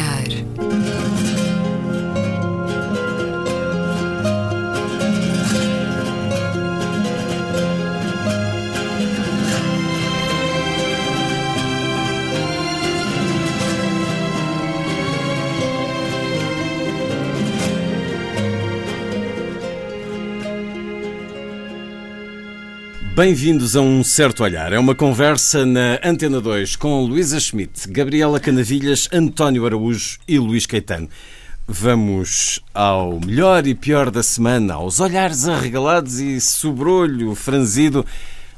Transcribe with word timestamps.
olhar. 0.00 0.39
Bem-vindos 23.22 23.76
a 23.76 23.82
um 23.82 24.02
certo 24.02 24.42
olhar. 24.42 24.72
É 24.72 24.78
uma 24.78 24.94
conversa 24.94 25.66
na 25.66 26.00
Antena 26.02 26.40
2 26.40 26.74
com 26.74 27.04
Luísa 27.04 27.38
Schmidt, 27.38 27.86
Gabriela 27.86 28.40
Canavilhas, 28.40 29.10
António 29.12 29.66
Araújo 29.66 30.18
e 30.26 30.38
Luís 30.38 30.64
Caetano. 30.64 31.06
Vamos 31.68 32.64
ao 32.72 33.20
melhor 33.20 33.66
e 33.66 33.74
pior 33.74 34.10
da 34.10 34.22
semana, 34.22 34.72
aos 34.72 35.00
olhares 35.00 35.46
arregalados 35.46 36.18
e 36.18 36.40
sobrolho 36.40 37.34
franzido 37.34 38.06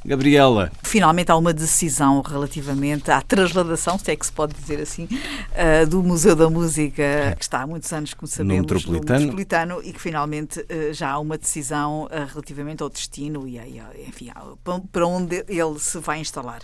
Gabriela. 0.05 0.71
Finalmente 0.83 1.31
há 1.31 1.37
uma 1.37 1.53
decisão 1.53 2.21
relativamente 2.23 3.11
à 3.11 3.21
transladação, 3.21 3.99
se 3.99 4.11
é 4.11 4.17
que 4.17 4.27
se 4.27 4.33
pode 4.33 4.55
dizer 4.55 4.81
assim, 4.81 5.05
uh, 5.05 5.87
do 5.87 6.03
Museu 6.03 6.35
da 6.35 6.51
Música, 6.51 7.35
que 7.37 7.43
está 7.43 7.63
há 7.63 7.67
muitos 7.67 7.93
anos, 7.93 8.15
como 8.15 8.27
sabemos, 8.27 8.57
no 8.57 8.63
Metropolitano, 8.63 9.21
no 9.21 9.27
metropolitano 9.27 9.81
e 9.83 9.93
que 9.93 10.01
finalmente 10.01 10.61
uh, 10.61 10.93
já 10.93 11.11
há 11.11 11.19
uma 11.19 11.39
decisão 11.39 12.05
uh, 12.05 12.09
relativamente 12.31 12.83
ao 12.83 12.91
destino 12.91 13.47
e, 13.47 13.59
enfim, 14.07 14.31
para 14.91 15.07
onde 15.07 15.45
ele 15.49 15.79
se 15.79 15.99
vai 15.99 16.21
instalar. 16.21 16.61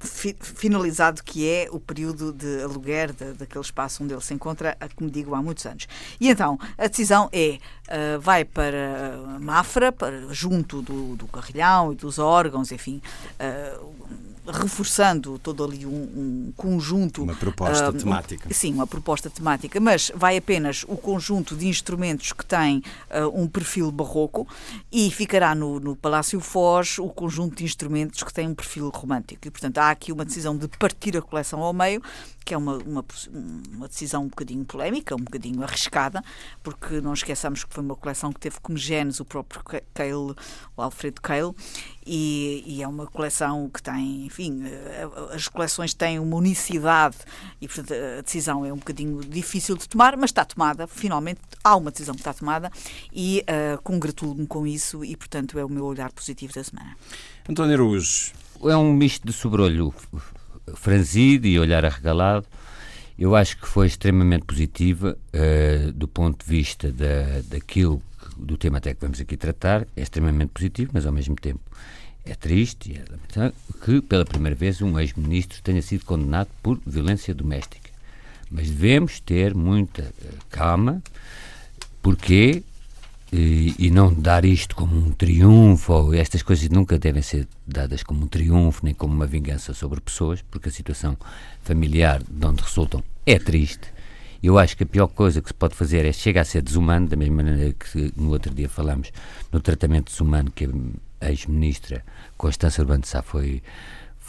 Fi, 0.00 0.36
finalizado 0.40 1.22
que 1.22 1.48
é 1.48 1.68
o 1.70 1.78
período 1.78 2.32
de 2.32 2.62
aluguer 2.62 3.12
de, 3.12 3.32
daquele 3.34 3.64
espaço 3.64 4.02
onde 4.02 4.12
ele 4.12 4.20
se 4.20 4.34
encontra, 4.34 4.76
como 4.96 5.10
digo, 5.10 5.34
há 5.34 5.42
muitos 5.42 5.64
anos. 5.66 5.86
E 6.20 6.28
então, 6.28 6.58
a 6.76 6.86
decisão 6.86 7.28
é, 7.32 7.58
vai 8.20 8.44
para 8.44 9.16
Mafra, 9.40 9.92
para, 9.92 10.32
junto 10.32 10.82
do, 10.82 11.16
do 11.16 11.26
Carrilhão 11.26 11.92
e 11.92 11.96
do 11.96 12.08
dos 12.08 12.18
órgãos, 12.18 12.72
enfim, 12.72 13.02
uh, 13.38 13.94
reforçando 14.48 15.38
todo 15.38 15.64
ali 15.64 15.84
um, 15.84 15.90
um 15.90 16.52
conjunto. 16.56 17.22
Uma 17.22 17.34
proposta 17.34 17.90
uh, 17.90 17.92
temática. 17.92 18.48
Um, 18.48 18.52
sim, 18.52 18.72
uma 18.72 18.86
proposta 18.86 19.30
temática, 19.30 19.78
mas 19.80 20.10
vai 20.14 20.36
apenas 20.36 20.84
o 20.88 20.96
conjunto 20.96 21.54
de 21.54 21.68
instrumentos 21.68 22.32
que 22.32 22.44
tem 22.44 22.82
uh, 23.10 23.28
um 23.40 23.46
perfil 23.46 23.90
barroco 23.90 24.46
e 24.90 25.10
ficará 25.10 25.54
no, 25.54 25.78
no 25.78 25.94
Palácio 25.94 26.40
Foz 26.40 26.98
o 26.98 27.08
conjunto 27.08 27.56
de 27.56 27.64
instrumentos 27.64 28.22
que 28.22 28.32
tem 28.32 28.48
um 28.48 28.54
perfil 28.54 28.88
romântico. 28.90 29.46
E, 29.46 29.50
portanto, 29.50 29.78
há 29.78 29.90
aqui 29.90 30.12
uma 30.12 30.24
decisão 30.24 30.56
de 30.56 30.68
partir 30.68 31.16
a 31.16 31.22
coleção 31.22 31.60
ao 31.60 31.72
meio, 31.72 32.02
que 32.48 32.54
é 32.54 32.56
uma, 32.56 32.78
uma, 32.78 33.04
uma, 33.74 33.88
decisão 33.88 34.22
um 34.24 34.28
bocadinho 34.28 34.64
polémica, 34.64 35.14
um 35.14 35.18
bocadinho 35.18 35.62
arriscada, 35.62 36.24
porque 36.62 36.98
não 36.98 37.12
esqueçamos 37.12 37.62
que 37.62 37.74
foi 37.74 37.84
uma 37.84 37.94
coleção 37.94 38.32
que 38.32 38.40
teve 38.40 38.58
como 38.60 38.78
genes 38.78 39.20
o 39.20 39.24
próprio 39.26 39.62
Cale, 39.92 40.34
o 40.74 40.80
Alfredo 40.80 41.20
Cale, 41.20 41.54
e, 42.06 42.64
e, 42.66 42.82
é 42.82 42.88
uma 42.88 43.06
coleção 43.06 43.68
que 43.68 43.82
tem, 43.82 44.30
enfim, 44.38 44.62
eh, 44.64 45.08
as 45.34 45.48
coleções 45.48 45.92
têm 45.92 46.18
uma 46.20 46.36
unicidade 46.36 47.16
e, 47.60 47.66
portanto, 47.66 47.92
a 47.92 48.22
decisão 48.22 48.64
é 48.64 48.72
um 48.72 48.76
bocadinho 48.76 49.20
difícil 49.20 49.76
de 49.76 49.88
tomar, 49.88 50.16
mas 50.16 50.30
está 50.30 50.44
tomada, 50.44 50.86
finalmente 50.86 51.40
há 51.64 51.74
uma 51.74 51.90
decisão 51.90 52.14
que 52.14 52.20
está 52.20 52.32
tomada 52.32 52.70
e 53.12 53.42
uh, 53.42 53.82
congratulo-me 53.82 54.46
com 54.46 54.64
isso 54.66 55.04
e, 55.04 55.16
portanto, 55.16 55.58
é 55.58 55.64
o 55.64 55.68
meu 55.68 55.84
olhar 55.84 56.12
positivo 56.12 56.52
da 56.52 56.62
semana. 56.62 56.96
António 57.48 57.74
Araújo. 57.74 58.32
É 58.64 58.76
um 58.76 58.92
misto 58.92 59.26
de 59.26 59.32
sobrolho 59.32 59.92
franzido 60.74 61.46
e 61.46 61.58
olhar 61.58 61.84
arregalado. 61.84 62.46
Eu 63.18 63.34
acho 63.34 63.58
que 63.58 63.66
foi 63.66 63.88
extremamente 63.88 64.44
positiva 64.44 65.18
uh, 65.34 65.92
do 65.92 66.06
ponto 66.06 66.44
de 66.44 66.48
vista 66.48 66.92
da, 66.92 67.40
daquilo, 67.44 68.00
do 68.36 68.56
tema 68.56 68.78
até 68.78 68.94
que 68.94 69.00
vamos 69.00 69.20
aqui 69.20 69.36
tratar, 69.36 69.86
é 69.96 70.02
extremamente 70.02 70.50
positivo, 70.50 70.92
mas 70.94 71.04
ao 71.04 71.12
mesmo 71.12 71.34
tempo 71.34 71.60
é 72.30 72.34
triste 72.34 72.96
é 72.96 73.04
lamentável 73.10 73.54
que 73.84 74.00
pela 74.02 74.24
primeira 74.24 74.54
vez 74.54 74.82
um 74.82 74.98
ex-ministro 74.98 75.62
tenha 75.62 75.80
sido 75.80 76.04
condenado 76.04 76.48
por 76.62 76.78
violência 76.86 77.34
doméstica. 77.34 77.90
Mas 78.50 78.68
devemos 78.68 79.20
ter 79.20 79.54
muita 79.54 80.02
uh, 80.02 80.34
calma, 80.50 81.02
porque 82.02 82.62
e, 83.32 83.74
e, 83.78 83.90
não 83.90 84.12
dar 84.12 84.44
isto 84.44 84.74
como 84.74 84.96
um 84.96 85.10
triunfo, 85.10 85.92
ou 85.92 86.14
estas 86.14 86.42
coisas 86.42 86.68
nunca 86.70 86.98
devem 86.98 87.20
ser 87.20 87.46
dadas 87.66 88.02
como 88.02 88.24
um 88.24 88.26
triunfo, 88.26 88.84
nem 88.84 88.94
como 88.94 89.14
uma 89.14 89.26
vingança 89.26 89.74
sobre 89.74 90.00
pessoas, 90.00 90.42
porque 90.50 90.70
a 90.70 90.72
situação 90.72 91.16
familiar 91.62 92.22
de 92.22 92.46
onde 92.46 92.62
resultam 92.62 93.02
é 93.26 93.38
triste. 93.38 93.88
Eu 94.42 94.58
acho 94.58 94.76
que 94.76 94.84
a 94.84 94.86
pior 94.86 95.08
coisa 95.08 95.42
que 95.42 95.48
se 95.48 95.54
pode 95.54 95.74
fazer 95.74 96.06
é 96.06 96.12
chegar 96.12 96.42
a 96.42 96.44
ser 96.44 96.62
desumano, 96.62 97.08
da 97.08 97.16
mesma 97.16 97.42
maneira 97.42 97.74
que 97.74 98.12
no 98.16 98.30
outro 98.30 98.54
dia 98.54 98.68
falamos 98.68 99.12
no 99.52 99.60
tratamento 99.60 100.10
desumano 100.10 100.50
que 100.50 100.66
ex-ministra 101.20 102.04
Constância 102.36 102.80
Urbano 102.80 103.02
de 103.02 103.08
Sá 103.08 103.22
foi 103.22 103.62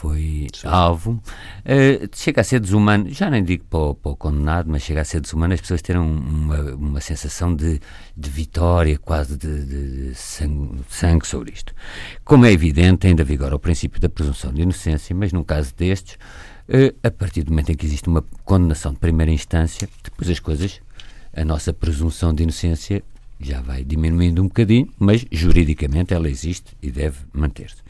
foi 0.00 0.46
Sim. 0.54 0.66
alvo, 0.66 1.10
uh, 1.10 2.08
chega 2.16 2.40
a 2.40 2.44
ser 2.44 2.58
desumano, 2.58 3.10
já 3.10 3.28
nem 3.28 3.44
digo 3.44 3.64
para 3.64 3.78
o, 3.80 3.94
para 3.94 4.12
o, 4.12 4.16
condenado, 4.16 4.70
mas 4.70 4.82
chega 4.82 5.02
a 5.02 5.04
ser 5.04 5.20
desumano 5.20 5.52
as 5.52 5.60
pessoas 5.60 5.82
terem 5.82 6.00
uma, 6.00 6.58
uma 6.74 7.00
sensação 7.02 7.54
de, 7.54 7.78
de 8.16 8.30
vitória, 8.30 8.96
quase 8.96 9.36
de, 9.36 9.66
de, 9.66 10.08
de 10.08 10.14
sangue, 10.14 10.80
sangue, 10.88 11.26
sobre 11.26 11.52
isto. 11.52 11.74
Como 12.24 12.46
é 12.46 12.52
evidente, 12.52 13.06
ainda 13.06 13.22
vigora 13.22 13.54
o 13.54 13.58
princípio 13.58 14.00
da 14.00 14.08
presunção 14.08 14.50
de 14.54 14.62
inocência, 14.62 15.14
mas 15.14 15.34
num 15.34 15.44
caso 15.44 15.74
destes, 15.76 16.14
uh, 16.14 16.96
a 17.02 17.10
partir 17.10 17.42
do 17.42 17.50
momento 17.50 17.70
em 17.70 17.74
que 17.74 17.84
existe 17.84 18.08
uma 18.08 18.24
condenação 18.42 18.94
de 18.94 18.98
primeira 18.98 19.30
instância, 19.30 19.86
depois 20.02 20.30
as 20.30 20.40
coisas, 20.40 20.80
a 21.36 21.44
nossa 21.44 21.74
presunção 21.74 22.32
de 22.32 22.42
inocência 22.42 23.02
já 23.40 23.60
vai 23.60 23.82
diminuindo 23.82 24.42
um 24.42 24.46
bocadinho, 24.46 24.88
mas 24.98 25.24
juridicamente 25.30 26.12
ela 26.12 26.28
existe 26.28 26.76
e 26.82 26.90
deve 26.90 27.18
manter-se. 27.32 27.82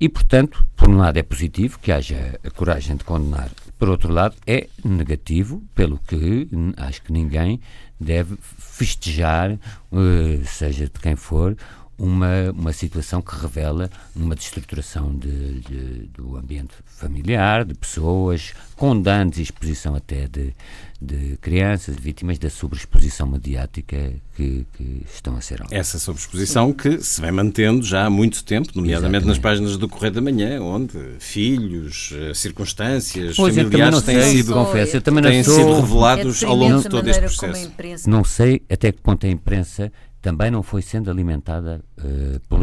E, 0.00 0.08
portanto, 0.08 0.66
por 0.76 0.88
um 0.88 0.96
lado 0.96 1.16
é 1.16 1.22
positivo 1.22 1.78
que 1.78 1.92
haja 1.92 2.38
a 2.44 2.50
coragem 2.50 2.96
de 2.96 3.04
condenar, 3.04 3.50
por 3.78 3.88
outro 3.88 4.12
lado 4.12 4.36
é 4.46 4.68
negativo, 4.84 5.62
pelo 5.74 5.98
que 5.98 6.48
acho 6.76 7.02
que 7.02 7.12
ninguém 7.12 7.60
deve 8.00 8.36
festejar, 8.40 9.52
uh, 9.52 10.44
seja 10.44 10.84
de 10.84 11.00
quem 11.00 11.16
for, 11.16 11.56
uma, 11.98 12.52
uma 12.52 12.72
situação 12.72 13.20
que 13.20 13.34
revela 13.34 13.90
uma 14.14 14.34
destruturação 14.34 15.12
de, 15.14 15.60
de, 15.60 16.08
do 16.14 16.36
ambiente 16.36 16.74
familiar, 16.86 17.64
de 17.64 17.74
pessoas, 17.74 18.54
com 18.76 18.98
danos 19.00 19.38
e 19.38 19.42
exposição 19.42 19.96
até 19.96 20.28
de, 20.28 20.54
de 21.02 21.36
crianças, 21.40 21.96
vítimas 21.96 22.38
da 22.38 22.48
sobreexposição 22.48 23.26
mediática 23.26 24.12
que, 24.36 24.64
que 24.76 25.02
estão 25.12 25.36
a 25.36 25.40
ser. 25.40 25.60
Essa 25.72 25.98
sobreexposição 25.98 26.72
que 26.72 27.02
se 27.02 27.20
vem 27.20 27.32
mantendo 27.32 27.84
já 27.84 28.06
há 28.06 28.10
muito 28.10 28.44
tempo, 28.44 28.70
nomeadamente 28.74 29.24
Exatamente. 29.24 29.26
nas 29.26 29.38
páginas 29.38 29.76
do 29.76 29.88
Correio 29.88 30.12
da 30.12 30.20
Manhã, 30.20 30.62
onde 30.62 30.96
filhos, 31.18 32.14
eh, 32.14 32.32
circunstâncias, 32.34 33.34
pois 33.36 33.56
familiares 33.56 34.02
têm, 34.02 34.22
sido, 34.22 34.52
confesso, 34.52 34.96
eu 34.96 35.02
também 35.02 35.24
têm 35.24 35.42
sou... 35.42 35.54
sido 35.54 35.80
revelados 35.80 36.42
é 36.42 36.46
ao 36.46 36.54
longo 36.54 36.82
de 36.82 36.88
todo 36.88 37.08
este 37.08 37.20
processo. 37.22 38.08
Não 38.08 38.22
sei 38.22 38.62
até 38.70 38.92
que 38.92 39.00
ponto 39.00 39.26
a 39.26 39.28
imprensa 39.28 39.92
também 40.28 40.50
não 40.50 40.62
foi 40.62 40.82
sendo 40.82 41.10
alimentada 41.10 41.82
uh, 41.98 42.40
por. 42.48 42.60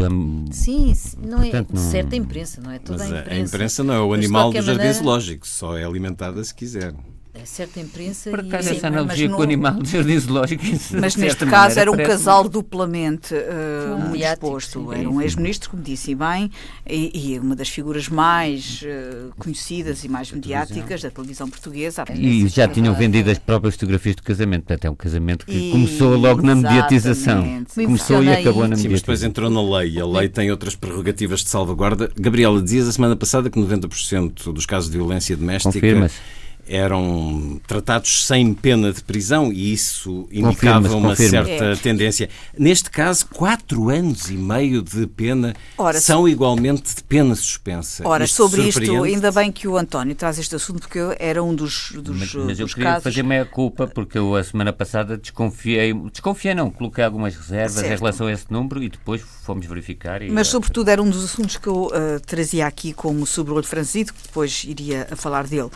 Sim, 0.51 0.93
não 1.17 1.39
é 1.39 1.41
Portanto, 1.49 1.71
é 1.71 1.75
não... 1.75 1.81
certa 1.81 2.15
imprensa, 2.15 2.61
não 2.61 2.69
é 2.69 2.77
toda 2.77 2.99
Mas 2.99 3.11
a 3.11 3.19
imprensa. 3.21 3.41
A 3.41 3.47
imprensa 3.47 3.83
não 3.83 3.93
é 3.95 3.99
o 3.99 4.13
animal 4.13 4.53
do 4.53 4.61
jardim 4.61 4.93
zoológico, 4.93 5.47
só 5.47 5.75
é 5.75 5.83
alimentada 5.83 6.43
se 6.43 6.53
quiser 6.53 6.93
certa 7.43 7.79
imprensa. 7.79 8.29
Por 8.29 8.39
acaso, 8.39 8.69
essa 8.69 8.87
analogia 8.87 9.29
com 9.29 9.39
o 9.39 9.41
animal 9.41 9.73
do 9.73 9.87
jardim 9.87 10.17
zoológico. 10.17 10.63
Mas 10.99 11.15
neste 11.15 11.45
caso 11.45 11.79
era 11.79 11.91
um 11.91 11.97
casal 11.97 12.47
duplamente 12.47 13.33
uh, 13.33 13.99
muito 13.99 14.23
exposto. 14.23 14.93
Era 14.93 15.09
um 15.09 15.21
ex-ministro, 15.21 15.69
como 15.69 15.83
disse 15.83 16.15
bem, 16.15 16.51
e, 16.87 17.33
e, 17.33 17.39
uma 17.39 17.55
das 17.55 17.69
figuras 17.69 18.07
mais 18.07 18.81
uh, 18.83 19.33
conhecidas 19.37 20.03
e 20.03 20.09
mais 20.09 20.31
mediáticas 20.31 21.01
da 21.01 21.11
televisão 21.11 21.49
portuguesa. 21.49 22.05
E 22.13 22.47
já 22.47 22.67
tinham 22.67 22.93
vendido 22.93 23.29
as 23.31 23.37
próprias 23.37 23.75
fotografias 23.75 24.15
do 24.15 24.23
casamento. 24.23 24.63
Portanto, 24.65 24.85
é 24.85 24.89
um 24.89 24.95
casamento 24.95 25.45
que 25.45 25.51
e, 25.51 25.71
começou 25.71 26.15
logo 26.15 26.41
na 26.41 26.55
mediatização. 26.55 27.65
Começou 27.73 28.23
e 28.23 28.31
acabou 28.31 28.67
na 28.67 28.75
mediatização. 28.75 28.77
Sim, 28.77 28.89
mas 28.89 29.01
depois 29.01 29.23
entrou 29.23 29.49
na 29.49 29.77
lei. 29.79 29.99
A 29.99 30.05
lei 30.05 30.29
tem 30.29 30.51
outras 30.51 30.75
prerrogativas 30.75 31.43
de 31.43 31.49
salvaguarda. 31.49 32.11
Gabriela, 32.17 32.61
dizias 32.61 32.87
a 32.87 32.91
semana 32.91 33.15
passada 33.15 33.49
que 33.49 33.59
90% 33.59 34.53
dos 34.53 34.65
casos 34.65 34.89
de 34.89 34.97
violência 34.97 35.35
doméstica. 35.35 35.73
Confirma-se 35.73 36.44
eram 36.67 37.59
tratados 37.67 38.25
sem 38.25 38.53
pena 38.53 38.91
de 38.91 39.03
prisão 39.03 39.51
e 39.51 39.73
isso 39.73 40.27
indicava 40.31 40.95
uma 40.95 41.15
certa 41.15 41.65
é. 41.65 41.75
tendência. 41.75 42.29
Neste 42.57 42.89
caso, 42.89 43.25
quatro 43.27 43.89
anos 43.89 44.29
e 44.29 44.33
meio 44.33 44.81
de 44.81 45.05
pena 45.07 45.53
Ora, 45.77 45.99
são 45.99 46.27
igualmente 46.27 46.95
de 46.95 47.03
pena 47.03 47.35
suspensa. 47.35 48.07
Ora, 48.07 48.25
isto 48.25 48.35
sobre 48.35 48.67
isto, 48.67 49.03
ainda 49.03 49.31
bem 49.31 49.51
que 49.51 49.67
o 49.67 49.77
António 49.77 50.15
traz 50.15 50.39
este 50.39 50.55
assunto, 50.55 50.79
porque 50.79 50.99
eu 50.99 51.15
era 51.19 51.43
um 51.43 51.53
dos, 51.53 51.91
dos 51.91 52.17
Mas, 52.17 52.33
mas 52.33 52.59
eu 52.59 52.65
dos 52.65 52.73
queria 52.73 52.91
casos... 52.91 53.03
fazer 53.03 53.23
meia 53.23 53.45
culpa, 53.45 53.87
porque 53.87 54.17
eu 54.17 54.35
a 54.35 54.43
semana 54.43 54.73
passada 54.73 55.17
desconfiei, 55.17 55.93
desconfiei 56.11 56.55
não, 56.55 56.69
coloquei 56.69 57.03
algumas 57.03 57.35
reservas 57.35 57.73
certo. 57.73 57.93
em 57.93 57.97
relação 57.97 58.27
a 58.27 58.31
esse 58.31 58.45
número 58.49 58.81
e 58.81 58.89
depois 58.89 59.21
fomos 59.21 59.65
verificar. 59.65 60.21
E... 60.21 60.29
Mas, 60.29 60.47
sobretudo, 60.47 60.89
era 60.89 61.01
um 61.01 61.09
dos 61.09 61.23
assuntos 61.23 61.57
que 61.57 61.67
eu 61.67 61.87
uh, 61.87 62.19
trazia 62.25 62.65
aqui 62.65 62.93
como 62.93 63.25
sobre 63.25 63.53
o 63.53 63.63
franzido, 63.63 64.13
que 64.13 64.23
depois 64.23 64.63
iria 64.63 65.07
a 65.11 65.15
falar 65.15 65.47
dele. 65.47 65.69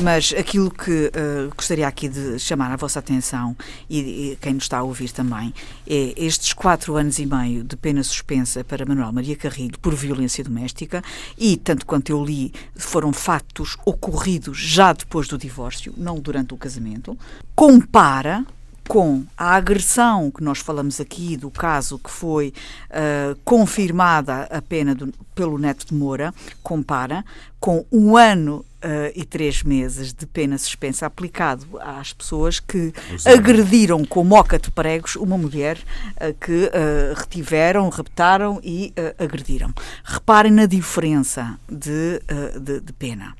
Mas 0.00 0.32
aquilo 0.38 0.70
que 0.70 1.06
uh, 1.06 1.54
gostaria 1.56 1.86
aqui 1.86 2.08
de 2.08 2.38
chamar 2.38 2.72
a 2.72 2.76
vossa 2.76 2.98
atenção 2.98 3.56
e, 3.88 4.32
e, 4.32 4.38
quem 4.40 4.54
nos 4.54 4.64
está 4.64 4.78
a 4.78 4.82
ouvir 4.82 5.10
também 5.10 5.52
é 5.86 6.14
estes 6.16 6.52
quatro 6.52 6.96
anos 6.96 7.18
e 7.18 7.26
meio 7.26 7.64
de 7.64 7.76
pena 7.76 8.02
suspensa 8.02 8.62
para 8.62 8.84
Manuel 8.84 9.12
Maria 9.12 9.36
Carrilho 9.36 9.78
por 9.78 9.94
violência 9.94 10.44
doméstica 10.44 11.02
e, 11.38 11.56
tanto 11.56 11.86
quanto 11.86 12.10
eu 12.10 12.24
li, 12.24 12.52
foram 12.74 13.12
fatos 13.12 13.76
ocorridos 13.84 14.58
já 14.58 14.92
depois 14.92 15.28
do 15.28 15.38
divórcio, 15.38 15.92
não 15.96 16.18
durante 16.20 16.54
o 16.54 16.56
casamento. 16.56 17.18
Compara 17.54 18.44
com 18.88 19.24
a 19.36 19.54
agressão 19.54 20.30
que 20.30 20.42
nós 20.42 20.58
falamos 20.58 21.00
aqui, 21.00 21.36
do 21.36 21.50
caso 21.50 21.98
que 21.98 22.10
foi 22.10 22.52
uh, 22.90 23.36
confirmada 23.44 24.44
a 24.44 24.62
pena 24.62 24.94
do, 24.94 25.12
pelo 25.34 25.58
Neto 25.58 25.86
de 25.86 25.94
Moura, 25.94 26.32
compara 26.62 27.24
com 27.58 27.84
um 27.90 28.16
ano 28.16 28.64
uh, 28.82 29.12
e 29.14 29.24
três 29.24 29.62
meses 29.62 30.12
de 30.12 30.26
pena 30.26 30.56
suspensa 30.56 31.06
aplicado 31.06 31.66
às 31.80 32.12
pessoas 32.12 32.60
que 32.60 32.92
agrediram 33.24 34.04
com 34.04 34.24
moca 34.24 34.58
de 34.58 34.70
pregos 34.70 35.16
uma 35.16 35.36
mulher 35.36 35.78
uh, 35.78 36.34
que 36.34 36.70
retiveram, 37.16 37.88
raptaram 37.88 38.60
e 38.62 38.92
agrediram. 39.18 39.72
Reparem 40.04 40.52
na 40.52 40.66
diferença 40.66 41.58
de, 41.68 42.20
de, 42.60 42.80
de 42.80 42.92
pena 42.92 43.34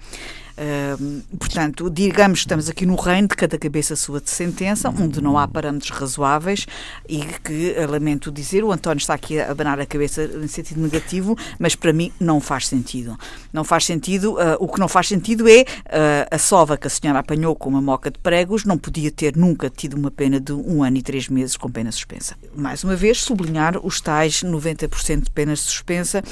portanto, 1.38 1.90
digamos 1.90 2.40
que 2.40 2.46
estamos 2.46 2.68
aqui 2.68 2.86
no 2.86 2.96
reino 2.96 3.28
de 3.28 3.36
cada 3.36 3.58
cabeça 3.58 3.94
sua 3.96 4.20
de 4.20 4.30
sentença, 4.30 4.88
onde 4.88 5.20
não 5.20 5.38
há 5.38 5.46
parâmetros 5.46 5.90
razoáveis 5.90 6.66
e 7.08 7.18
que, 7.44 7.74
lamento 7.88 8.30
dizer, 8.30 8.64
o 8.64 8.72
António 8.72 9.00
está 9.00 9.14
aqui 9.14 9.40
a 9.40 9.50
abanar 9.50 9.80
a 9.80 9.86
cabeça 9.86 10.24
em 10.24 10.48
sentido 10.48 10.80
negativo, 10.80 11.36
mas 11.58 11.74
para 11.74 11.92
mim 11.92 12.12
não 12.20 12.40
faz 12.40 12.66
sentido. 12.66 13.18
Não 13.52 13.64
faz 13.64 13.84
sentido, 13.84 14.34
uh, 14.34 14.56
o 14.58 14.68
que 14.68 14.78
não 14.80 14.88
faz 14.88 15.08
sentido 15.08 15.48
é 15.48 15.62
uh, 15.62 16.28
a 16.30 16.38
sova 16.38 16.76
que 16.76 16.86
a 16.86 16.90
senhora 16.90 17.18
apanhou 17.18 17.54
com 17.54 17.68
uma 17.68 17.82
moca 17.82 18.10
de 18.10 18.18
pregos 18.18 18.64
não 18.64 18.78
podia 18.78 19.10
ter 19.10 19.36
nunca 19.36 19.70
tido 19.70 19.94
uma 19.94 20.10
pena 20.10 20.40
de 20.40 20.52
um 20.52 20.82
ano 20.82 20.96
e 20.96 21.02
três 21.02 21.28
meses 21.28 21.56
com 21.56 21.70
pena 21.70 21.90
suspensa. 21.92 22.36
Mais 22.54 22.82
uma 22.84 22.96
vez, 22.96 23.20
sublinhar 23.22 23.78
os 23.84 24.00
tais 24.00 24.42
90% 24.42 25.24
de 25.24 25.30
pena 25.30 25.54
suspensa, 25.56 26.22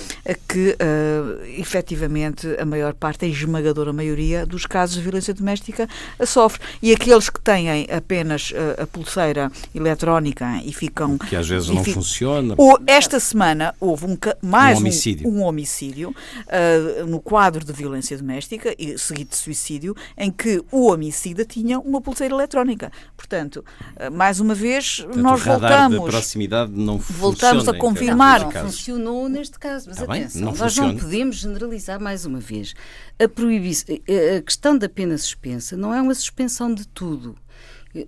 que 0.49 0.71
uh, 0.71 1.45
efetivamente 1.59 2.47
a 2.59 2.65
maior 2.65 2.95
parte, 2.95 3.25
a 3.25 3.29
esmagadora 3.29 3.93
maioria, 3.93 4.14
maioria 4.15 4.47
dos 4.47 4.65
casos 4.65 4.97
de 4.97 5.03
violência 5.03 5.35
doméstica 5.35 5.89
a 6.19 6.25
sofre. 6.25 6.61
E 6.81 6.93
aqueles 6.93 7.29
que 7.29 7.41
têm 7.41 7.87
apenas 7.91 8.53
a, 8.79 8.83
a 8.83 8.87
pulseira 8.87 9.51
eletrónica 9.75 10.61
e 10.65 10.73
ficam. 10.73 11.19
Que 11.19 11.37
às 11.37 11.49
vezes 11.49 11.69
não 11.69 11.85
funciona. 11.85 12.55
Ou 12.57 12.79
esta 12.87 13.19
semana 13.19 13.75
houve 13.81 14.07
um, 14.07 14.17
mais 14.41 14.79
um 14.79 14.83
homicídio, 14.83 15.29
um, 15.29 15.39
um 15.39 15.43
homicídio 15.43 16.11
uh, 16.11 17.07
no 17.07 17.21
quadro 17.21 17.65
de 17.65 17.73
violência 17.73 18.17
doméstica, 18.17 18.75
e 18.79 18.97
seguido 18.99 19.31
de 19.31 19.37
suicídio, 19.37 19.97
em 20.17 20.31
que 20.31 20.63
o 20.71 20.91
homicida 20.91 21.45
tinha 21.45 21.79
uma 21.79 22.01
pulseira 22.01 22.35
eletrónica. 22.35 22.93
Portanto, 23.17 23.65
uh, 23.97 24.13
mais 24.13 24.39
uma 24.39 24.55
vez, 24.55 25.01
Portanto, 25.01 25.23
nós 25.23 25.41
o 25.41 25.45
voltamos. 25.45 26.05
De 26.05 26.11
proximidade 26.11 26.73
não 26.73 26.99
voltamos 26.99 27.69
a 27.69 27.75
confirmar. 27.75 28.41
Não, 28.41 28.53
não 28.53 28.63
funcionou 28.63 29.29
neste 29.29 29.59
caso, 29.59 29.87
mas 29.89 29.99
Está 29.99 30.13
atenção, 30.13 30.33
bem, 30.33 30.41
não 30.41 30.51
nós 30.53 30.59
funciona. 30.59 30.93
não 30.93 30.99
podemos 30.99 31.37
generalizar 31.37 32.01
mais 32.01 32.25
uma 32.25 32.39
vez. 32.39 32.75
A 33.19 33.25
a 33.25 34.43
questão 34.43 34.77
da 34.77 34.89
pena 34.89 35.17
suspensa 35.17 35.77
não 35.77 35.95
é 35.95 36.03
uma 36.03 36.15
suspensão 36.15 36.75
de 36.75 36.87
tudo. 36.89 37.37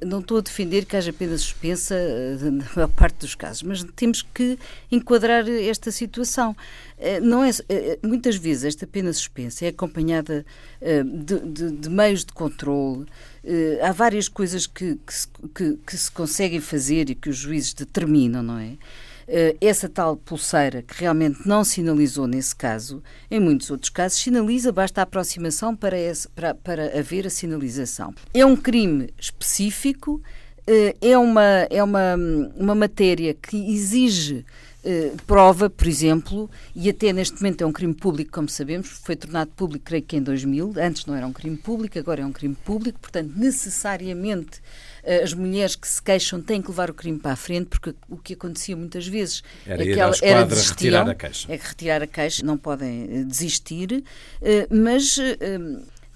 Não 0.04 0.18
estou 0.18 0.38
a 0.38 0.40
defender 0.40 0.84
que 0.84 0.96
haja 0.96 1.12
pena 1.12 1.38
suspensa 1.38 1.94
eh, 1.94 2.38
na 2.42 2.64
maior 2.74 2.88
parte 2.88 3.18
dos 3.18 3.36
casos, 3.36 3.62
mas 3.62 3.84
temos 3.94 4.20
que 4.20 4.58
enquadrar 4.90 5.48
esta 5.48 5.92
situação. 5.92 6.56
Eh, 6.98 7.20
não 7.20 7.44
é, 7.44 7.50
eh, 7.68 7.96
muitas 8.02 8.34
vezes 8.34 8.64
esta 8.64 8.84
pena 8.84 9.12
suspensa 9.12 9.64
é 9.64 9.68
acompanhada 9.68 10.44
de, 10.80 11.38
de, 11.38 11.70
de 11.70 11.88
meios 11.88 12.24
de 12.24 12.32
controle. 12.32 13.06
Há 13.80 13.92
várias 13.92 14.28
coisas 14.28 14.66
que, 14.66 14.98
que, 15.54 15.78
que 15.86 15.96
se 15.96 16.10
conseguem 16.10 16.60
fazer 16.60 17.08
e 17.08 17.14
que 17.14 17.30
os 17.30 17.36
juízes 17.36 17.72
determinam, 17.72 18.42
não 18.42 18.58
é? 18.58 18.76
Eh, 19.28 19.56
essa 19.60 19.88
tal 19.88 20.16
pulseira 20.16 20.82
que 20.82 21.00
realmente 21.00 21.40
não 21.46 21.64
sinalizou 21.64 22.28
nesse 22.28 22.54
caso, 22.54 23.02
em 23.28 23.40
muitos 23.40 23.70
outros 23.70 23.90
casos, 23.90 24.18
sinaliza, 24.18 24.70
basta 24.70 25.00
a 25.00 25.02
aproximação 25.02 25.74
para, 25.74 25.98
esse, 25.98 26.28
para, 26.28 26.54
para 26.54 26.96
haver 26.96 27.26
a 27.26 27.30
sinalização. 27.30 28.14
É 28.32 28.46
um 28.46 28.54
crime 28.54 29.12
específico, 29.18 30.22
eh, 30.64 30.94
é 31.00 31.18
uma, 31.18 31.66
é 31.70 31.82
uma, 31.82 32.14
uma 32.56 32.74
matéria 32.74 33.34
que 33.34 33.56
exige 33.56 34.44
eh, 34.88 35.10
prova, 35.26 35.68
por 35.68 35.88
exemplo, 35.88 36.48
e 36.72 36.88
até 36.88 37.12
neste 37.12 37.34
momento 37.34 37.62
é 37.62 37.66
um 37.66 37.72
crime 37.72 37.94
público, 37.94 38.30
como 38.30 38.48
sabemos, 38.48 38.86
foi 39.02 39.16
tornado 39.16 39.50
público, 39.56 39.84
creio 39.84 40.04
que 40.04 40.16
em 40.16 40.22
2000, 40.22 40.74
antes 40.76 41.04
não 41.04 41.16
era 41.16 41.26
um 41.26 41.32
crime 41.32 41.56
público, 41.56 41.98
agora 41.98 42.22
é 42.22 42.24
um 42.24 42.30
crime 42.30 42.54
público, 42.54 43.00
portanto, 43.00 43.32
necessariamente 43.34 44.62
as 45.22 45.32
mulheres 45.32 45.76
que 45.76 45.86
se 45.86 46.02
queixam 46.02 46.40
têm 46.40 46.60
que 46.60 46.68
levar 46.68 46.90
o 46.90 46.94
crime 46.94 47.18
para 47.18 47.32
a 47.32 47.36
frente, 47.36 47.66
porque 47.66 47.94
o 48.08 48.16
que 48.16 48.34
acontecia 48.34 48.76
muitas 48.76 49.06
vezes 49.06 49.42
era 49.66 49.82
é 49.82 49.86
que 49.86 50.00
ela, 50.00 50.14
era 50.22 50.44
retirar 50.44 51.08
a 51.08 51.14
queixa. 51.14 51.52
É 51.52 51.58
que 51.58 51.66
retirar 51.66 52.02
a 52.02 52.06
queixa, 52.06 52.44
não 52.44 52.56
podem 52.58 53.08
eh, 53.10 53.24
desistir, 53.24 54.02
eh, 54.42 54.66
mas 54.70 55.18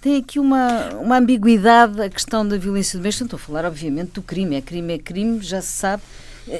tem 0.00 0.16
aqui 0.16 0.38
uma, 0.38 0.94
uma 0.94 1.18
ambiguidade 1.18 2.00
a 2.00 2.08
questão 2.08 2.46
da 2.46 2.56
violência 2.56 2.98
doméstica. 2.98 3.24
Estou 3.26 3.36
a 3.36 3.40
falar, 3.40 3.64
obviamente, 3.66 4.12
do 4.12 4.22
crime. 4.22 4.56
É 4.56 4.60
crime, 4.60 4.94
é 4.94 4.98
crime, 4.98 5.40
já 5.42 5.60
se 5.60 5.72
sabe. 5.72 6.02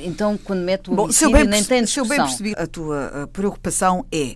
Então, 0.02 0.38
quando 0.38 0.60
mete 0.60 0.90
o 0.90 1.00
homicídio, 1.00 1.30
Bom, 1.30 1.44
nem 1.44 1.64
tem 1.64 1.82
discussão. 1.82 1.86
Se 1.86 2.00
eu 2.00 2.04
bem 2.04 2.18
percebi, 2.18 2.54
a 2.56 2.66
tua 2.66 3.28
preocupação 3.32 4.04
é 4.12 4.34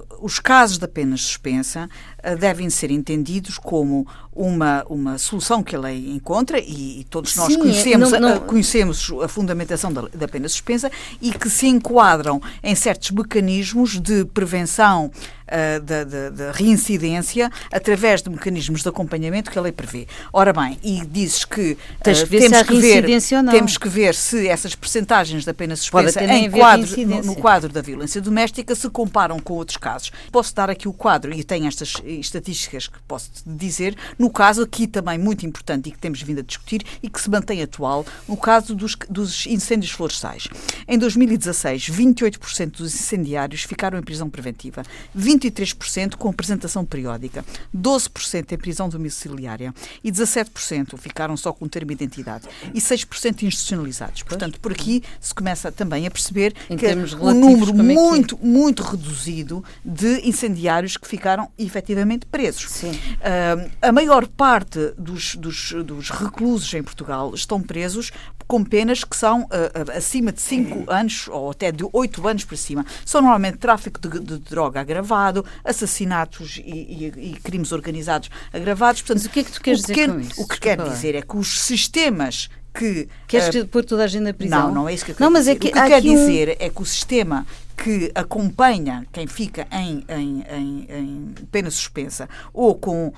uh, 0.00 0.24
os 0.24 0.38
casos 0.40 0.78
da 0.78 0.88
pena 0.88 1.16
suspensa 1.16 1.88
uh, 1.88 2.13
devem 2.38 2.70
ser 2.70 2.90
entendidos 2.90 3.58
como 3.58 4.06
uma, 4.34 4.84
uma 4.88 5.16
solução 5.16 5.62
que 5.62 5.76
a 5.76 5.78
lei 5.78 6.10
encontra 6.10 6.58
e, 6.58 7.00
e 7.00 7.06
todos 7.08 7.36
nós 7.36 7.52
Sim, 7.52 7.58
conhecemos, 7.58 8.10
não, 8.12 8.20
não... 8.20 8.34
A, 8.34 8.40
conhecemos 8.40 9.12
a 9.22 9.28
fundamentação 9.28 9.92
da, 9.92 10.02
da 10.12 10.26
pena 10.26 10.48
suspensa 10.48 10.90
e 11.22 11.32
que 11.32 11.48
se 11.48 11.66
enquadram 11.66 12.42
em 12.62 12.74
certos 12.74 13.10
mecanismos 13.12 14.00
de 14.00 14.24
prevenção 14.26 15.10
uh, 15.44 15.80
da, 15.80 16.04
da, 16.04 16.30
da, 16.30 16.52
reincidência 16.52 17.50
através 17.72 18.22
de 18.22 18.30
mecanismos 18.30 18.82
de 18.82 18.88
acompanhamento 18.88 19.50
que 19.50 19.58
a 19.58 19.62
lei 19.62 19.72
prevê. 19.72 20.06
Ora 20.32 20.52
bem, 20.52 20.78
e 20.82 21.04
dizes 21.06 21.44
que, 21.44 21.72
uh, 21.72 21.76
temos, 22.02 22.22
que 22.24 22.80
ver, 22.80 23.04
temos 23.50 23.78
que 23.78 23.88
ver 23.88 24.14
se 24.14 24.48
essas 24.48 24.74
percentagens 24.74 25.44
da 25.44 25.54
pena 25.54 25.76
suspensa 25.76 26.22
em 26.24 26.50
quadro, 26.50 27.06
no, 27.06 27.22
no, 27.22 27.36
quadro 27.36 27.72
da 27.72 27.80
violência 27.80 28.20
doméstica 28.20 28.74
se 28.74 28.88
comparam 28.90 29.38
com 29.38 29.54
outros 29.54 29.76
casos. 29.76 30.10
Posso 30.32 30.54
dar 30.54 30.70
aqui 30.70 30.88
o 30.88 30.92
quadro, 30.92 31.32
e 31.32 31.44
tenho 31.44 31.66
estas 31.66 31.94
estatísticas 32.20 32.88
que 32.88 32.98
posso 33.06 33.30
dizer, 33.46 33.96
no 34.18 34.30
caso 34.30 34.62
aqui 34.62 34.86
também 34.86 35.18
muito 35.18 35.46
importante 35.46 35.88
e 35.88 35.92
que 35.92 35.98
temos 35.98 36.22
vindo 36.22 36.40
a 36.40 36.42
discutir 36.42 36.84
e 37.02 37.08
que 37.08 37.20
se 37.20 37.30
mantém 37.30 37.62
atual, 37.62 38.04
no 38.28 38.36
caso 38.36 38.74
dos, 38.74 38.96
dos 39.08 39.46
incêndios 39.46 39.92
florestais. 39.92 40.48
Em 40.86 40.98
2016, 40.98 41.90
28% 41.90 42.78
dos 42.78 42.94
incendiários 42.94 43.62
ficaram 43.62 43.98
em 43.98 44.02
prisão 44.02 44.28
preventiva, 44.28 44.82
23% 45.16 46.16
com 46.16 46.28
apresentação 46.28 46.84
periódica, 46.84 47.44
12% 47.74 48.52
em 48.52 48.58
prisão 48.58 48.88
domiciliária 48.88 49.74
e 50.02 50.10
17% 50.10 50.98
ficaram 50.98 51.36
só 51.36 51.52
com 51.52 51.68
termo 51.68 51.88
de 51.88 51.94
identidade 51.94 52.48
e 52.72 52.80
6% 52.80 53.42
institucionalizados. 53.42 54.22
Portanto, 54.22 54.60
por 54.60 54.72
aqui 54.72 55.02
se 55.20 55.34
começa 55.34 55.70
também 55.70 56.06
a 56.06 56.10
perceber 56.10 56.54
em 56.70 56.76
que 56.76 56.86
um 57.20 57.34
número 57.34 57.70
é 57.70 57.82
muito, 57.82 58.38
é? 58.40 58.46
muito 58.46 58.82
reduzido 58.82 59.64
de 59.84 60.28
incendiários 60.28 60.96
que 60.96 61.06
ficaram 61.06 61.48
efetivamente 61.58 62.03
presos. 62.26 62.82
Uh, 62.82 63.70
a 63.80 63.92
maior 63.92 64.26
parte 64.26 64.92
dos, 64.98 65.34
dos, 65.36 65.72
dos 65.84 66.10
reclusos 66.10 66.72
em 66.74 66.82
Portugal 66.82 67.34
estão 67.34 67.60
presos 67.60 68.10
com 68.46 68.62
penas 68.62 69.04
que 69.04 69.16
são 69.16 69.42
uh, 69.42 69.96
acima 69.96 70.32
de 70.32 70.40
5 70.40 70.90
anos 70.90 71.28
ou 71.28 71.50
até 71.50 71.72
de 71.72 71.84
8 71.92 72.28
anos 72.28 72.44
para 72.44 72.56
cima. 72.56 72.84
São 73.04 73.20
normalmente 73.20 73.58
tráfico 73.58 74.00
de, 74.00 74.20
de 74.20 74.38
droga 74.38 74.80
agravado, 74.80 75.44
assassinatos 75.64 76.60
e, 76.64 76.70
e, 76.70 77.30
e, 77.30 77.32
crimes 77.42 77.72
organizados 77.72 78.30
agravados. 78.52 79.02
Portanto, 79.02 79.18
Mas 79.18 79.26
o 79.26 79.30
que 79.30 79.40
é 79.40 79.44
que 79.44 79.52
tu 79.52 79.60
queres 79.60 79.80
dizer 79.80 79.94
que, 79.94 80.08
com 80.08 80.20
isso? 80.20 80.42
O 80.42 80.48
que 80.48 80.60
quer 80.60 80.82
dizer 80.82 81.14
é 81.14 81.22
que 81.22 81.36
os 81.36 81.60
sistemas 81.60 82.48
que. 82.74 83.08
Queres 83.28 83.54
uh, 83.54 83.66
pôr 83.66 83.84
toda 83.84 84.04
a 84.04 84.06
gente 84.06 84.24
na 84.24 84.34
prisão? 84.34 84.66
Não, 84.66 84.74
não 84.74 84.88
é 84.88 84.94
isso 84.94 85.04
que 85.04 85.12
eu 85.12 85.14
quero 85.14 85.30
não, 85.30 85.38
dizer. 85.38 85.52
Mas 85.52 85.56
é 85.56 85.60
que, 85.60 85.68
o 85.68 85.72
que 85.72 85.88
quer 85.88 86.02
um... 86.02 86.14
dizer 86.14 86.56
é 86.58 86.68
que 86.68 86.82
o 86.82 86.84
sistema 86.84 87.46
que 87.76 88.10
acompanha 88.14 89.06
quem 89.12 89.26
fica 89.26 89.66
em, 89.70 90.04
em, 90.08 90.44
em, 90.48 90.86
em 90.90 91.34
pena 91.50 91.70
suspensa 91.70 92.28
ou 92.52 92.74
com 92.74 93.12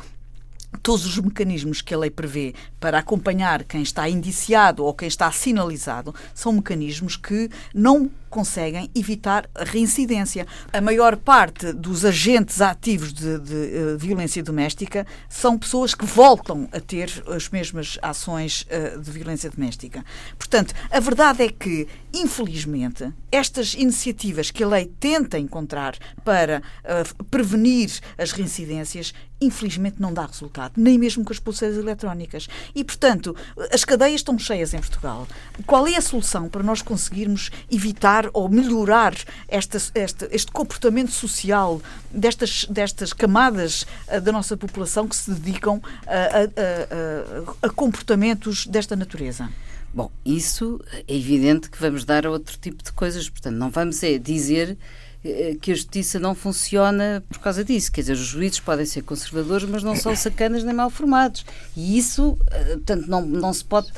todos 0.83 1.07
os 1.07 1.19
mecanismos 1.19 1.81
que 1.81 1.95
a 1.95 1.99
lei 1.99 2.11
prevê 2.11 2.55
para 2.79 2.99
acompanhar 2.99 3.65
quem 3.65 3.83
está 3.83 4.09
indiciado 4.09 4.85
ou 4.85 4.95
quem 4.95 5.09
está 5.09 5.31
sinalizado 5.31 6.15
são 6.35 6.53
mecanismos 6.53 7.17
que 7.17 7.51
não 7.75 8.11
conseguem 8.37 8.91
evitar 8.95 9.49
a 9.55 9.65
reincidência. 9.65 10.47
A 10.71 10.79
maior 10.79 11.17
parte 11.17 11.73
dos 11.73 12.05
agentes 12.05 12.61
ativos 12.61 13.11
de, 13.11 13.39
de 13.39 13.55
uh, 13.55 13.99
violência 13.99 14.43
doméstica 14.43 15.07
são 15.27 15.57
pessoas 15.57 15.95
que 15.95 16.05
voltam 16.05 16.69
a 16.71 16.79
ter 16.79 17.11
as 17.29 17.49
mesmas 17.49 17.99
ações 18.03 18.67
uh, 18.69 19.01
de 19.01 19.11
violência 19.11 19.49
doméstica. 19.49 20.05
Portanto, 20.37 20.75
a 20.91 21.01
verdade 21.01 21.45
é 21.45 21.49
que, 21.49 21.89
infelizmente, 22.13 23.11
estas 23.33 23.73
iniciativas 23.73 24.51
que 24.51 24.63
a 24.63 24.69
lei 24.69 24.93
tenta 25.01 25.39
encontrar 25.39 25.97
para 26.23 26.61
uh, 26.85 27.25
prevenir 27.25 27.91
as 28.19 28.33
reincidências 28.33 29.15
infelizmente 29.41 30.01
não 30.01 30.13
dá 30.13 30.25
resultado, 30.25 30.73
nem 30.77 30.99
mesmo 30.99 31.25
com 31.25 31.33
as 31.33 31.39
pulseiras 31.39 31.77
eletrónicas. 31.77 32.49
E, 32.75 32.83
portanto, 32.83 33.37
as 33.73 33.85
cadeias 33.85 34.21
estão 34.21 34.39
cheias 34.39 34.73
em 34.73 34.79
Portugal. 34.79 35.27
Qual 35.67 35.87
é 35.87 35.97
a 35.97 36.01
solução 36.01 36.49
para 36.49 36.63
nós 36.63 36.83
conseguirmos 36.83 37.51
evitar 37.71 38.26
ou 38.33 38.49
melhorar 38.49 39.15
esta, 39.49 39.79
este, 39.95 40.29
este 40.31 40.53
comportamento 40.53 41.11
social 41.11 41.81
destas, 42.11 42.67
destas 42.69 43.13
camadas 43.13 43.87
uh, 44.09 44.21
da 44.21 44.33
nossa 44.33 44.57
população 44.57 45.09
que 45.09 45.17
se 45.17 45.31
dedicam 45.31 45.81
a, 46.07 46.13
a, 46.13 47.65
a, 47.65 47.69
a 47.69 47.71
comportamentos 47.71 48.67
desta 48.67 48.97
natureza? 48.97 49.49
Bom, 49.93 50.11
isso 50.25 50.79
é 51.09 51.17
evidente 51.17 51.71
que 51.71 51.81
vamos 51.81 52.05
dar 52.05 52.27
a 52.27 52.31
outro 52.31 52.59
tipo 52.59 52.85
de 52.85 52.93
coisas. 52.93 53.31
Portanto, 53.31 53.57
não 53.57 53.71
vamos 53.71 54.03
é 54.03 54.19
dizer 54.19 54.77
eh, 55.25 55.57
que 55.61 55.73
a 55.73 55.75
justiça 55.75 56.19
não 56.21 56.35
funciona 56.35 57.25
por 57.29 57.39
causa 57.39 57.65
disso. 57.65 57.91
Quer 57.91 58.03
dizer, 58.03 58.13
os 58.13 58.19
juízes 58.19 58.61
podem 58.61 58.85
ser 58.85 59.03
conservadores, 59.03 59.69
mas 59.69 59.83
não 59.83 59.97
são 59.97 60.15
sacanas 60.15 60.63
nem 60.63 60.75
mal 60.75 60.91
formados. 60.91 61.47
E 61.75 61.97
isso, 61.97 62.39
eh, 62.51 62.75
portanto, 62.75 63.07
não, 63.07 63.25
não 63.25 63.53
se 63.53 63.65
pode. 63.65 63.91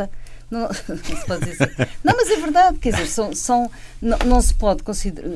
Não, 0.50 0.60
não, 0.62 0.68
se 0.68 1.26
pode 1.26 1.44
dizer 1.44 1.62
assim. 1.64 1.90
não, 2.02 2.14
mas 2.16 2.30
é 2.30 2.36
verdade, 2.36 2.78
quer 2.78 2.92
dizer, 2.92 3.06
são, 3.06 3.34
são, 3.34 3.70
não, 4.00 4.18
não 4.24 4.40
se 4.40 4.54
pode 4.54 4.82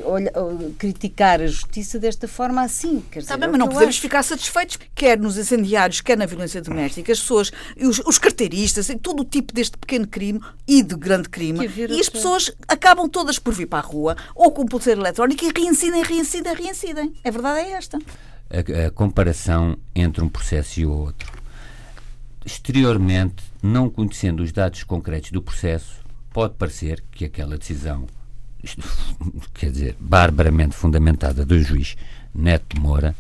olha, 0.05 0.33
criticar 0.79 1.41
a 1.41 1.47
justiça 1.47 1.99
desta 1.99 2.27
forma 2.27 2.63
assim. 2.63 3.03
Quer 3.11 3.21
dizer, 3.21 3.29
tá 3.29 3.37
bem, 3.37 3.49
é 3.49 3.51
mas 3.51 3.59
não 3.59 3.69
podemos 3.69 3.95
acho. 3.95 4.01
ficar 4.01 4.23
satisfeitos, 4.23 4.79
quer 4.95 5.19
nos 5.19 5.37
incendiários, 5.37 6.01
quer 6.01 6.17
na 6.17 6.25
violência 6.25 6.63
doméstica, 6.63 7.13
as 7.13 7.21
pessoas, 7.21 7.53
os, 7.79 8.01
os 8.01 8.19
carteiristas, 8.19 8.91
todo 9.03 9.21
o 9.21 9.25
tipo 9.25 9.53
deste 9.53 9.77
pequeno 9.77 10.07
crime 10.07 10.41
e 10.67 10.83
de 10.83 10.95
grande 10.95 11.29
crime, 11.29 11.67
e 11.67 12.01
as 12.01 12.09
pessoas 12.09 12.51
acabam 12.67 13.09
todas 13.09 13.39
por 13.39 13.53
vir 13.53 13.67
para 13.67 13.81
a 13.81 13.87
rua 13.87 14.17
ou 14.35 14.51
com 14.51 14.65
pulseira 14.65 15.01
eletrónica 15.01 15.45
e 15.45 15.53
reincidem, 15.55 16.03
reincidem, 16.03 16.55
reincidem. 16.55 17.13
A 17.25 17.31
verdade 17.31 17.61
é 17.61 17.73
esta. 17.73 17.99
A, 18.51 18.87
a 18.87 18.91
comparação 18.91 19.77
entre 19.95 20.23
um 20.23 20.29
processo 20.29 20.81
e 20.81 20.87
o 20.87 20.93
outro 20.93 21.43
exteriormente, 22.45 23.45
não 23.63 23.89
conhecendo 23.89 24.43
os 24.43 24.51
dados 24.51 24.83
concretos 24.83 25.31
do 25.31 25.41
processo, 25.41 26.03
pode 26.33 26.55
parecer 26.55 27.03
que 27.13 27.25
aquela 27.25 27.57
decisão, 27.57 28.07
quer 29.55 29.71
dizer, 29.71 29.97
barbaramente 30.01 30.75
fundamentada 30.75 31.47
do 31.47 31.63
juiz 31.63 31.97
Neto 32.35 32.81
Moura, 32.81 33.15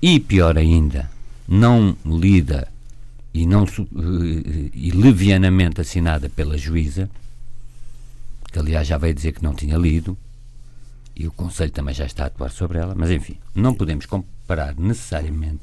e 0.00 0.20
pior 0.20 0.56
ainda, 0.56 1.10
não 1.48 1.96
lida 2.06 2.68
e, 3.34 3.44
não, 3.46 3.64
eh, 3.64 4.70
e 4.72 4.90
levianamente 4.92 5.80
assinada 5.80 6.28
pela 6.28 6.56
juíza, 6.56 7.10
que 8.52 8.58
aliás 8.58 8.86
já 8.86 8.96
veio 8.96 9.14
dizer 9.14 9.32
que 9.32 9.42
não 9.42 9.54
tinha 9.54 9.76
lido, 9.76 10.16
e 11.16 11.26
o 11.26 11.32
Conselho 11.32 11.72
também 11.72 11.94
já 11.94 12.06
está 12.06 12.24
a 12.24 12.26
atuar 12.28 12.50
sobre 12.50 12.78
ela, 12.78 12.94
mas 12.94 13.10
enfim, 13.10 13.36
não 13.54 13.74
podemos 13.74 14.06
comparar 14.06 14.76
necessariamente 14.76 15.62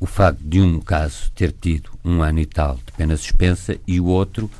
o 0.00 0.06
facto 0.06 0.40
de 0.40 0.60
um 0.60 0.80
caso 0.80 1.30
ter 1.32 1.52
tido 1.52 1.90
um 2.04 2.22
ano 2.22 2.40
e 2.40 2.46
tal 2.46 2.76
de 2.76 2.92
pena 2.96 3.16
suspensa 3.16 3.78
e 3.86 4.00
o 4.00 4.06
outro 4.06 4.50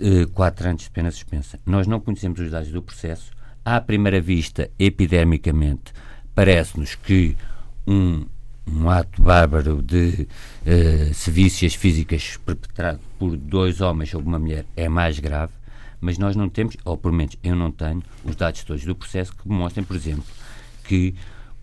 eh, 0.00 0.26
quatro 0.32 0.68
anos 0.68 0.82
de 0.82 0.90
pena 0.90 1.10
suspensa. 1.10 1.60
Nós 1.64 1.86
não 1.86 2.00
conhecemos 2.00 2.40
os 2.40 2.50
dados 2.50 2.70
do 2.70 2.82
processo. 2.82 3.30
À 3.64 3.80
primeira 3.80 4.20
vista, 4.20 4.68
epidemicamente, 4.78 5.92
parece-nos 6.34 6.96
que 6.96 7.36
um, 7.86 8.26
um 8.66 8.90
ato 8.90 9.22
bárbaro 9.22 9.80
de 9.80 10.26
eh, 10.66 11.10
sevícias 11.14 11.74
físicas 11.74 12.36
perpetrado 12.44 13.00
por 13.18 13.36
dois 13.36 13.80
homens 13.80 14.10
sobre 14.10 14.26
uma 14.26 14.38
mulher 14.38 14.64
é 14.76 14.88
mais 14.88 15.18
grave, 15.18 15.52
mas 16.00 16.18
nós 16.18 16.34
não 16.34 16.48
temos, 16.48 16.76
ou 16.84 16.96
pelo 16.96 17.14
menos 17.14 17.36
eu 17.42 17.54
não 17.54 17.70
tenho, 17.70 18.02
os 18.24 18.34
dados 18.34 18.64
todos 18.64 18.84
do 18.84 18.96
processo 18.96 19.32
que 19.32 19.48
demonstrem, 19.48 19.84
por 19.84 19.94
exemplo, 19.94 20.24
que 20.84 21.14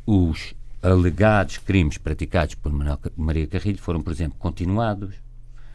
os 0.06 0.54
alegados 0.81 1.57
crimes 1.57 1.98
praticados 1.98 2.55
por 2.55 2.71
Maria 3.17 3.48
Carrilho 3.48 3.77
foram, 3.77 4.01
por 4.01 4.12
exemplo, 4.12 4.38
continuados, 4.39 5.15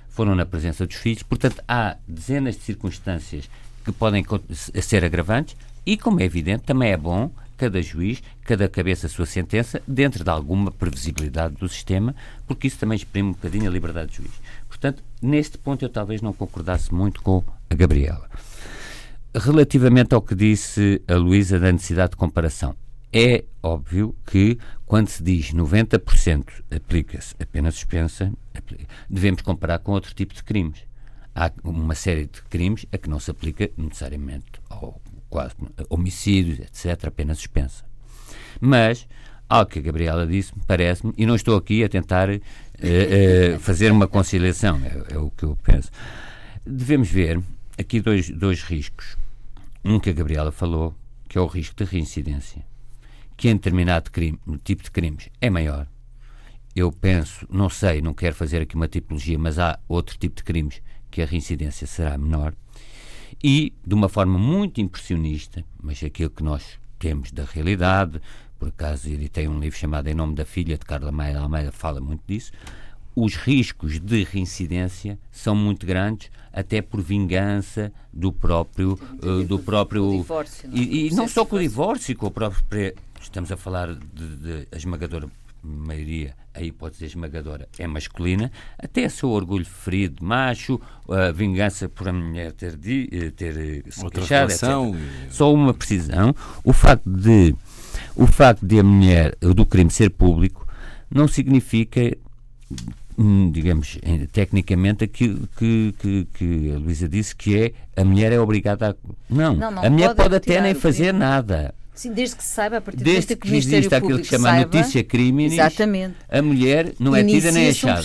foram 0.08 0.34
na 0.34 0.46
presença 0.46 0.87
dos 0.87 0.96
filhos. 0.96 1.23
Portanto, 1.23 1.62
há 1.66 1.96
dezenas 2.06 2.56
de 2.56 2.62
circunstâncias 2.62 3.49
que 3.84 3.92
podem 3.92 4.25
ser 4.50 5.04
agravantes 5.04 5.56
e, 5.84 5.96
como 5.96 6.20
é 6.20 6.25
evidente, 6.25 6.64
também 6.64 6.90
é 6.90 6.96
bom 6.96 7.30
cada 7.56 7.80
juiz, 7.80 8.23
cada 8.42 8.68
cabeça 8.68 9.06
a 9.06 9.11
sua 9.11 9.26
sentença, 9.26 9.80
dentro 9.87 10.25
de 10.25 10.30
alguma 10.30 10.70
previsibilidade 10.70 11.54
do 11.54 11.68
sistema, 11.68 12.14
porque 12.46 12.66
isso 12.66 12.78
também 12.78 12.96
exprime 12.96 13.28
um 13.28 13.32
bocadinho 13.32 13.68
a 13.68 13.73
liberdade 13.73 14.08
do 14.08 14.14
juiz. 14.14 14.32
Portanto, 14.68 15.02
neste 15.23 15.56
ponto 15.56 15.84
eu 15.84 15.88
talvez 15.88 16.20
não 16.20 16.32
concordasse 16.32 16.92
muito 16.92 17.23
com 17.23 17.44
a 17.70 17.75
Gabriela. 17.75 18.28
Relativamente 19.34 20.14
ao 20.14 20.23
que 20.23 20.34
disse 20.34 21.00
a 21.06 21.14
Luísa 21.14 21.58
da 21.58 21.73
necessidade 21.73 22.11
de 22.11 22.16
comparação, 22.16 22.75
é 23.14 23.44
óbvio 23.62 24.16
que, 24.26 24.59
quando 24.85 25.06
se 25.06 25.23
diz 25.23 25.52
90% 25.52 26.64
aplica-se 26.75 27.33
a 27.40 27.47
pena 27.47 27.71
suspensa, 27.71 28.33
devemos 29.09 29.40
comparar 29.40 29.78
com 29.78 29.92
outro 29.92 30.12
tipo 30.12 30.35
de 30.35 30.42
crimes. 30.42 30.80
Há 31.33 31.52
uma 31.62 31.94
série 31.94 32.26
de 32.26 32.42
crimes 32.42 32.87
a 32.92 32.99
que 32.99 33.09
não 33.09 33.21
se 33.21 33.30
aplica 33.30 33.71
necessariamente 33.76 34.50
ao 34.68 35.00
quase 35.30 35.54
homicídios, 35.88 36.59
etc., 36.59 37.06
a 37.06 37.11
pena 37.12 37.37
suspensa. 37.37 37.85
Mas, 38.61 39.06
algo 39.49 39.71
que 39.71 39.78
a 39.78 39.83
Gabriela 39.83 40.26
disse, 40.26 40.52
parece-me, 40.66 41.12
e 41.16 41.25
não 41.25 41.37
estou 41.37 41.56
aqui 41.56 41.85
a 41.85 41.88
tentar 41.88 42.28
uh, 42.28 42.35
uh, 42.35 43.61
fazer 43.61 43.92
uma 43.92 44.09
conciliação, 44.09 44.80
é, 44.85 45.14
é, 45.14 45.18
o 45.18 45.30
que 45.30 45.44
eu 45.44 45.56
penso. 45.62 45.88
Devemos 46.66 47.09
ver 47.11 47.40
aqui 47.78 48.00
dois, 48.00 48.28
dois 48.28 48.62
riscos. 48.62 49.16
Um 49.85 50.00
que 50.00 50.11
a 50.11 50.12
Gabriela 50.12 50.50
falou, 50.50 50.97
que 51.28 51.38
é 51.38 51.40
o 51.40 51.47
risco 51.47 51.76
de 51.76 51.85
reincidência 51.85 52.64
que 53.37 53.49
em 53.49 53.55
determinado 53.55 54.11
crime, 54.11 54.38
tipo 54.62 54.83
de 54.83 54.91
crimes 54.91 55.29
é 55.41 55.50
maior. 55.50 55.87
Eu 56.75 56.91
penso, 56.91 57.47
não 57.50 57.69
sei, 57.69 58.00
não 58.00 58.12
quero 58.12 58.35
fazer 58.35 58.62
aqui 58.62 58.75
uma 58.75 58.88
tipologia, 58.88 59.38
mas 59.38 59.59
há 59.59 59.79
outro 59.88 60.19
tipo 60.19 60.37
de 60.37 60.45
crimes 60.45 60.83
que 61.11 61.23
a 61.23 61.26
reincidência 61.26 61.87
será 61.87 62.19
menor. 62.19 62.55
E, 63.43 63.73
de 63.87 63.95
uma 63.95 64.09
forma 64.09 64.38
muito 64.38 64.81
impressionista, 64.81 65.64
mas 65.81 66.03
aquilo 66.03 66.31
que 66.31 66.43
nós 66.43 66.79
temos 66.99 67.31
da 67.31 67.45
realidade, 67.45 68.21
por 68.59 68.69
acaso 68.69 69.09
editei 69.09 69.47
um 69.47 69.61
livro 69.61 69.79
chamado 69.79 70.09
Em 70.09 70.14
Nome 70.14 70.35
da 70.35 70.45
Filha, 70.45 70.79
de 70.79 70.85
Carla 70.85 71.12
Maia 71.12 71.38
Almeida, 71.38 71.71
fala 71.71 72.00
muito 72.00 72.23
disso, 72.26 72.50
os 73.14 73.37
riscos 73.37 74.00
de 74.00 74.25
reincidência 74.25 75.19
são 75.31 75.55
muito 75.55 75.87
grandes, 75.87 76.31
até 76.53 76.83
por 76.83 77.00
vingança 77.00 77.93
do 78.12 78.33
próprio 78.33 78.99
uh, 79.23 79.45
do 79.45 79.59
próprio 79.59 80.11
divórcio, 80.11 80.69
não? 80.69 80.76
É? 80.76 80.81
e, 80.81 81.09
e 81.09 81.14
não 81.14 81.29
só 81.29 81.45
com 81.45 81.57
o 81.57 81.61
divórcio, 81.61 82.17
com 82.17 82.26
o 82.26 82.31
próprio 82.31 82.64
estamos 83.25 83.50
a 83.50 83.57
falar 83.57 83.95
de, 83.95 84.37
de 84.37 84.69
a 84.73 84.76
esmagadora 84.76 85.28
maioria, 85.62 86.35
a 86.52 86.61
hipótese 86.61 87.07
esmagadora 87.07 87.66
é 87.78 87.87
masculina, 87.87 88.52
até 88.78 89.09
seu 89.09 89.31
orgulho 89.31 89.64
ferido 89.64 90.23
macho, 90.23 90.81
a 91.09 91.33
vingança 91.33 91.88
por 91.88 92.09
a 92.09 92.12
mulher 92.12 92.52
ter, 92.52 92.76
de, 92.76 93.09
eh, 93.11 93.31
ter 93.31 93.57
eh, 93.57 93.90
se 93.90 94.04
Outra 94.04 94.21
queixado, 94.21 94.47
relação. 94.49 94.97
Só 95.31 95.52
uma 95.52 95.73
precisão, 95.73 96.35
o 96.62 96.73
facto 96.73 97.09
de 97.09 97.54
o 98.14 98.26
facto 98.26 98.64
de 98.64 98.78
a 98.78 98.83
mulher, 98.83 99.35
do 99.40 99.64
crime 99.64 99.90
ser 99.90 100.11
público, 100.11 100.66
não 101.11 101.26
significa 101.26 102.16
hum, 103.19 103.50
digamos, 103.50 103.99
tecnicamente 104.33 105.04
aquilo 105.04 105.49
que, 105.57 105.95
que, 105.99 106.28
que 106.35 106.73
a 106.75 106.78
Luísa 106.78 107.09
disse 107.09 107.35
que 107.35 107.57
é 107.57 108.00
a 108.00 108.04
mulher 108.04 108.33
é 108.33 108.38
obrigada 108.38 108.90
a. 108.90 108.95
Não, 109.31 109.54
não, 109.54 109.71
não 109.71 109.85
a 109.85 109.90
mulher 109.90 110.09
pode, 110.09 110.16
pode 110.16 110.37
até 110.37 110.61
nem 110.61 110.75
fazer 110.75 111.12
nada. 111.12 111.75
Sim, 111.95 112.13
desde 112.13 112.37
que 112.37 112.43
se 112.43 112.55
saiba, 112.55 112.79
a 112.79 112.81
partir 112.81 113.05
desde 113.05 113.37
que, 113.37 113.49
que 113.49 113.57
existe 113.57 113.95
aquilo 113.95 114.19
que 114.19 114.25
chama 114.25 114.51
saiba, 114.51 114.77
notícia 114.77 115.05
criminis, 115.05 115.53
exatamente. 115.53 116.17
a 116.29 116.43
mulher 116.43 116.93
não 116.99 117.15
é 117.15 117.23
tida 117.23 117.53
nem 117.53 117.69
achada. 117.69 118.03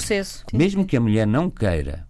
Um 0.53 0.57
Mesmo 0.57 0.85
que 0.85 0.95
a 0.95 1.01
mulher 1.01 1.25
não 1.25 1.49
queira, 1.49 2.07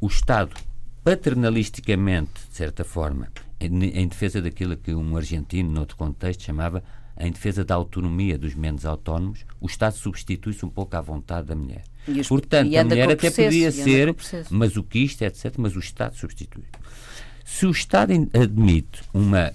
o 0.00 0.06
Estado, 0.06 0.56
paternalisticamente, 1.04 2.32
de 2.50 2.56
certa 2.56 2.82
forma, 2.82 3.28
em, 3.60 3.84
em 3.84 4.08
defesa 4.08 4.40
daquilo 4.40 4.76
que 4.76 4.94
um 4.94 5.16
argentino, 5.16 5.70
noutro 5.70 5.96
contexto, 5.96 6.44
chamava 6.44 6.82
em 7.18 7.30
defesa 7.30 7.64
da 7.64 7.74
autonomia 7.74 8.38
dos 8.38 8.54
menos 8.54 8.86
autónomos, 8.86 9.44
o 9.60 9.66
Estado 9.66 9.94
substitui-se 9.94 10.64
um 10.64 10.70
pouco 10.70 10.96
à 10.96 11.00
vontade 11.00 11.48
da 11.48 11.54
mulher. 11.54 11.82
Os, 12.08 12.26
Portanto, 12.26 12.74
a 12.76 12.84
mulher 12.84 13.04
até 13.04 13.16
processo, 13.16 13.42
podia 13.42 13.70
ser 13.70 14.16
masoquista, 14.50 15.26
etc., 15.26 15.54
mas 15.58 15.76
o 15.76 15.78
Estado 15.78 16.16
substitui. 16.16 16.64
Se 17.44 17.66
o 17.66 17.70
Estado 17.70 18.12
admite 18.32 19.02
uma 19.12 19.52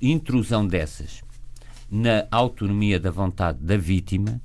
intrusão 0.00 0.66
dessas 0.66 1.22
na 1.90 2.26
autonomia 2.30 3.00
da 3.00 3.10
vontade 3.10 3.58
da 3.58 3.76
vítima, 3.76 4.40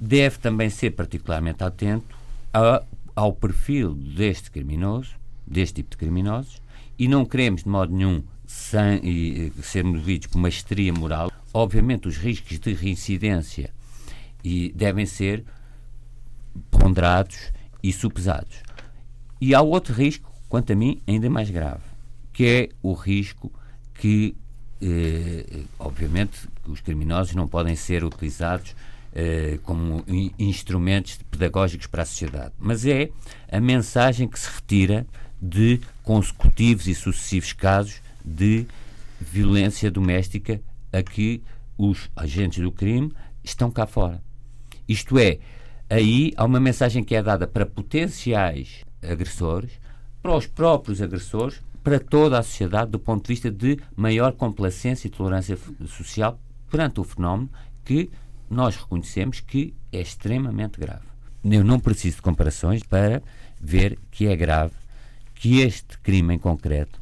deve 0.00 0.38
também 0.38 0.68
ser 0.68 0.90
particularmente 0.90 1.62
atento 1.62 2.16
a, 2.52 2.82
ao 3.14 3.32
perfil 3.32 3.94
deste 3.94 4.50
criminoso, 4.50 5.14
deste 5.46 5.76
tipo 5.76 5.90
de 5.90 5.96
criminosos, 5.96 6.60
e 6.98 7.06
não 7.06 7.24
queremos 7.24 7.62
de 7.62 7.68
modo 7.68 7.94
nenhum 7.94 8.22
sem 8.46 9.00
e, 9.04 9.52
ser 9.62 9.84
movidos 9.84 10.26
por 10.26 10.38
uma 10.38 10.48
histeria 10.48 10.92
moral, 10.92 11.30
obviamente 11.52 12.08
os 12.08 12.16
riscos 12.16 12.58
de 12.58 12.72
reincidência 12.72 13.70
e 14.42 14.72
devem 14.72 15.06
ser 15.06 15.44
ponderados 16.70 17.52
e 17.82 17.92
supesados. 17.92 18.62
E 19.40 19.54
há 19.54 19.60
outro 19.60 19.94
risco, 19.94 20.32
quanto 20.48 20.72
a 20.72 20.76
mim, 20.76 21.00
ainda 21.06 21.30
mais 21.30 21.50
grave, 21.50 21.82
que 22.32 22.44
é 22.44 22.68
o 22.82 22.92
risco 22.94 23.52
que, 23.98 24.34
eh, 24.80 25.64
obviamente, 25.78 26.48
os 26.66 26.80
criminosos 26.80 27.34
não 27.34 27.46
podem 27.46 27.76
ser 27.76 28.04
utilizados 28.04 28.74
eh, 29.14 29.58
como 29.64 30.04
in 30.06 30.32
instrumentos 30.38 31.18
pedagógicos 31.30 31.86
para 31.86 32.02
a 32.02 32.06
sociedade, 32.06 32.54
mas 32.58 32.86
é 32.86 33.10
a 33.50 33.60
mensagem 33.60 34.28
que 34.28 34.38
se 34.38 34.48
retira 34.48 35.06
de 35.40 35.80
consecutivos 36.02 36.86
e 36.86 36.94
sucessivos 36.94 37.52
casos 37.52 38.00
de 38.24 38.66
violência 39.20 39.90
doméstica 39.90 40.60
a 40.92 41.02
que 41.02 41.42
os 41.76 42.10
agentes 42.16 42.62
do 42.62 42.72
crime 42.72 43.12
estão 43.42 43.70
cá 43.70 43.86
fora. 43.86 44.22
Isto 44.88 45.18
é, 45.18 45.38
aí 45.88 46.32
há 46.36 46.44
uma 46.44 46.60
mensagem 46.60 47.02
que 47.02 47.14
é 47.14 47.22
dada 47.22 47.46
para 47.46 47.66
potenciais 47.66 48.84
agressores, 49.02 49.72
para 50.22 50.36
os 50.36 50.46
próprios 50.46 51.00
agressores, 51.00 51.60
para 51.88 51.98
toda 51.98 52.38
a 52.38 52.42
sociedade, 52.42 52.90
do 52.90 52.98
ponto 52.98 53.22
de 53.24 53.28
vista 53.28 53.50
de 53.50 53.78
maior 53.96 54.32
complacência 54.32 55.08
e 55.08 55.10
tolerância 55.10 55.58
social 55.86 56.38
perante 56.70 57.00
o 57.00 57.04
fenómeno 57.04 57.48
que 57.82 58.10
nós 58.50 58.76
reconhecemos 58.76 59.40
que 59.40 59.72
é 59.90 60.02
extremamente 60.02 60.78
grave. 60.78 61.06
Eu 61.42 61.64
não 61.64 61.80
preciso 61.80 62.16
de 62.16 62.22
comparações 62.22 62.82
para 62.82 63.22
ver 63.58 63.98
que 64.10 64.26
é 64.26 64.36
grave 64.36 64.74
que 65.34 65.60
este 65.60 65.96
crime 66.00 66.34
em 66.34 66.38
concreto 66.38 67.00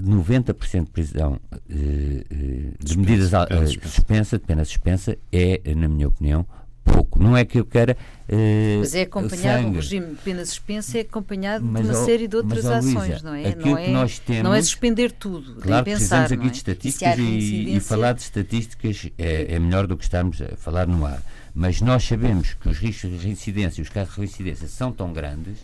90% 0.00 0.84
de 0.84 0.90
prisão 0.90 1.40
eh, 1.68 2.24
eh, 2.30 2.72
de 2.78 2.98
medidas 2.98 3.32
eh, 3.32 3.66
suspensa, 3.82 4.38
de 4.38 4.44
pena 4.44 4.64
suspensa, 4.64 5.18
é, 5.32 5.60
na 5.74 5.88
minha 5.88 6.06
opinião, 6.06 6.46
pouco. 6.86 7.22
Não 7.22 7.36
é 7.36 7.44
que 7.44 7.58
eu 7.58 7.64
queira. 7.64 7.96
Uh, 8.28 8.80
mas 8.80 8.94
é 8.94 9.02
acompanhado, 9.02 9.62
sangue. 9.62 9.76
o 9.76 9.80
regime 9.80 10.06
de 10.06 10.16
pena 10.16 10.44
suspensa 10.44 10.98
é 10.98 11.00
acompanhado 11.02 11.64
mas, 11.64 11.82
de 11.82 11.88
uma 11.88 12.04
série 12.04 12.26
de 12.26 12.36
outras 12.36 12.64
ações, 12.66 13.22
não 13.22 13.34
é? 13.34 13.54
Não 13.54 13.78
é, 13.78 13.88
nós 13.88 14.18
temos, 14.18 14.42
não 14.42 14.54
é 14.54 14.62
suspender 14.62 15.12
tudo. 15.12 15.60
Claro, 15.60 15.84
pensar, 15.84 16.26
precisamos 16.26 16.32
aqui 16.32 16.46
é? 16.46 16.50
de 16.50 16.56
estatísticas 16.56 17.18
e, 17.18 17.76
e, 17.76 17.80
falar 17.80 18.12
de 18.14 18.22
estatísticas 18.22 19.10
é, 19.16 19.54
é, 19.54 19.58
melhor 19.58 19.86
do 19.86 19.96
que 19.96 20.04
estarmos 20.04 20.40
a 20.42 20.56
falar 20.56 20.86
no 20.86 21.04
ar. 21.06 21.22
Mas 21.54 21.80
nós 21.80 22.04
sabemos 22.04 22.54
que 22.54 22.68
os 22.68 22.78
riscos 22.78 23.10
de 23.10 23.16
reincidência, 23.16 23.80
os 23.82 23.88
casos 23.88 24.14
de 24.14 24.20
reincidência 24.20 24.68
são 24.68 24.92
tão 24.92 25.12
grandes 25.12 25.58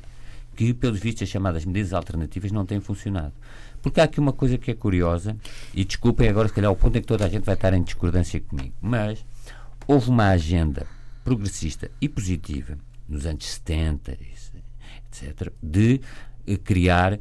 que, 0.55 0.73
pelos 0.73 1.01
vistos, 1.01 1.25
as 1.25 1.29
chamadas 1.29 1.65
medidas 1.65 1.93
alternativas 1.93 2.53
não 2.53 2.65
têm 2.65 2.81
funcionado. 2.81 3.33
Porque 3.83 4.01
há 4.01 4.05
aqui 4.05 4.21
uma 4.21 4.33
coisa 4.33 4.57
que 4.57 4.71
é 4.71 4.75
curiosa, 4.75 5.37
e 5.75 5.85
desculpem 5.85 6.29
agora, 6.29 6.47
se 6.47 6.55
calhar, 6.55 6.71
o 6.71 6.77
ponto 6.77 6.97
em 6.97 7.01
que 7.01 7.07
toda 7.07 7.27
a 7.27 7.29
gente 7.29 7.45
vai 7.45 7.55
estar 7.55 7.75
em 7.75 7.83
discordância 7.83 8.41
comigo, 8.41 8.73
mas 8.81 9.25
houve 9.87 10.09
uma 10.09 10.29
agenda 10.29 10.87
progressista 11.25 11.91
e 12.01 12.09
positiva 12.09 12.79
nos 13.09 13.27
anos 13.27 13.47
70, 13.47 14.13
etc., 14.13 15.53
de 15.63 16.01
eh, 16.47 16.57
criar 16.57 17.19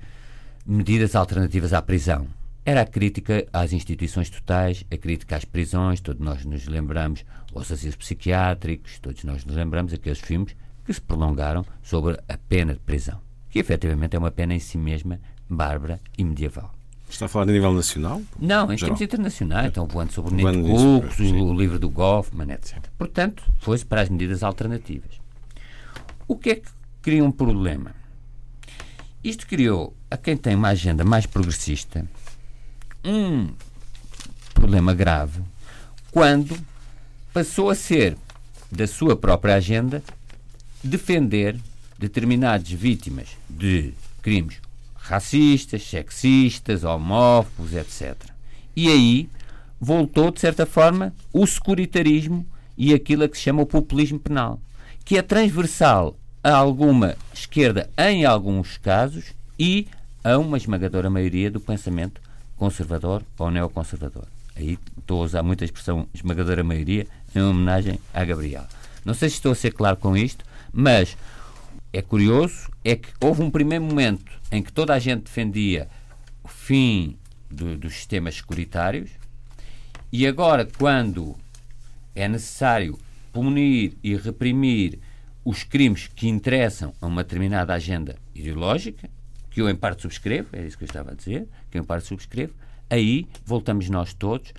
medidas 0.66 1.16
alternativas 1.16 1.74
à 1.74 1.82
prisão. 1.82 2.28
Era 2.64 2.82
a 2.82 2.86
crítica 2.86 3.48
às 3.52 3.74
instituições 3.74 4.30
totais, 4.30 4.86
a 4.92 4.98
crítica 4.98 5.36
às 5.36 5.46
prisões, 5.46 6.00
todos 6.00 6.22
nós 6.24 6.46
nos 6.46 6.68
lembramos, 6.68 7.26
aos 7.54 7.72
asilos 7.72 7.96
psiquiátricos, 7.96 9.00
todos 9.00 9.24
nós 9.24 9.44
nos 9.44 9.56
lembramos 9.56 9.94
aqueles 9.94 10.20
filmes 10.20 10.56
que 10.86 10.94
se 10.94 11.02
prolongaram 11.02 11.66
sobre 11.82 12.20
a 12.28 12.38
pena 12.38 12.74
de 12.74 12.80
prisão, 12.80 13.20
que 13.50 13.60
efetivamente 13.60 14.16
é 14.16 14.20
uma 14.20 14.32
pena 14.32 14.54
em 14.54 14.60
si 14.60 14.78
mesma 14.78 15.20
bárbara 15.50 16.00
e 16.18 16.24
medieval. 16.24 16.81
Está 17.12 17.26
a 17.26 17.28
falar 17.28 17.44
a 17.44 17.52
nível 17.52 17.74
nacional? 17.74 18.22
Não, 18.40 18.72
em 18.72 18.78
termos 18.78 19.02
internacionais. 19.02 19.68
Então, 19.68 19.86
voando 19.86 20.14
sobre 20.14 20.34
o 20.34 20.36
Nito 20.36 20.62
Cooks, 20.62 21.20
o 21.20 21.54
livro 21.54 21.78
do 21.78 21.90
Goffman, 21.90 22.54
etc. 22.54 22.78
Portanto, 22.98 23.44
foi-se 23.60 23.86
para 23.86 24.02
as 24.02 24.10
medidas 24.10 24.42
alternativas. 24.42 25.20
O 26.26 26.38
que 26.38 26.52
é 26.52 26.56
que 26.56 26.70
cria 27.02 27.24
um 27.24 27.32
problema? 27.32 27.94
Isto 29.22 29.46
criou, 29.46 29.94
a 30.10 30.16
quem 30.16 30.38
tem 30.38 30.56
uma 30.56 30.70
agenda 30.70 31.04
mais 31.04 31.26
progressista, 31.26 32.08
um 33.04 33.50
problema 34.54 34.94
grave 34.94 35.42
quando 36.12 36.58
passou 37.34 37.70
a 37.70 37.76
ser, 37.76 38.18
da 38.72 38.88
sua 38.88 39.18
própria 39.18 39.56
agenda, 39.56 40.02
defender 40.82 41.60
determinadas 42.00 42.72
vítimas 42.72 43.28
de 43.50 43.94
crimes 44.22 44.60
racistas, 45.02 45.84
sexistas, 45.84 46.84
homófobos, 46.84 47.74
etc. 47.74 48.16
E 48.76 48.88
aí 48.88 49.30
voltou, 49.80 50.32
de 50.32 50.40
certa 50.40 50.66
forma, 50.66 51.14
o 51.34 51.46
securitarismo 51.46 52.46
e 52.78 52.94
aquilo 52.94 53.24
a 53.24 53.30
que 53.30 53.38
se 53.38 53.44
chama 53.44 53.62
o 53.62 53.66
populismo 53.66 54.20
penal, 54.20 54.60
que 55.04 55.18
é 55.18 55.22
transversal 55.22 56.16
a 56.44 56.54
alguma 56.54 57.16
esquerda 57.34 57.90
em 57.98 58.26
alguns 58.26 58.78
casos 58.78 59.34
e 59.60 59.88
a 60.24 60.38
uma 60.38 60.58
esmagadora 60.58 61.10
maioria 61.10 61.52
do 61.52 61.60
pensamento 61.60 62.22
conservador 62.58 63.24
ou 63.38 63.52
neoconservador. 63.52 64.26
Aí 64.56 64.78
estou 64.98 65.22
a 65.22 65.26
usar 65.26 65.44
muita 65.44 65.66
expressão 65.66 66.08
esmagadora 66.14 66.64
maioria 66.64 67.08
em 67.36 67.42
homenagem 67.42 68.00
a 68.14 68.24
Gabriel. 68.24 68.66
Não 69.04 69.14
sei 69.14 69.30
se 69.30 69.36
estou 69.36 69.52
a 69.52 69.56
ser 69.56 69.72
claro 69.72 69.98
com 69.98 70.16
isto, 70.16 70.46
mas 70.72 71.18
é 71.94 72.02
curioso 72.02 72.70
é 72.84 72.96
que 72.96 73.10
houve 73.20 73.42
um 73.42 73.52
primeiro 73.52 73.84
momento 73.84 74.32
em 74.52 74.62
que 74.62 74.72
toda 74.72 74.94
a 74.94 75.00
gente 75.00 75.24
defendia 75.24 75.90
o 76.44 76.48
fim 76.48 77.18
do, 77.50 77.78
dos 77.78 77.94
sistemas 77.94 78.36
securitários 78.36 79.12
e 80.12 80.28
agora, 80.28 80.68
quando 80.78 81.38
é 82.14 82.28
necessário 82.28 83.00
punir 83.32 83.98
e 84.04 84.14
reprimir 84.18 85.00
os 85.46 85.64
crimes 85.64 86.08
que 86.08 86.28
interessam 86.28 86.94
a 87.00 87.08
uma 87.08 87.24
determinada 87.24 87.74
agenda 87.74 88.18
ideológica, 88.36 89.10
que 89.50 89.62
eu 89.62 89.70
em 89.70 89.76
parte 89.76 90.02
subscrevo, 90.02 90.50
é 90.52 90.66
isso 90.66 90.78
que 90.78 90.84
eu 90.84 90.88
estava 90.88 91.12
a 91.12 91.14
dizer, 91.14 91.48
que 91.70 91.78
eu 91.78 91.82
em 91.82 91.86
parte 91.86 92.08
subscrevo, 92.08 92.54
aí 92.90 93.26
voltamos 93.46 93.90
nós 93.90 94.14
todos 94.14 94.54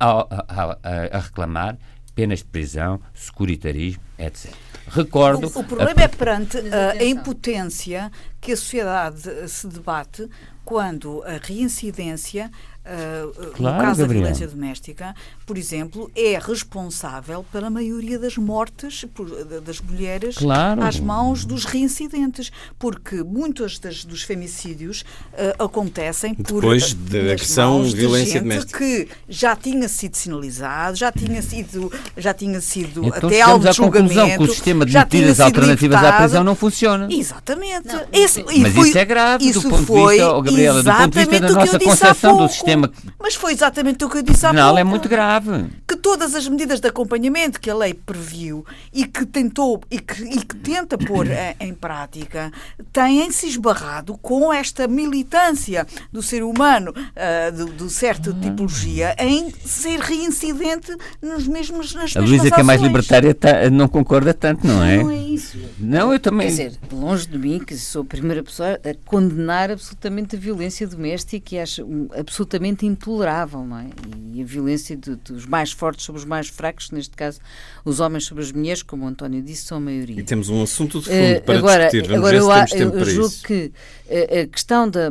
a, 0.00 0.10
a, 0.10 0.78
a, 0.82 1.16
a 1.16 1.18
reclamar 1.20 1.78
penas 2.12 2.40
de 2.40 2.46
prisão, 2.46 3.00
securitarismo, 3.14 4.02
etc. 4.18 4.52
Recordo. 4.88 5.50
O, 5.54 5.60
o 5.60 5.64
problema 5.64 6.00
a... 6.00 6.04
é 6.04 6.08
perante 6.08 6.58
a 6.58 7.04
impotência 7.04 8.10
que 8.40 8.52
a 8.52 8.56
sociedade 8.56 9.48
se 9.48 9.66
debate 9.66 10.28
quando 10.64 11.22
a 11.24 11.38
reincidência 11.42 12.50
uh, 12.84 13.52
claro, 13.52 13.76
no 13.76 13.82
caso 13.82 14.00
Gabriel. 14.00 14.06
da 14.06 14.28
violência 14.30 14.48
doméstica, 14.48 15.14
por 15.46 15.56
exemplo, 15.56 16.10
é 16.14 16.38
responsável 16.38 17.44
pela 17.52 17.70
maioria 17.70 18.18
das 18.18 18.36
mortes 18.36 19.04
por, 19.14 19.28
das 19.60 19.80
mulheres 19.80 20.36
claro. 20.36 20.82
às 20.82 20.98
mãos 20.98 21.44
dos 21.44 21.64
reincidentes, 21.64 22.50
porque 22.78 23.22
muitos 23.22 23.78
das, 23.78 24.04
dos 24.04 24.22
femicídios 24.22 25.02
uh, 25.32 25.64
acontecem 25.64 26.34
por 26.34 26.62
depois 26.62 26.92
da 26.94 27.18
agressão, 27.18 27.84
violência 27.84 28.40
de 28.40 28.48
doméstica 28.48 28.78
que 28.78 29.08
já 29.28 29.54
tinha 29.56 29.88
sido 29.88 30.16
sinalizado, 30.16 30.96
já 30.96 31.12
tinha 31.12 31.42
sido, 31.42 31.92
já 32.16 32.34
tinha 32.34 32.60
sido 32.60 33.04
então, 33.04 33.28
até 33.28 33.40
algo 33.40 33.64
de 33.64 33.72
julgamento, 33.72 34.36
que 34.38 34.42
o 34.42 34.48
sistema 34.48 34.86
de 34.86 34.96
medidas 34.96 35.40
alternativas 35.40 36.02
à 36.02 36.12
prisão 36.12 36.44
não 36.44 36.54
funciona. 36.54 37.08
Exatamente. 37.10 37.88
Não. 37.88 38.02
Esse, 38.12 38.42
Mas 38.42 38.74
foi, 38.74 38.88
isso 38.88 38.98
é 38.98 39.04
grave 39.04 39.48
isso 39.48 39.60
do 39.60 39.70
ponto 39.70 39.86
foi 39.86 40.02
de 40.02 40.10
vista, 40.10 40.34
oh, 40.34 40.42
Gabriela, 40.42 40.82
do 40.82 40.92
ponto 40.92 41.10
de 41.10 41.18
vista 41.18 41.40
da 41.40 41.52
nossa 41.52 41.78
concepção 41.78 42.36
do 42.36 42.48
sistema. 42.48 42.71
Mas 43.18 43.34
foi 43.34 43.52
exatamente 43.52 44.04
o 44.04 44.08
que 44.08 44.18
eu 44.18 44.22
disse 44.22 44.46
há 44.46 44.52
Não, 44.52 44.66
pouco. 44.66 44.78
é 44.78 44.84
muito 44.84 45.08
grave. 45.08 45.66
Que 45.86 45.96
todas 45.96 46.34
as 46.34 46.48
medidas 46.48 46.80
de 46.80 46.88
acompanhamento 46.88 47.60
que 47.60 47.70
a 47.70 47.74
lei 47.74 47.94
previu 47.94 48.64
e 48.92 49.04
que 49.06 49.24
tentou 49.26 49.80
e 49.90 49.98
que, 49.98 50.22
e 50.22 50.42
que 50.44 50.56
tenta 50.56 50.96
pôr 50.98 51.26
em, 51.26 51.68
em 51.68 51.74
prática 51.74 52.52
têm-se 52.92 53.46
esbarrado 53.46 54.16
com 54.18 54.52
esta 54.52 54.86
militância 54.88 55.86
do 56.12 56.22
ser 56.22 56.42
humano 56.42 56.92
uh, 56.92 57.56
do, 57.56 57.66
do 57.72 57.90
certa 57.90 58.32
tipologia 58.32 59.14
em 59.18 59.50
ser 59.64 60.00
reincidente 60.00 60.96
nos 61.20 61.46
mesmos 61.46 61.94
nas 61.94 62.16
A 62.16 62.20
Luísa, 62.20 62.50
que 62.50 62.60
é 62.60 62.62
mais 62.62 62.80
libertária, 62.80 63.34
tá, 63.34 63.70
não 63.70 63.88
concorda 63.88 64.32
tanto, 64.32 64.66
não 64.66 64.82
é? 64.82 65.02
Não 65.02 65.10
é 65.10 65.16
isso. 65.16 65.58
Não, 65.78 66.12
eu 66.12 66.20
também. 66.20 66.46
Quer 66.48 66.68
dizer, 66.68 66.78
longe 66.92 67.26
de 67.26 67.38
mim, 67.38 67.58
que 67.58 67.76
sou 67.76 68.02
a 68.02 68.04
primeira 68.04 68.42
pessoa 68.42 68.78
a 68.84 68.94
condenar 69.04 69.70
absolutamente 69.70 70.36
a 70.36 70.38
violência 70.38 70.86
doméstica 70.86 71.54
e 71.54 71.58
acho 71.58 71.86
absolutamente 72.16 72.61
intolerável, 72.66 73.64
não 73.64 73.78
é? 73.78 73.86
E 74.32 74.42
a 74.42 74.44
violência 74.44 74.96
de, 74.96 75.16
dos 75.16 75.46
mais 75.46 75.72
fortes 75.72 76.04
sobre 76.04 76.20
os 76.20 76.24
mais 76.24 76.48
fracos, 76.48 76.90
neste 76.90 77.16
caso 77.16 77.40
os 77.84 78.00
homens 78.00 78.24
sobre 78.24 78.44
as 78.44 78.52
mulheres, 78.52 78.82
como 78.82 79.04
o 79.04 79.08
António 79.08 79.42
disse, 79.42 79.64
são 79.64 79.78
a 79.78 79.80
maioria. 79.80 80.20
E 80.20 80.22
temos 80.22 80.48
um 80.48 80.62
assunto 80.62 81.00
de 81.00 81.06
fundo 81.06 81.38
uh, 81.38 81.42
para 81.42 81.58
agora, 81.58 81.84
discutir. 81.84 82.08
Vamos 82.08 82.28
agora 82.28 82.40
ver 82.40 82.42
eu, 82.42 82.48
se 82.48 82.54
temos 82.54 82.72
tempo 82.72 82.96
eu, 82.96 83.00
para 83.02 83.10
julgo 83.10 83.28
isso. 83.28 83.42
que 83.44 83.72
a, 84.08 84.40
a 84.40 84.46
questão 84.46 84.88
da. 84.88 85.10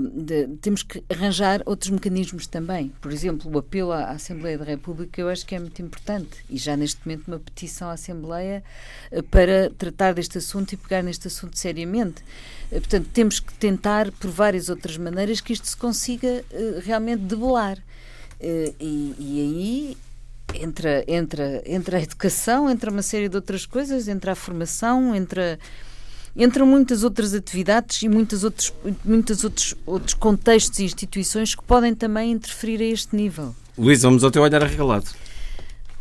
Temos 0.62 0.84
que 0.84 1.04
arranjar 1.10 1.62
outros 1.66 1.90
mecanismos 1.90 2.48
também. 2.48 2.92
Por 3.02 3.12
exemplo, 3.12 3.52
o 3.54 3.58
apelo 3.58 3.92
à 3.92 4.12
Assembleia 4.12 4.58
da 4.58 4.66
República 4.66 5.20
eu 5.20 5.28
acho 5.28 5.46
que 5.46 5.56
é 5.56 5.60
muito 5.60 5.82
importante. 5.82 6.30
E 6.50 6.58
já 6.58 6.78
neste 6.78 7.00
momento 7.06 7.28
uma 7.28 7.40
petição 7.40 7.90
à 7.90 7.94
Assembleia 7.94 8.64
uh, 9.12 9.24
para 9.24 9.70
tratar 9.78 10.14
deste 10.14 10.38
assunto 10.38 10.52
assunto 10.52 10.74
e 10.74 10.78
pegar 10.78 11.02
neste 11.02 11.28
assunto 11.28 11.58
seriamente. 11.58 12.24
Uh, 12.72 12.80
portanto, 12.80 13.08
temos 13.14 13.40
que 13.40 13.54
tentar, 13.56 14.12
por 14.14 14.32
várias 14.32 14.70
outras 14.70 14.98
maneiras, 14.98 15.42
que 15.42 15.54
isto 15.54 15.68
se 15.68 15.78
consiga 15.78 16.44
uh, 16.52 16.80
realmente 16.84 17.22
debelar. 17.24 17.78
E, 18.44 18.74
e, 19.20 19.40
aí 19.40 19.98
entra, 20.56 21.04
entra, 21.08 21.62
entra 21.66 21.98
a 21.98 22.02
educação, 22.02 22.70
entra 22.70 22.90
uma 22.90 23.04
série 23.04 23.30
de 23.30 23.36
outras 23.36 23.68
coisas, 23.68 24.08
entra 24.08 24.32
a 24.32 24.36
formação, 24.36 25.16
entra 25.16 25.60
entre 26.36 26.64
muitas 26.64 27.04
outras 27.04 27.34
atividades 27.34 28.02
e 28.04 28.10
muitos 28.10 28.44
outros, 28.44 28.74
muitos 29.04 29.44
outros, 29.44 29.76
outros 29.86 30.14
contextos 30.14 30.80
e 30.80 30.86
instituições 30.86 31.54
que 31.54 31.64
podem 31.64 31.94
também 31.94 32.32
interferir 32.32 32.82
a 32.82 32.86
este 32.86 33.16
nível. 33.16 33.54
Luís, 33.78 34.02
vamos 34.02 34.24
ao 34.24 34.32
teu 34.32 34.42
olhar 34.42 34.64
arregalado. 34.64 35.08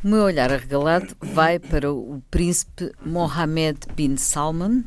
O 0.02 0.08
meu 0.08 0.22
olhar 0.22 0.52
arregalado 0.52 1.14
vai 1.20 1.58
para 1.58 1.92
o 1.92 2.22
príncipe 2.30 2.92
Mohammed 3.04 3.78
bin 3.94 4.16
Salman, 4.16 4.84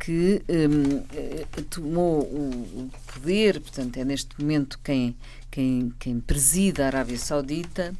que 0.00 0.42
um, 0.48 1.04
eh, 1.14 1.46
tomou 1.68 2.22
o 2.22 2.90
poder, 3.12 3.60
portanto, 3.60 3.98
é 3.98 4.04
neste 4.04 4.40
momento 4.40 4.80
quem, 4.82 5.14
quem, 5.50 5.92
quem 5.98 6.18
preside 6.18 6.80
a 6.80 6.86
Arábia 6.86 7.18
Saudita. 7.18 7.94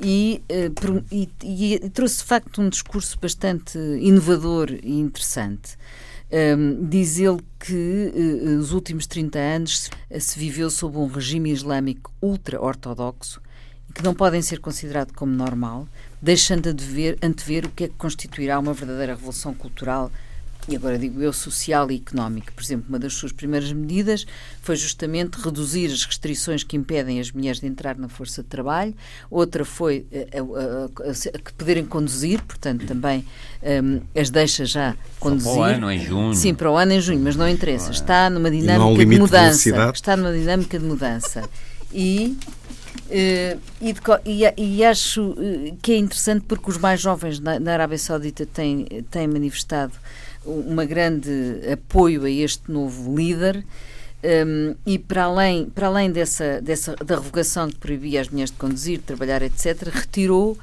E, 0.00 0.40
uh, 0.48 1.04
e, 1.12 1.28
e, 1.42 1.90
trouxe 1.90 2.18
de 2.18 2.24
facto 2.24 2.62
um 2.62 2.68
discurso 2.68 3.18
bastante 3.20 3.78
inovador 3.78 4.70
e 4.70 4.98
interessante. 4.98 5.76
Um, 6.32 6.88
diz 6.88 7.18
ele 7.18 7.40
que 7.60 8.12
uh, 8.14 8.58
os 8.58 8.72
últimos 8.72 9.06
30 9.06 9.38
anos 9.38 9.90
se 10.18 10.38
viveu 10.38 10.70
sob 10.70 10.96
um 10.96 11.06
regime 11.06 11.50
islâmico 11.50 12.10
ultra-ortodoxo 12.22 13.40
e 13.90 13.92
que 13.92 14.02
não 14.02 14.14
podem 14.14 14.40
ser 14.40 14.60
considerados 14.60 15.14
como 15.14 15.32
normal, 15.32 15.86
deixando 16.22 16.72
de 16.72 16.84
ver, 16.84 17.18
antever 17.22 17.66
o 17.66 17.70
que 17.70 17.84
é 17.84 17.88
que 17.88 17.94
constituirá 17.94 18.58
uma 18.58 18.72
verdadeira 18.72 19.14
revolução 19.14 19.52
cultural 19.52 20.10
e 20.68 20.76
agora 20.76 20.96
digo 20.96 21.20
eu, 21.20 21.32
social 21.32 21.90
e 21.90 21.96
económico. 21.96 22.52
Por 22.52 22.62
exemplo, 22.62 22.86
uma 22.88 22.98
das 22.98 23.14
suas 23.14 23.32
primeiras 23.32 23.72
medidas 23.72 24.24
foi 24.60 24.76
justamente 24.76 25.34
reduzir 25.36 25.86
as 25.86 26.04
restrições 26.04 26.62
que 26.62 26.76
impedem 26.76 27.18
as 27.18 27.32
mulheres 27.32 27.60
de 27.60 27.66
entrar 27.66 27.98
na 27.98 28.08
força 28.08 28.42
de 28.42 28.48
trabalho, 28.48 28.94
outra 29.30 29.64
foi 29.64 30.06
a, 30.12 30.38
a, 30.38 31.08
a, 31.08 31.10
a 31.10 31.38
que 31.38 31.52
poderem 31.54 31.84
conduzir, 31.84 32.40
portanto, 32.42 32.86
também 32.86 33.24
um, 33.62 34.00
as 34.18 34.30
deixa 34.30 34.64
já 34.64 34.94
conduzir. 35.18 35.50
Só 35.50 35.54
para 35.54 35.60
o 35.60 35.64
ano, 35.64 35.90
em 35.90 35.98
junho. 35.98 36.34
Sim, 36.34 36.54
para 36.54 36.70
o 36.70 36.76
ano, 36.76 36.92
em 36.92 37.00
junho, 37.00 37.20
mas 37.20 37.34
não 37.34 37.48
interessa. 37.48 37.90
Está 37.90 38.30
numa 38.30 38.50
dinâmica 38.50 39.04
de 39.04 39.18
mudança. 39.18 39.72
De 39.72 39.92
está 39.92 40.16
numa 40.16 40.32
dinâmica 40.32 40.78
de 40.78 40.84
mudança. 40.84 41.48
E 41.92 42.36
Uh, 43.12 43.60
e, 43.80 43.92
de, 43.92 44.00
e, 44.24 44.76
e, 44.78 44.84
acho 44.84 45.34
que 45.82 45.92
é 45.92 45.96
interessante 45.98 46.44
porque 46.48 46.70
os 46.70 46.78
mais 46.78 47.00
jovens 47.00 47.40
na, 47.40 47.60
na 47.60 47.74
Arábia 47.74 47.98
Saudita 47.98 48.46
têm, 48.46 48.86
têm 49.10 49.26
manifestado 49.26 49.92
uma 50.44 50.84
grande 50.84 51.30
apoio 51.70 52.24
a 52.24 52.30
este 52.30 52.70
novo 52.70 53.14
líder. 53.14 53.64
Um, 54.24 54.76
e 54.86 54.98
para 54.98 55.24
além, 55.24 55.68
para 55.68 55.88
além 55.88 56.10
dessa, 56.12 56.60
dessa, 56.60 56.94
da 56.96 57.16
revogação 57.16 57.68
que 57.68 57.76
proibia 57.76 58.20
as 58.20 58.28
mulheres 58.28 58.52
de 58.52 58.56
conduzir, 58.56 58.98
de 58.98 59.04
trabalhar, 59.04 59.42
etc., 59.42 59.88
retirou 59.92 60.56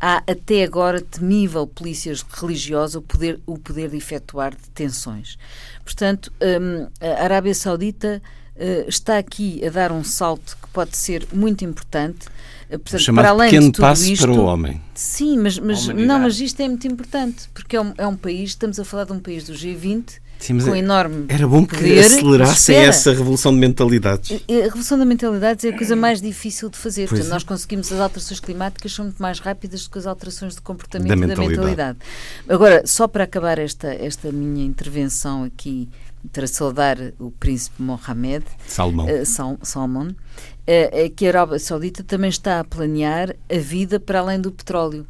à 0.00 0.18
até 0.26 0.64
agora 0.64 1.00
temível 1.00 1.66
polícia 1.66 2.12
religiosa 2.32 2.98
o 2.98 3.02
poder, 3.02 3.40
o 3.46 3.58
poder 3.58 3.90
de 3.90 3.96
efetuar 3.96 4.54
detenções. 4.54 5.38
Portanto, 5.84 6.32
um, 6.60 6.88
a 7.00 7.22
Arábia 7.22 7.54
Saudita 7.54 8.20
uh, 8.56 8.88
está 8.88 9.18
aqui 9.18 9.64
a 9.64 9.70
dar 9.70 9.92
um 9.92 10.02
salto 10.02 10.56
que 10.60 10.68
pode 10.70 10.96
ser 10.96 11.26
muito 11.32 11.64
importante 11.64 12.26
eh, 12.70 12.78
portanto, 12.78 13.14
para 13.14 13.30
além 13.30 13.50
pequeno 13.50 13.66
de 13.66 13.72
tudo 13.72 13.82
passo 13.82 14.12
isto, 14.12 14.22
para 14.22 14.32
o 14.32 14.44
homem. 14.44 14.80
Sim, 14.94 15.38
mas, 15.38 15.58
mas 15.58 15.86
não, 15.88 16.20
mas 16.20 16.40
isto 16.40 16.60
é 16.60 16.68
muito 16.68 16.86
importante, 16.86 17.48
porque 17.52 17.76
é 17.76 17.80
um, 17.80 17.92
é 17.96 18.06
um 18.06 18.16
país, 18.16 18.50
estamos 18.50 18.78
a 18.78 18.84
falar 18.84 19.04
de 19.04 19.12
um 19.12 19.18
país 19.18 19.44
do 19.44 19.52
G20, 19.52 20.20
Sim, 20.38 20.58
com 20.60 20.76
enorme 20.76 21.24
Era 21.28 21.48
bom 21.48 21.66
que 21.66 21.76
poder, 21.76 22.04
acelerassem 22.04 22.76
essa 22.76 23.10
revolução 23.10 23.52
de 23.52 23.58
mentalidades. 23.58 24.38
A 24.48 24.64
revolução 24.64 24.98
de 24.98 25.04
mentalidades 25.04 25.64
é 25.64 25.70
a 25.70 25.76
coisa 25.76 25.96
mais 25.96 26.20
difícil 26.20 26.68
de 26.68 26.76
fazer. 26.76 27.08
Portanto, 27.08 27.28
é. 27.28 27.30
nós 27.30 27.42
conseguimos 27.42 27.90
as 27.90 27.98
alterações 27.98 28.40
climáticas 28.40 28.92
são 28.92 29.06
muito 29.06 29.20
mais 29.20 29.40
rápidas 29.40 29.84
do 29.84 29.90
que 29.90 29.98
as 29.98 30.06
alterações 30.06 30.54
de 30.54 30.60
comportamento 30.60 31.08
da 31.08 31.14
e 31.14 31.18
mentalidade. 31.18 31.56
da 31.56 31.62
mentalidade. 31.62 31.98
Agora, 32.48 32.86
só 32.86 33.08
para 33.08 33.24
acabar 33.24 33.58
esta, 33.58 33.88
esta 33.88 34.30
minha 34.30 34.64
intervenção 34.64 35.42
aqui, 35.44 35.88
para 36.32 36.46
saudar 36.46 36.96
o 37.18 37.30
príncipe 37.30 37.82
Mohammed 37.82 38.44
Salmão. 38.66 39.06
Uh, 39.06 39.24
Sal, 39.24 39.58
Salmon, 39.62 40.10
é 40.66 41.08
que 41.08 41.26
a 41.26 41.28
Arábia 41.28 41.58
Saudita 41.58 42.02
também 42.02 42.30
está 42.30 42.60
a 42.60 42.64
planear 42.64 43.34
a 43.50 43.58
vida 43.58 44.00
para 44.00 44.20
além 44.20 44.40
do 44.40 44.50
petróleo. 44.50 45.06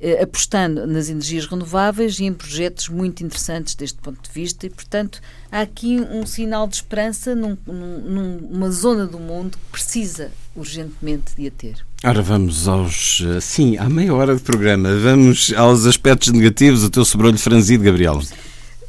Eh, 0.00 0.22
apostando 0.22 0.86
nas 0.86 1.08
energias 1.08 1.46
renováveis 1.46 2.18
e 2.18 2.24
em 2.24 2.32
projetos 2.32 2.88
muito 2.88 3.24
interessantes 3.24 3.74
deste 3.74 3.98
ponto 3.98 4.20
de 4.22 4.30
vista, 4.30 4.66
e, 4.66 4.70
portanto, 4.70 5.20
há 5.50 5.62
aqui 5.62 5.98
um 5.98 6.26
sinal 6.26 6.68
de 6.68 6.74
esperança 6.74 7.34
num, 7.34 7.56
num, 7.66 8.38
numa 8.50 8.70
zona 8.70 9.06
do 9.06 9.18
mundo 9.18 9.56
que 9.56 9.72
precisa 9.72 10.30
urgentemente 10.54 11.34
de 11.34 11.46
a 11.46 11.50
ter. 11.50 11.86
Ora, 12.04 12.20
vamos 12.20 12.68
aos. 12.68 13.22
Sim, 13.40 13.78
há 13.78 13.88
meia 13.88 14.12
hora 14.12 14.34
de 14.34 14.42
programa. 14.42 14.94
Vamos 14.96 15.54
aos 15.56 15.86
aspectos 15.86 16.30
negativos. 16.32 16.84
O 16.84 16.90
teu 16.90 17.04
sobrolho 17.04 17.38
franzido, 17.38 17.84
Gabriel. 17.84 18.20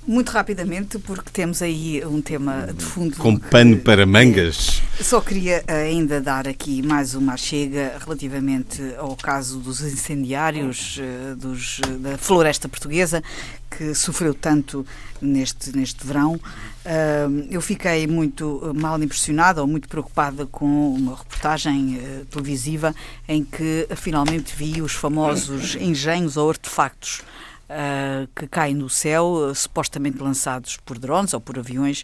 Muito 0.07 0.29
rapidamente, 0.29 0.99
porque 0.99 1.31
temos 1.31 1.63
aí 1.63 2.03
um 2.05 2.21
tema 2.21 2.67
de 2.71 2.83
fundo. 2.83 3.17
Com 3.17 3.37
pano 3.37 3.77
para 3.77 4.05
mangas. 4.05 4.81
Só 5.01 5.19
queria 5.19 5.63
ainda 5.67 6.21
dar 6.21 6.47
aqui 6.47 6.83
mais 6.83 7.15
uma 7.15 7.35
chega 7.35 7.97
relativamente 7.99 8.81
ao 8.99 9.15
caso 9.15 9.57
dos 9.59 9.81
incendiários 9.81 10.99
eh, 11.01 11.35
dos, 11.35 11.81
da 11.99 12.19
floresta 12.19 12.69
portuguesa, 12.69 13.23
que 13.69 13.95
sofreu 13.95 14.35
tanto 14.35 14.85
neste, 15.19 15.75
neste 15.75 16.05
verão. 16.05 16.39
Eh, 16.85 17.27
eu 17.49 17.59
fiquei 17.59 18.05
muito 18.05 18.73
mal 18.75 19.01
impressionada 19.01 19.61
ou 19.61 19.67
muito 19.67 19.89
preocupada 19.89 20.45
com 20.45 20.93
uma 20.93 21.15
reportagem 21.15 21.99
eh, 21.99 22.21
televisiva 22.29 22.95
em 23.27 23.43
que 23.43 23.87
finalmente 23.95 24.55
vi 24.55 24.83
os 24.83 24.93
famosos 24.93 25.75
engenhos 25.75 26.37
ou 26.37 26.49
artefactos 26.49 27.23
uh, 27.69 28.27
que 28.35 28.47
caem 28.47 28.75
no 28.75 28.89
céu, 28.89 29.25
uh, 29.25 29.55
supostamente 29.55 30.21
lançados 30.21 30.77
por 30.77 30.97
drones 30.97 31.33
ou 31.33 31.41
por 31.41 31.57
aviões, 31.57 32.01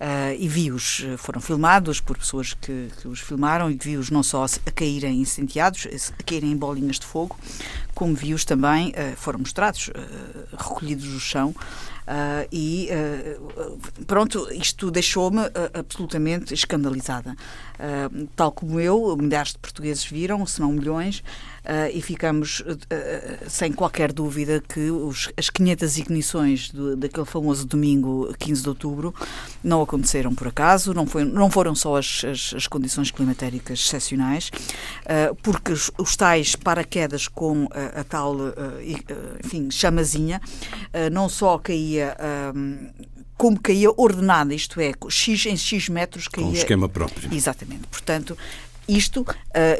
uh, 0.00 0.34
e 0.38 0.48
vi-os, 0.48 1.04
foram 1.18 1.40
filmados 1.40 2.00
por 2.00 2.18
pessoas 2.18 2.54
que, 2.54 2.88
que, 3.00 3.08
os 3.08 3.20
filmaram, 3.20 3.70
e 3.70 3.78
vi-os 3.80 4.10
não 4.10 4.22
só 4.22 4.44
a 4.44 4.70
caírem 4.70 5.20
incendiados, 5.20 5.86
a 6.18 6.22
caírem 6.22 6.52
em 6.52 6.56
bolinhas 6.56 6.98
de 6.98 7.06
fogo, 7.06 7.38
como 7.94 8.14
vi-os 8.14 8.44
também, 8.44 8.94
foram 9.16 9.40
mostrados, 9.40 9.90
recolhidos 10.56 11.06
do 11.06 11.20
chão, 11.20 11.54
Uh, 12.10 12.42
e 12.50 12.88
uh, 12.90 13.78
pronto, 14.04 14.48
isto 14.52 14.90
deixou-me 14.90 15.42
uh, 15.42 15.50
absolutamente 15.74 16.52
escandalizada. 16.52 17.36
tal 18.34 18.50
como 18.50 18.80
eu, 18.80 19.16
milhares 19.16 19.52
de 19.52 19.58
portugueses 19.58 20.04
viram, 20.04 20.44
se 20.44 20.60
não 20.60 20.72
milhões, 20.72 21.22
e 21.92 22.00
ficamos 22.00 22.62
sem 23.48 23.72
qualquer 23.72 24.12
dúvida 24.12 24.62
que 24.66 24.90
os, 24.90 25.30
as 25.36 25.50
500 25.50 25.98
ignições 25.98 26.70
do, 26.70 26.96
daquele 26.96 27.26
famoso 27.26 27.66
domingo 27.66 28.34
15 28.38 28.62
de 28.62 28.68
outubro 28.68 29.14
não 29.62 29.82
aconteceram 29.82 30.34
por 30.34 30.48
acaso, 30.48 30.94
não, 30.94 31.06
foi, 31.06 31.24
não 31.24 31.50
foram 31.50 31.74
só 31.74 31.96
as, 31.96 32.24
as, 32.24 32.54
as 32.54 32.66
condições 32.66 33.10
climatéricas 33.10 33.80
excepcionais, 33.80 34.50
porque 35.42 35.72
os, 35.72 35.90
os, 35.98 36.16
tais 36.16 36.56
paraquedas 36.56 37.28
com 37.28 37.68
a, 37.72 38.00
a 38.00 38.04
tal, 38.04 38.36
enfim, 39.44 39.70
chamazinha, 39.70 40.40
não 41.12 41.28
só 41.28 41.58
caía 41.58 41.80
caía. 41.80 42.16
Um, 42.54 42.88
como 43.36 43.58
caía 43.58 43.90
ordenada, 43.96 44.54
isto 44.54 44.78
é, 44.80 44.92
X 45.08 45.46
em 45.46 45.56
X 45.56 45.88
metros 45.88 46.28
caía. 46.28 46.44
Com 46.44 46.52
um 46.52 46.54
esquema 46.54 46.88
próprio. 46.90 47.32
Exatamente. 47.32 47.86
Portanto, 47.90 48.36
isto 48.96 49.22
uh, 49.22 49.26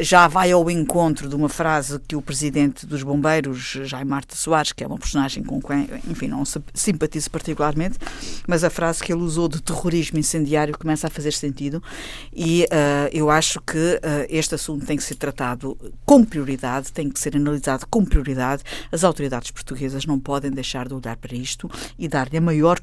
já 0.03 0.29
vai 0.29 0.53
ao 0.53 0.71
encontro 0.71 1.29
de 1.29 1.35
uma 1.35 1.49
frase 1.49 1.99
que 2.07 2.15
o 2.15 2.23
presidente 2.23 2.87
dos 2.87 3.03
bombeiros, 3.03 3.79
Jaime 3.85 4.11
Marta 4.11 4.35
Soares, 4.37 4.73
que 4.73 4.85
é 4.85 4.87
uma 4.87 4.99
personagem 4.99 5.43
com 5.43 5.61
quem, 5.61 5.89
enfim, 6.09 6.29
não 6.29 6.45
simpatizo 6.75 7.31
particularmente, 7.31 7.99
mas 8.47 8.65
a 8.65 8.71
frase 8.71 9.03
que 9.03 9.13
ele 9.13 9.23
usou 9.23 9.49
de 9.49 9.61
terrorismo 9.61 10.19
incendiário 10.19 10.77
começa 10.79 11.07
a 11.07 11.11
fazer 11.11 11.33
sentido 11.33 11.83
e 12.33 12.65
uh, 12.65 13.09
eu 13.13 13.31
acho 13.31 13.61
que 13.61 13.77
uh, 13.77 14.27
este 14.29 14.55
assunto 14.55 14.87
tem 14.87 14.97
que 14.97 15.03
ser 15.03 15.17
tratado 15.17 15.77
com 16.05 16.25
prioridade, 16.25 16.93
tem 16.93 17.09
que 17.09 17.19
ser 17.19 17.37
analisado 17.37 17.87
com 17.91 18.05
prioridade. 18.05 18.63
As 18.93 19.05
autoridades 19.05 19.51
portuguesas 19.51 20.07
não 20.07 20.19
podem 20.19 20.51
deixar 20.51 20.89
de 20.89 20.95
olhar 20.95 21.17
para 21.17 21.35
isto 21.35 21.71
e 21.99 22.09
dar-lhe 22.09 22.37
a 22.37 22.41
maior 22.41 22.79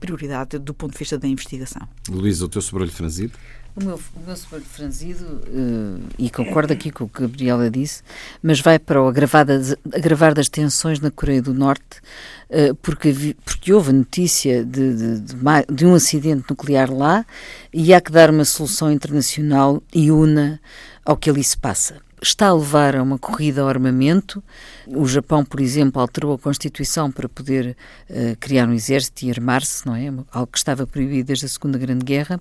prioridade 0.00 0.58
do 0.58 0.74
ponto 0.74 0.92
de 0.92 0.98
vista 0.98 1.18
da 1.18 1.28
investigação. 1.28 1.86
Luís, 2.08 2.40
o 2.40 2.48
teu 2.48 2.62
sobrolho 2.62 2.90
franzido? 2.90 3.32
O 3.74 3.82
meu, 3.82 3.98
o 4.14 4.26
meu 4.26 4.36
super 4.36 4.60
franzido, 4.60 5.24
uh, 5.24 6.00
e 6.18 6.28
concordo 6.28 6.74
aqui 6.74 6.90
com 6.90 7.04
o 7.04 7.08
que 7.08 7.18
a 7.18 7.26
Gabriela 7.26 7.70
disse, 7.70 8.02
mas 8.42 8.60
vai 8.60 8.78
para 8.78 9.00
o 9.00 9.08
agravar 9.08 9.46
das, 9.46 9.74
agravar 9.94 10.34
das 10.34 10.50
tensões 10.50 11.00
na 11.00 11.10
Coreia 11.10 11.40
do 11.40 11.54
Norte, 11.54 12.02
uh, 12.50 12.74
porque, 12.82 13.34
porque 13.42 13.72
houve 13.72 13.94
notícia 13.94 14.62
de, 14.62 14.94
de, 14.94 15.20
de, 15.20 15.34
de, 15.74 15.86
um 15.86 15.94
acidente 15.94 16.44
nuclear 16.50 16.92
lá 16.92 17.24
e 17.72 17.94
há 17.94 18.00
que 18.00 18.12
dar 18.12 18.28
uma 18.28 18.44
solução 18.44 18.92
internacional 18.92 19.82
e 19.94 20.10
una 20.10 20.60
ao 21.02 21.16
que 21.16 21.30
ali 21.30 21.42
se 21.42 21.56
passa. 21.56 21.96
Está 22.22 22.48
a 22.48 22.54
levar 22.54 22.94
a 22.94 23.02
uma 23.02 23.18
corrida 23.18 23.62
ao 23.62 23.68
armamento. 23.68 24.42
O 24.86 25.06
Japão, 25.06 25.44
por 25.44 25.60
exemplo, 25.60 26.00
alterou 26.00 26.34
a 26.34 26.38
Constituição 26.38 27.10
para 27.10 27.28
poder 27.28 27.76
uh, 28.08 28.36
criar 28.38 28.68
um 28.68 28.72
exército 28.72 29.24
e 29.24 29.30
armar-se, 29.30 29.84
não 29.84 29.94
é? 29.94 30.06
Algo 30.30 30.46
que 30.50 30.58
estava 30.58 30.86
proibido 30.86 31.26
desde 31.26 31.46
a 31.46 31.48
Segunda 31.48 31.76
Grande 31.78 32.04
Guerra. 32.04 32.40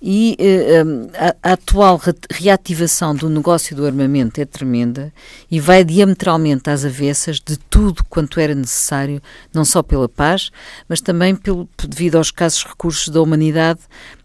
E 0.00 0.36
uh, 0.38 1.10
a, 1.14 1.50
a, 1.50 1.52
atual 1.54 2.00
reativação 2.30 3.14
do 3.14 3.30
negócio 3.30 3.74
do 3.74 3.86
armamento 3.86 4.40
é 4.40 4.44
tremenda 4.44 5.12
e 5.50 5.58
vai 5.58 5.84
diametralmente 5.84 6.68
às 6.68 6.84
avessas 6.84 7.40
de 7.40 7.56
tudo 7.56 8.04
quanto 8.04 8.38
era 8.38 8.54
necessário, 8.54 9.22
não 9.52 9.64
só 9.64 9.82
pela 9.82 10.08
paz, 10.08 10.50
mas 10.88 11.00
também 11.00 11.34
pelo, 11.34 11.68
devido 11.88 12.16
aos 12.16 12.30
casos 12.30 12.64
recursos 12.64 13.08
da 13.08 13.22
humanidade 13.22 13.80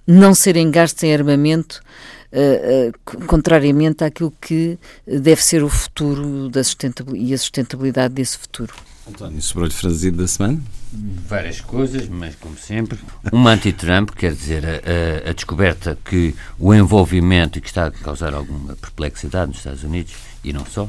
não 0.05 0.33
serem 0.33 0.71
gastos 0.71 1.03
em 1.03 1.13
armamento 1.13 1.81
uh, 2.31 2.89
uh, 2.89 3.25
contrariamente 3.25 4.03
àquilo 4.03 4.33
que 4.41 4.77
deve 5.05 5.43
ser 5.43 5.63
o 5.63 5.69
futuro 5.69 6.49
da 6.49 6.63
sustentabilidade 6.63 7.31
e 7.31 7.33
a 7.33 7.37
sustentabilidade 7.37 8.13
desse 8.13 8.37
futuro. 8.37 8.73
António, 9.07 9.41
sobrou-lhe 9.41 9.73
franzido 9.73 10.17
da 10.17 10.27
semana? 10.27 10.61
Várias 11.27 11.61
coisas, 11.61 12.07
mas 12.07 12.35
como 12.35 12.57
sempre, 12.57 12.97
uma 13.31 13.51
anti-Trump, 13.51 14.11
quer 14.11 14.33
dizer, 14.33 14.63
a, 14.65 15.29
a, 15.29 15.33
descoberta 15.33 15.97
que 16.03 16.35
o 16.59 16.73
envolvimento, 16.73 17.57
e 17.57 17.61
que 17.61 17.67
está 17.67 17.87
a 17.87 17.91
causar 17.91 18.33
alguma 18.33 18.75
perplexidade 18.75 19.49
nos 19.49 19.57
Estados 19.57 19.83
Unidos, 19.83 20.13
e 20.43 20.53
não 20.53 20.65
só, 20.65 20.87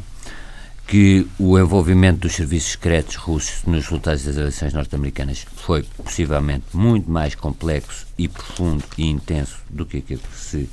que 0.87 1.27
o 1.39 1.59
envolvimento 1.59 2.21
dos 2.21 2.33
serviços 2.33 2.73
secretos 2.73 3.15
russos 3.15 3.63
nos 3.65 3.85
resultados 3.85 4.25
das 4.25 4.37
eleições 4.37 4.73
norte-americanas 4.73 5.47
foi 5.55 5.83
possivelmente 5.83 6.65
muito 6.73 7.09
mais 7.09 7.35
complexo 7.35 8.07
e 8.19 8.27
profundo 8.27 8.83
e 8.99 9.07
intenso 9.07 9.59
do 9.71 9.87
que 9.87 9.99
aquilo 9.99 10.21
que 10.21 10.37
se 10.37 10.69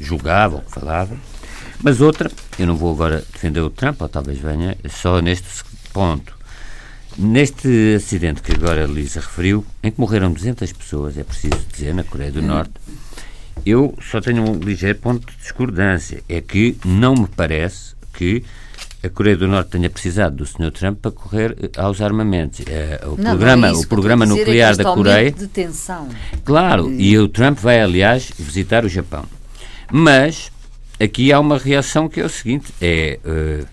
julgava 0.00 0.56
ou 0.56 0.62
que 0.62 0.70
falava. 0.70 1.16
Mas 1.82 2.00
outra, 2.00 2.30
eu 2.58 2.66
não 2.66 2.76
vou 2.76 2.92
agora 2.92 3.24
defender 3.32 3.60
o 3.60 3.70
Trump, 3.70 4.00
ou 4.02 4.08
talvez 4.08 4.38
venha, 4.38 4.76
só 4.88 5.20
neste 5.20 5.64
ponto. 5.92 6.36
Neste 7.16 7.94
acidente 7.96 8.42
que 8.42 8.52
agora 8.52 8.84
a 8.84 8.86
Lisa 8.86 9.20
referiu, 9.20 9.64
em 9.82 9.90
que 9.90 10.00
morreram 10.00 10.32
200 10.32 10.72
pessoas, 10.72 11.18
é 11.18 11.24
preciso 11.24 11.58
dizer, 11.72 11.94
na 11.94 12.04
Coreia 12.04 12.30
do 12.30 12.42
Norte, 12.42 12.72
eu 13.64 13.94
só 14.00 14.20
tenho 14.20 14.48
um 14.48 14.58
ligeiro 14.58 14.98
ponto 14.98 15.26
de 15.26 15.36
discordância. 15.36 16.22
É 16.28 16.40
que 16.40 16.76
não 16.84 17.14
me 17.14 17.26
parece 17.26 17.94
que 18.12 18.44
a 19.02 19.08
Coreia 19.08 19.36
do 19.36 19.46
Norte 19.46 19.70
tenha 19.70 19.88
precisado 19.88 20.36
do 20.36 20.46
Sr. 20.46 20.72
Trump 20.72 20.98
para 21.00 21.10
correr 21.10 21.56
eh, 21.60 21.70
aos 21.76 22.00
armamentos. 22.00 22.60
É, 22.66 23.00
o, 23.04 23.10
não, 23.10 23.30
programa, 23.30 23.68
não 23.68 23.78
é 23.78 23.80
o 23.80 23.86
programa 23.86 24.24
é 24.24 24.28
nuclear 24.28 24.76
da 24.76 24.84
Coreia. 24.84 25.30
De 25.30 25.46
tensão. 25.46 26.08
Claro, 26.44 26.90
e... 26.90 27.10
e 27.10 27.18
o 27.18 27.28
Trump 27.28 27.58
vai, 27.58 27.80
aliás, 27.80 28.32
visitar 28.38 28.84
o 28.84 28.88
Japão. 28.88 29.24
Mas 29.90 30.52
aqui 31.00 31.32
há 31.32 31.40
uma 31.40 31.58
reação 31.58 32.08
que 32.08 32.20
é 32.20 32.24
o 32.24 32.28
seguinte: 32.28 32.72
é 32.80 33.18
uh, 33.24 33.66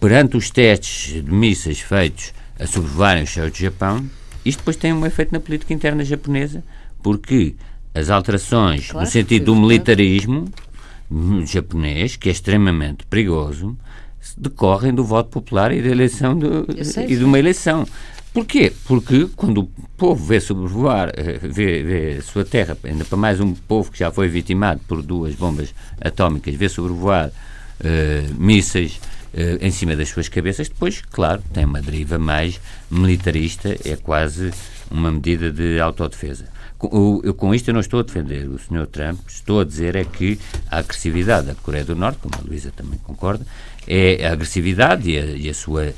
perante 0.00 0.36
os 0.36 0.50
testes 0.50 1.22
de 1.22 1.30
mísseis 1.30 1.80
feitos 1.80 2.32
a 2.58 2.66
sobrevoarem 2.66 3.24
os 3.24 3.30
céus 3.30 3.50
do 3.50 3.58
Japão, 3.58 4.04
isto 4.44 4.58
depois 4.58 4.76
tem 4.76 4.92
um 4.92 5.04
efeito 5.04 5.32
na 5.32 5.40
política 5.40 5.72
interna 5.74 6.04
japonesa, 6.04 6.62
porque 7.02 7.54
as 7.94 8.10
alterações 8.10 8.88
claro, 8.88 9.06
no 9.06 9.10
sentido 9.10 9.46
do 9.46 9.56
militarismo 9.56 10.48
japonês, 11.46 12.16
que 12.16 12.28
é 12.28 12.32
extremamente 12.32 13.04
perigoso, 13.06 13.76
decorrem 14.36 14.92
do 14.92 15.04
voto 15.04 15.30
popular 15.30 15.72
e 15.72 15.82
da 15.82 15.88
eleição 15.88 16.36
do, 16.36 16.66
e 17.08 17.16
de 17.16 17.24
uma 17.24 17.38
eleição. 17.38 17.86
Porquê? 18.34 18.72
Porque 18.84 19.28
quando 19.36 19.60
o 19.60 19.68
povo 19.96 20.24
vê 20.24 20.40
sobrevoar, 20.40 21.12
eh, 21.14 21.38
vê, 21.40 21.84
vê 21.84 22.16
a 22.18 22.22
sua 22.22 22.44
terra, 22.44 22.76
ainda 22.82 23.04
para 23.04 23.16
mais 23.16 23.38
um 23.38 23.54
povo 23.54 23.92
que 23.92 24.00
já 24.00 24.10
foi 24.10 24.26
vitimado 24.26 24.80
por 24.88 25.00
duas 25.02 25.36
bombas 25.36 25.72
atómicas, 26.00 26.52
vê 26.56 26.68
sobrevoar 26.68 27.28
uh, 27.28 28.34
mísseis 28.36 29.00
uh, 29.34 29.64
em 29.64 29.70
cima 29.70 29.94
das 29.94 30.08
suas 30.08 30.28
cabeças, 30.28 30.68
depois, 30.68 31.00
claro, 31.12 31.44
tem 31.52 31.64
uma 31.64 31.80
deriva 31.80 32.18
mais 32.18 32.60
militarista, 32.90 33.68
é 33.84 33.94
quase 33.94 34.50
uma 34.90 35.12
medida 35.12 35.52
de 35.52 35.78
autodefesa. 35.78 36.48
Com, 36.76 37.20
eu, 37.22 37.34
com 37.34 37.54
isto 37.54 37.68
eu 37.68 37.74
não 37.74 37.80
estou 37.80 38.00
a 38.00 38.02
defender 38.02 38.48
o 38.48 38.58
Sr. 38.58 38.88
Trump, 38.88 39.20
estou 39.28 39.60
a 39.60 39.64
dizer 39.64 39.94
é 39.94 40.04
que 40.04 40.40
a 40.68 40.78
agressividade 40.78 41.46
da 41.46 41.54
Coreia 41.54 41.84
do 41.84 41.94
Norte, 41.94 42.18
como 42.20 42.34
a 42.34 42.44
Luísa 42.44 42.72
também 42.74 42.98
concorda, 42.98 43.46
é 43.86 44.26
a 44.26 44.32
agressividade 44.32 45.08
e 45.08 45.16
a, 45.16 45.24
e 45.24 45.48
a 45.48 45.54
sua 45.54 45.94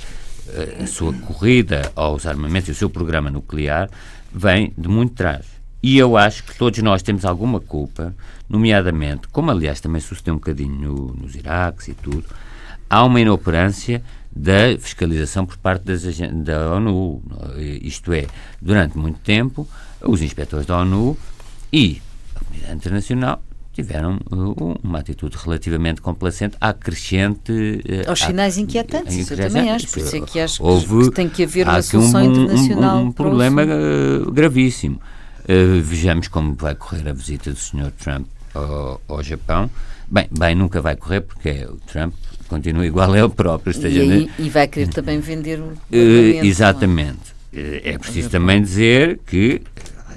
a 0.82 0.86
sua 0.86 1.12
corrida 1.12 1.90
aos 1.94 2.26
armamentos 2.26 2.68
e 2.68 2.72
o 2.72 2.74
seu 2.74 2.90
programa 2.90 3.30
nuclear 3.30 3.90
vem 4.32 4.72
de 4.76 4.88
muito 4.88 5.14
trás. 5.14 5.46
E 5.82 5.98
eu 5.98 6.16
acho 6.16 6.44
que 6.44 6.56
todos 6.56 6.82
nós 6.82 7.02
temos 7.02 7.24
alguma 7.24 7.60
culpa, 7.60 8.14
nomeadamente, 8.48 9.28
como 9.28 9.50
aliás 9.50 9.80
também 9.80 10.00
sucedeu 10.00 10.34
um 10.34 10.38
bocadinho 10.38 10.74
no, 10.74 11.14
nos 11.14 11.34
Iraques 11.34 11.88
e 11.88 11.94
tudo, 11.94 12.24
há 12.88 13.04
uma 13.04 13.20
inoperância 13.20 14.02
da 14.34 14.76
fiscalização 14.78 15.46
por 15.46 15.56
parte 15.56 15.84
das, 15.84 16.02
da 16.44 16.72
ONU. 16.72 17.22
Isto 17.82 18.12
é, 18.12 18.26
durante 18.60 18.98
muito 18.98 19.20
tempo, 19.20 19.68
os 20.02 20.20
inspectores 20.22 20.66
da 20.66 20.78
ONU 20.78 21.16
e 21.72 22.00
a 22.34 22.40
comunidade 22.40 22.74
internacional 22.74 23.42
tiveram 23.76 24.18
uh, 24.32 24.78
uma 24.82 25.00
atitude 25.00 25.36
relativamente 25.36 26.00
complacente 26.00 26.56
à 26.58 26.72
crescente... 26.72 27.52
Uh, 27.52 28.08
Aos 28.08 28.20
sinais 28.20 28.56
inquietantes, 28.56 29.14
isso 29.14 29.34
eu 29.34 29.36
também 29.36 29.70
acho, 29.70 29.88
por 29.88 29.98
isso 29.98 30.16
é 30.16 30.20
que 30.22 30.40
acho 30.40 30.64
houve, 30.64 31.10
que 31.10 31.14
tem 31.14 31.28
que 31.28 31.42
haver 31.42 31.68
uma 31.68 31.82
solução 31.82 32.22
um, 32.22 32.24
internacional. 32.24 32.96
Um, 32.96 33.02
um 33.02 33.12
problema 33.12 33.62
uh, 33.64 34.32
gravíssimo. 34.32 34.98
Uh, 35.42 35.82
vejamos 35.82 36.26
como 36.26 36.54
vai 36.54 36.74
correr 36.74 37.06
a 37.06 37.12
visita 37.12 37.50
do 37.50 37.58
Sr. 37.58 37.92
Trump 37.98 38.26
ao, 38.54 39.00
ao, 39.06 39.22
Japão. 39.22 39.70
Bem, 40.10 40.26
bem, 40.30 40.54
nunca 40.54 40.80
vai 40.80 40.96
correr 40.96 41.20
porque 41.20 41.66
o 41.66 41.76
Trump 41.86 42.14
continua 42.48 42.86
igual 42.86 43.12
a 43.12 43.18
ele 43.18 43.28
próprio. 43.28 43.72
Esteja 43.72 44.02
e, 44.02 44.30
e 44.38 44.48
vai 44.48 44.66
querer 44.66 44.88
também 44.88 45.20
vender 45.20 45.60
o. 45.60 45.66
Uh, 45.66 46.44
exatamente. 46.44 47.36
É 47.52 47.96
preciso 47.96 48.28
também 48.28 48.60
dizer 48.60 49.18
que 49.26 49.62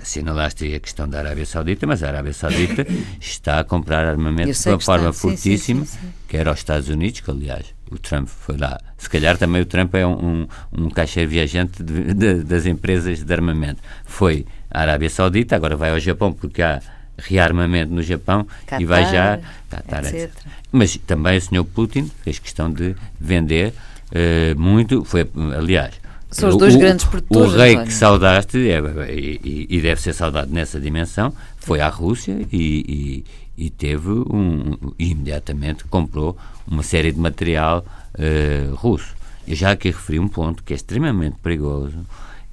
assinalaste 0.01 0.73
a 0.73 0.79
questão 0.79 1.07
da 1.07 1.19
Arábia 1.19 1.45
Saudita, 1.45 1.85
mas 1.87 2.03
a 2.03 2.07
Arábia 2.07 2.33
Saudita 2.33 2.85
está 3.19 3.59
a 3.59 3.63
comprar 3.63 4.05
armamento 4.05 4.51
de 4.51 4.69
uma 4.69 4.79
forma 4.79 5.09
está. 5.09 5.21
fortíssima, 5.21 5.85
sim, 5.85 5.91
sim, 5.91 5.99
sim, 6.01 6.13
quer 6.27 6.47
aos 6.47 6.59
Estados 6.59 6.89
Unidos, 6.89 7.19
que 7.19 7.31
aliás 7.31 7.65
o 7.91 7.97
Trump 7.97 8.27
foi 8.27 8.57
lá. 8.57 8.79
Se 8.97 9.09
calhar 9.09 9.37
também 9.37 9.61
o 9.61 9.65
Trump 9.65 9.93
é 9.95 10.05
um, 10.05 10.13
um, 10.13 10.47
um 10.73 10.89
caixeiro 10.89 11.29
viajante 11.29 11.83
de, 11.83 12.13
de, 12.13 12.43
das 12.43 12.65
empresas 12.65 13.23
de 13.23 13.33
armamento. 13.33 13.81
Foi 14.05 14.45
à 14.69 14.81
Arábia 14.81 15.09
Saudita, 15.09 15.55
agora 15.55 15.75
vai 15.75 15.91
ao 15.91 15.99
Japão 15.99 16.31
porque 16.31 16.61
há 16.61 16.81
rearmamento 17.17 17.93
no 17.93 18.01
Japão 18.01 18.47
Qatar, 18.65 18.81
e 18.81 18.85
vai 18.85 19.03
já 19.11 19.39
Qatar, 19.69 20.05
etc. 20.05 20.13
etc. 20.13 20.31
Mas 20.71 20.97
também 20.97 21.37
o 21.37 21.41
Sr. 21.41 21.63
Putin 21.63 22.11
fez 22.23 22.39
questão 22.39 22.71
de 22.71 22.95
vender 23.19 23.73
uh, 24.11 24.59
muito, 24.59 25.03
foi 25.03 25.29
aliás 25.57 25.99
são 26.31 26.49
os 26.49 26.57
dois 26.57 26.75
o, 26.75 26.79
grandes 26.79 27.05
produtores. 27.05 27.53
O 27.53 27.57
rei 27.57 27.77
que 27.77 27.93
saudaste, 27.93 28.57
é, 28.69 28.79
e, 29.13 29.67
e, 29.69 29.81
deve 29.81 29.99
ser 29.99 30.13
saudado 30.13 30.51
nessa 30.53 30.79
dimensão, 30.79 31.33
foi 31.57 31.81
à 31.81 31.89
Rússia 31.89 32.37
e, 32.51 33.25
e, 33.57 33.65
e 33.65 33.69
teve 33.69 34.09
um. 34.09 34.77
E 34.97 35.11
imediatamente 35.11 35.83
comprou 35.85 36.37
uma 36.67 36.83
série 36.83 37.11
de 37.11 37.19
material 37.19 37.83
uh, 38.13 38.75
russo. 38.75 39.15
Eu 39.47 39.55
já 39.55 39.71
aqui 39.71 39.89
referi 39.89 40.19
um 40.19 40.27
ponto 40.27 40.63
que 40.63 40.73
é 40.73 40.75
extremamente 40.75 41.37
perigoso, 41.41 42.05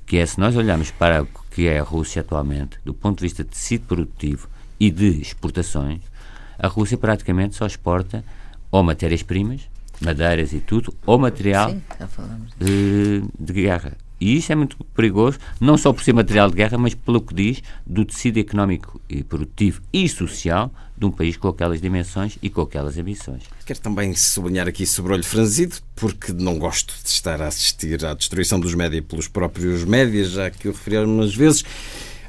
que 0.06 0.16
é 0.16 0.24
se 0.24 0.40
nós 0.40 0.56
olharmos 0.56 0.90
para 0.90 1.22
o 1.22 1.28
que 1.50 1.68
é 1.68 1.78
a 1.78 1.82
Rússia 1.82 2.20
atualmente, 2.20 2.78
do 2.84 2.94
ponto 2.94 3.18
de 3.18 3.24
vista 3.24 3.44
de 3.44 3.50
tecido 3.50 3.86
produtivo 3.86 4.48
e 4.80 4.90
de 4.90 5.20
exportações, 5.20 6.00
a 6.58 6.68
Rússia 6.68 6.96
praticamente 6.96 7.54
só 7.54 7.66
exporta 7.66 8.24
ou 8.70 8.82
matérias-primas 8.82 9.62
madeiras 10.00 10.52
e 10.52 10.60
tudo, 10.60 10.94
ou 11.04 11.18
material 11.18 11.70
Sim, 11.70 11.82
de, 12.58 13.22
de 13.38 13.52
guerra. 13.52 13.96
E 14.18 14.36
isso 14.36 14.50
é 14.50 14.54
muito 14.54 14.82
perigoso, 14.94 15.38
não 15.60 15.76
só 15.76 15.92
por 15.92 16.02
ser 16.02 16.14
material 16.14 16.48
de 16.48 16.56
guerra, 16.56 16.78
mas 16.78 16.94
pelo 16.94 17.20
que 17.20 17.34
diz 17.34 17.62
do 17.86 18.04
tecido 18.04 18.38
económico 18.38 19.00
e 19.08 19.22
produtivo 19.22 19.82
e 19.92 20.08
social 20.08 20.72
de 20.96 21.04
um 21.04 21.10
país 21.10 21.36
com 21.36 21.48
aquelas 21.48 21.82
dimensões 21.82 22.38
e 22.42 22.48
com 22.48 22.62
aquelas 22.62 22.96
ambições. 22.96 23.42
Quero 23.66 23.80
também 23.80 24.14
sublinhar 24.14 24.66
aqui 24.66 24.86
sobre 24.86 25.12
o 25.12 25.14
olho 25.14 25.24
franzido, 25.24 25.76
porque 25.94 26.32
não 26.32 26.58
gosto 26.58 26.94
de 27.02 27.10
estar 27.10 27.42
a 27.42 27.48
assistir 27.48 28.02
à 28.06 28.14
destruição 28.14 28.58
dos 28.58 28.74
médias 28.74 29.04
pelos 29.04 29.28
próprios 29.28 29.84
médias, 29.84 30.30
já 30.30 30.50
que 30.50 30.68
eu 30.68 30.72
referi 30.72 30.96
algumas 30.96 31.34
vezes, 31.34 31.62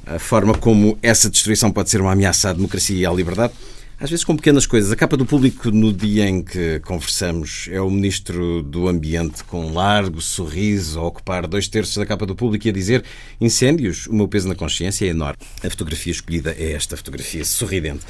a 0.06 0.20
forma 0.20 0.58
como 0.58 0.98
essa 1.02 1.30
destruição 1.30 1.72
pode 1.72 1.90
ser 1.90 2.02
uma 2.02 2.12
ameaça 2.12 2.50
à 2.50 2.54
democracia 2.54 2.98
e 2.98 3.06
à 3.06 3.12
liberdade. 3.12 3.54
Às 4.00 4.12
vezes 4.12 4.24
com 4.24 4.36
pequenas 4.36 4.68
coisas. 4.68 4.92
A 4.92 4.96
capa 4.96 5.18
do 5.18 5.26
público 5.26 5.72
no 5.72 5.92
dia 5.92 6.30
em 6.30 6.44
que 6.44 6.80
conversamos 6.82 7.68
é 7.72 7.82
o 7.82 7.90
Ministro 7.90 8.62
do 8.62 8.88
Ambiente 8.88 9.44
com 9.44 9.66
um 9.66 9.74
largo 9.74 10.22
sorriso 10.22 11.00
a 11.00 11.04
ocupar 11.04 11.48
dois 11.48 11.68
terços 11.68 11.98
da 11.98 12.06
capa 12.06 12.24
do 12.24 12.36
público 12.36 12.68
e 12.68 12.70
a 12.70 12.74
dizer 12.74 13.04
incêndios, 13.42 14.06
o 14.06 14.14
meu 14.14 14.28
peso 14.28 14.48
na 14.48 14.54
consciência 14.54 15.04
é 15.06 15.10
enorme. 15.10 15.40
A 15.64 15.70
fotografia 15.72 16.12
escolhida 16.12 16.56
é 16.60 16.74
esta 16.74 16.96
fotografia 16.96 17.44
sorridente. 17.44 18.06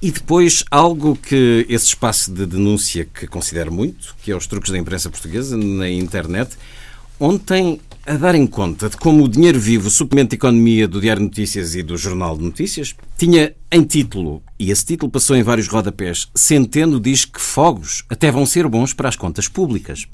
E 0.00 0.10
depois 0.10 0.64
algo 0.70 1.14
que 1.16 1.66
esse 1.68 1.86
espaço 1.86 2.32
de 2.32 2.46
denúncia 2.46 3.04
que 3.04 3.26
considero 3.26 3.70
muito, 3.70 4.16
que 4.22 4.32
é 4.32 4.36
os 4.36 4.46
truques 4.46 4.72
da 4.72 4.78
imprensa 4.78 5.10
portuguesa 5.10 5.54
na 5.54 5.90
internet, 5.90 6.56
Ontem, 7.18 7.80
a 8.04 8.14
dar 8.14 8.34
em 8.34 8.46
conta 8.46 8.90
de 8.90 8.96
como 8.98 9.24
o 9.24 9.28
dinheiro 9.28 9.58
vivo, 9.58 9.88
o 9.88 9.90
suplemento 9.90 10.30
de 10.30 10.36
economia 10.36 10.86
do 10.86 11.00
Diário 11.00 11.22
Notícias 11.22 11.74
e 11.74 11.82
do 11.82 11.96
Jornal 11.96 12.36
de 12.36 12.44
Notícias, 12.44 12.94
tinha 13.16 13.54
em 13.72 13.82
título, 13.84 14.42
e 14.58 14.70
esse 14.70 14.84
título 14.84 15.10
passou 15.10 15.34
em 15.34 15.42
vários 15.42 15.66
rodapés, 15.66 16.28
Centeno 16.34 17.00
diz 17.00 17.24
que 17.24 17.40
fogos 17.40 18.04
até 18.10 18.30
vão 18.30 18.44
ser 18.44 18.68
bons 18.68 18.92
para 18.92 19.08
as 19.08 19.16
contas 19.16 19.48
públicas. 19.48 20.06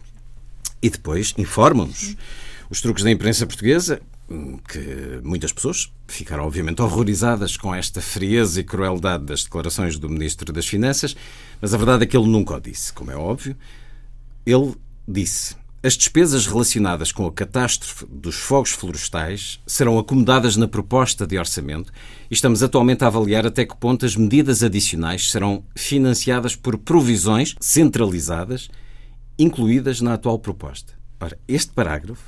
E 0.81 0.89
depois 0.89 1.35
informam-nos 1.37 2.17
os 2.71 2.81
truques 2.81 3.03
da 3.03 3.11
imprensa 3.11 3.45
portuguesa, 3.49 4.01
que 4.69 5.21
muitas 5.25 5.53
pessoas 5.53 5.93
ficaram 6.07 6.45
obviamente 6.45 6.81
horrorizadas 6.81 7.57
com 7.57 7.75
esta 7.75 8.01
frieza 8.01 8.61
e 8.61 8.65
crueldade 8.65 9.25
das 9.25 9.43
declarações 9.43 9.99
do 9.99 10.09
Ministro 10.09 10.53
das 10.53 10.69
Finanças, 10.69 11.17
mas 11.61 11.75
a 11.75 11.77
verdade 11.77 12.05
é 12.05 12.07
que 12.07 12.17
ele 12.17 12.29
nunca 12.29 12.55
o 12.55 12.61
disse, 12.61 12.93
como 12.93 13.11
é 13.11 13.17
óbvio. 13.17 13.57
Ele 14.47 14.73
disse 15.07 15.57
as 15.85 15.95
despesas 15.95 16.47
relacionadas 16.47 17.11
com 17.11 17.27
a 17.27 17.33
catástrofe 17.33 18.07
dos 18.09 18.37
fogos 18.37 18.71
florestais 18.71 19.61
serão 19.67 19.99
acomodadas 19.99 20.57
na 20.57 20.69
proposta 20.69 21.27
de 21.27 21.37
orçamento 21.37 21.93
e 22.31 22.35
estamos 22.35 22.63
atualmente 22.63 23.03
a 23.03 23.09
avaliar 23.09 23.45
até 23.45 23.65
que 23.65 23.77
ponto 23.77 24.07
as 24.07 24.15
medidas 24.15 24.63
adicionais 24.63 25.29
serão 25.29 25.65
financiadas 25.75 26.55
por 26.55 26.79
provisões 26.79 27.57
centralizadas 27.59 28.71
incluídas 29.37 30.01
na 30.01 30.15
atual 30.15 30.39
proposta. 30.39 30.93
Ora, 31.21 31.37
este 31.49 31.73
parágrafo, 31.73 32.23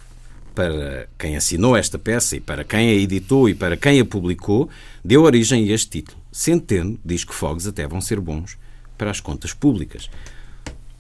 para 0.53 1.09
quem 1.17 1.37
assinou 1.37 1.77
esta 1.77 1.99
peça 1.99 2.37
e 2.37 2.41
para 2.41 2.65
quem 2.65 2.89
a 2.89 2.95
editou 2.95 3.49
e 3.49 3.55
para 3.55 3.77
quem 3.77 4.01
a 4.01 4.05
publicou, 4.05 4.69
deu 5.05 5.23
origem 5.23 5.71
a 5.71 5.75
este 5.75 6.01
título. 6.01 6.19
Centeno 6.33 6.99
diz 7.05 7.23
que 7.23 7.35
fogos 7.35 7.69
até 7.69 7.87
vão 7.87 8.01
ser 8.01 8.19
bons 8.19 8.57
para 8.99 9.13
as 9.13 9.21
contas 9.21 9.53
públicas. 9.53 10.11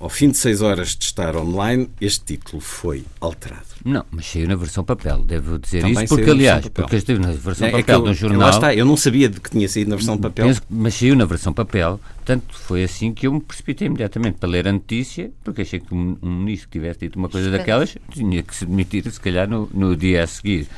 Ao 0.05 0.11
fim 0.11 0.29
de 0.29 0.37
seis 0.37 0.61
horas 0.61 0.95
de 0.95 1.03
estar 1.03 1.35
online, 1.35 1.89
este 1.99 2.37
título 2.37 2.61
foi 2.61 3.07
alterado. 3.23 3.65
Não, 3.83 4.05
mas 4.11 4.27
saiu 4.27 4.47
na 4.47 4.55
versão 4.55 4.85
papel, 4.85 5.25
devo 5.25 5.59
dizer 5.59 5.81
Também 5.81 6.05
isso, 6.05 6.15
porque 6.15 6.31
aliás, 6.31 6.69
porque 6.69 6.97
esteve 6.97 7.21
na 7.21 7.33
versão 7.33 7.69
é, 7.69 7.71
papel 7.71 7.95
é 7.95 8.03
eu, 8.03 8.07
no 8.09 8.13
jornal. 8.13 8.41
Lá 8.43 8.51
está, 8.51 8.75
eu 8.75 8.85
não 8.85 8.99
sabia 8.99 9.31
de 9.31 9.41
que 9.41 9.49
tinha 9.49 9.67
saído 9.67 9.89
na 9.89 9.97
versão 9.97 10.19
papel. 10.19 10.49
Penso, 10.49 10.61
mas 10.69 10.93
saiu 10.93 11.17
na 11.17 11.25
versão 11.25 11.55
papel, 11.55 11.99
portanto 12.17 12.55
foi 12.55 12.85
assim 12.85 13.15
que 13.15 13.27
eu 13.27 13.33
me 13.33 13.41
precipitei 13.41 13.87
imediatamente 13.87 14.35
para 14.35 14.47
ler 14.47 14.69
a 14.69 14.73
notícia, 14.73 15.31
porque 15.43 15.63
achei 15.63 15.81
que 15.81 15.95
um, 15.95 16.19
um 16.21 16.37
ministro 16.41 16.69
que 16.69 16.79
tivesse 16.79 17.01
dito 17.01 17.19
uma 17.19 17.31
coisa 17.31 17.51
daquelas 17.51 17.97
tinha 18.13 18.43
que 18.43 18.55
se 18.55 18.67
demitir, 18.67 19.11
se 19.11 19.19
calhar, 19.19 19.49
no, 19.49 19.71
no 19.73 19.97
dia 19.97 20.23
a 20.23 20.27
seguir. 20.27 20.69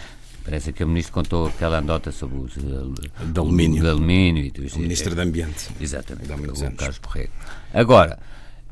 Parece 0.44 0.72
que 0.72 0.84
o 0.84 0.86
ministro 0.86 1.12
contou 1.12 1.48
aquela 1.48 1.80
andota 1.80 2.12
sobre 2.12 2.38
os 2.38 2.56
uh, 2.58 2.94
de 3.24 3.40
alumínio. 3.40 3.82
De 3.82 3.88
alumínio 3.88 4.44
e 4.44 4.72
o 4.72 4.78
ministro 4.78 5.16
do 5.16 5.20
Ambiente. 5.20 5.66
Exatamente, 5.80 6.30
o 6.32 6.76
Carlos 6.76 6.98
Correia. 6.98 7.30
Agora, 7.74 8.16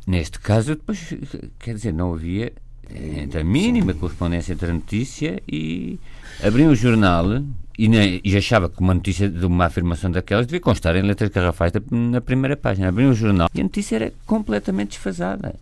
Neste 0.07 0.39
caso, 0.39 0.75
depois, 0.75 1.15
quer 1.59 1.75
dizer, 1.75 1.93
não 1.93 2.13
havia 2.13 2.53
entre 2.95 3.41
a 3.41 3.45
mínima 3.45 3.95
correspondência 3.95 4.53
entre 4.53 4.71
a 4.71 4.75
notícia 4.75 5.43
e 5.49 5.99
abri 6.43 6.67
o 6.67 6.75
jornal 6.75 7.43
e, 7.79 7.89
nem, 7.89 8.21
e, 8.23 8.37
achava 8.37 8.69
que 8.69 8.79
uma 8.81 8.95
notícia 8.95 9.29
de 9.29 9.45
uma 9.45 9.67
afirmação 9.67 10.11
daquelas 10.11 10.47
devia 10.47 10.61
constar 10.61 10.95
em 10.97 11.03
letras 11.03 11.31
garrafais 11.31 11.73
na 11.91 12.21
primeira 12.21 12.57
página. 12.57 12.89
Abri 12.89 13.07
o 13.07 13.15
jornal 13.15 13.49
e 13.55 13.61
a 13.61 13.65
notícia 13.65 13.97
era 13.97 14.13
completamente 14.27 14.91
desfasada. 14.91 15.55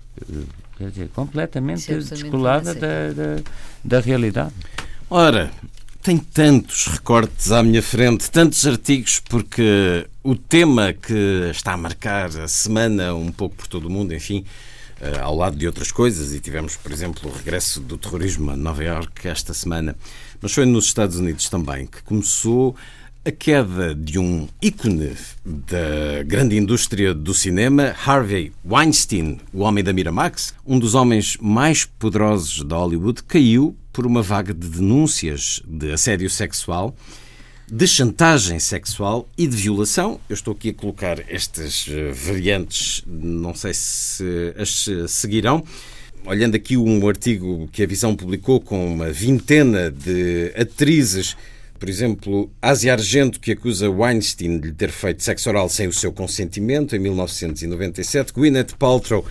Quer 0.76 0.90
dizer, 0.90 1.08
completamente 1.14 1.92
é 1.92 1.96
descolada 1.96 2.74
da, 2.74 3.12
da, 3.12 3.42
da 3.84 4.00
realidade. 4.00 4.52
Ora, 5.08 5.50
tem 6.02 6.18
tantos 6.18 6.88
recortes 6.88 7.52
à 7.52 7.62
minha 7.62 7.80
frente, 7.80 8.28
tantos 8.28 8.66
artigos, 8.66 9.20
porque 9.20 10.04
o 10.24 10.34
tema 10.34 10.92
que 10.92 11.48
está 11.52 11.74
a 11.74 11.76
marcar 11.76 12.36
a 12.40 12.48
semana 12.48 13.14
um 13.14 13.30
pouco 13.30 13.54
por 13.54 13.68
todo 13.68 13.86
o 13.86 13.90
mundo, 13.90 14.12
enfim, 14.12 14.44
eh, 15.00 15.20
ao 15.20 15.36
lado 15.36 15.56
de 15.56 15.64
outras 15.64 15.92
coisas, 15.92 16.34
e 16.34 16.40
tivemos, 16.40 16.74
por 16.74 16.90
exemplo, 16.90 17.30
o 17.30 17.32
regresso 17.32 17.80
do 17.80 17.96
terrorismo 17.96 18.50
a 18.50 18.56
Nova 18.56 18.82
Iorque 18.82 19.28
esta 19.28 19.54
semana, 19.54 19.94
mas 20.40 20.52
foi 20.52 20.66
nos 20.66 20.86
Estados 20.86 21.18
Unidos 21.18 21.48
também 21.48 21.86
que 21.86 22.02
começou 22.02 22.74
a 23.24 23.30
queda 23.30 23.94
de 23.94 24.18
um 24.18 24.48
ícone 24.60 25.12
da 25.44 26.24
grande 26.26 26.56
indústria 26.56 27.14
do 27.14 27.32
cinema, 27.32 27.94
Harvey 28.04 28.52
Weinstein, 28.64 29.38
o 29.52 29.60
homem 29.60 29.84
da 29.84 29.92
Miramax, 29.92 30.52
um 30.66 30.76
dos 30.76 30.94
homens 30.94 31.36
mais 31.40 31.84
poderosos 31.84 32.64
da 32.64 32.76
Hollywood, 32.76 33.22
caiu 33.22 33.76
por 33.92 34.06
uma 34.06 34.22
vaga 34.22 34.52
de 34.52 34.66
denúncias 34.66 35.62
de 35.64 35.92
assédio 35.92 36.28
sexual, 36.28 36.96
de 37.70 37.86
chantagem 37.86 38.58
sexual 38.58 39.28
e 39.38 39.46
de 39.46 39.56
violação. 39.56 40.18
Eu 40.28 40.34
estou 40.34 40.52
aqui 40.52 40.70
a 40.70 40.74
colocar 40.74 41.20
estas 41.28 41.86
eh, 41.88 42.10
variantes, 42.10 43.04
não 43.06 43.54
sei 43.54 43.72
se 43.72 44.52
as 44.58 44.88
seguirão. 45.06 45.64
Olhando 46.24 46.56
aqui 46.56 46.76
um 46.76 47.08
artigo 47.08 47.68
que 47.70 47.82
a 47.82 47.86
Visão 47.86 48.16
publicou 48.16 48.60
com 48.60 48.92
uma 48.92 49.12
vintena 49.12 49.90
de 49.90 50.52
atrizes 50.56 51.36
por 51.82 51.88
exemplo, 51.88 52.48
Asia 52.62 52.92
Argento, 52.92 53.40
que 53.40 53.50
acusa 53.50 53.90
Weinstein 53.90 54.60
de 54.60 54.68
lhe 54.68 54.72
ter 54.72 54.92
feito 54.92 55.20
sexo 55.20 55.48
oral 55.48 55.68
sem 55.68 55.88
o 55.88 55.92
seu 55.92 56.12
consentimento 56.12 56.94
em 56.94 57.00
1997. 57.00 58.32
Gwyneth 58.32 58.76
Paltrow 58.78 59.26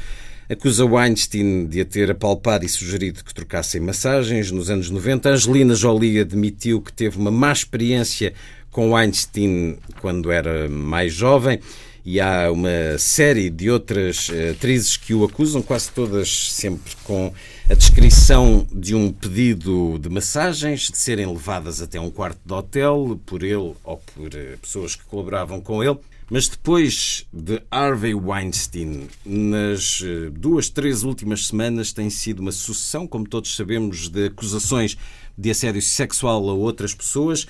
acusa 0.50 0.84
Weinstein 0.84 1.66
de 1.66 1.80
a 1.80 1.86
ter 1.86 2.12
apalpado 2.12 2.66
e 2.66 2.68
sugerido 2.68 3.24
que 3.24 3.34
trocassem 3.34 3.80
massagens 3.80 4.52
nos 4.52 4.70
anos 4.70 4.90
90. 4.90 5.30
Angelina 5.30 5.74
Jolie 5.76 6.20
admitiu 6.20 6.82
que 6.82 6.92
teve 6.92 7.18
uma 7.18 7.32
má 7.32 7.54
experiência 7.54 8.34
com 8.70 8.92
Weinstein 8.92 9.78
quando 10.02 10.30
era 10.30 10.68
mais 10.68 11.14
jovem 11.14 11.58
e 12.04 12.20
há 12.20 12.52
uma 12.52 12.98
série 12.98 13.50
de 13.50 13.70
outras 13.70 14.30
eh, 14.30 14.52
atrizes 14.52 14.98
que 14.98 15.14
o 15.14 15.24
acusam, 15.24 15.62
quase 15.62 15.92
todas 15.92 16.52
sempre 16.52 16.94
com 17.04 17.32
a 17.70 17.74
descrição 17.74 18.68
de 18.72 18.96
um 18.96 19.12
pedido 19.12 20.00
de 20.00 20.10
massagens, 20.10 20.90
de 20.90 20.98
serem 20.98 21.28
levadas 21.28 21.82
até 21.82 22.00
um 22.00 22.10
quarto 22.10 22.40
de 22.44 22.54
hotel 22.54 23.20
por 23.26 23.44
ele 23.44 23.74
ou 23.84 24.02
por 24.16 24.34
eh, 24.34 24.58
pessoas 24.62 24.96
que 24.96 25.04
colaboravam 25.06 25.62
com 25.62 25.84
ele. 25.84 25.98
Mas 26.30 26.48
depois 26.48 27.26
de 27.32 27.62
Harvey 27.70 28.16
Weinstein, 28.16 29.10
nas 29.26 30.02
eh, 30.02 30.30
duas, 30.32 30.70
três 30.70 31.04
últimas 31.04 31.48
semanas, 31.48 31.92
tem 31.92 32.10
sido 32.10 32.40
uma 32.40 32.54
sucessão, 32.54 33.06
como 33.06 33.28
todos 33.28 33.56
sabemos, 33.56 34.08
de 34.08 34.28
acusações 34.28 34.98
de 35.38 35.52
assédio 35.52 35.82
sexual 35.82 36.50
a 36.50 36.54
outras 36.54 36.94
pessoas. 36.94 37.46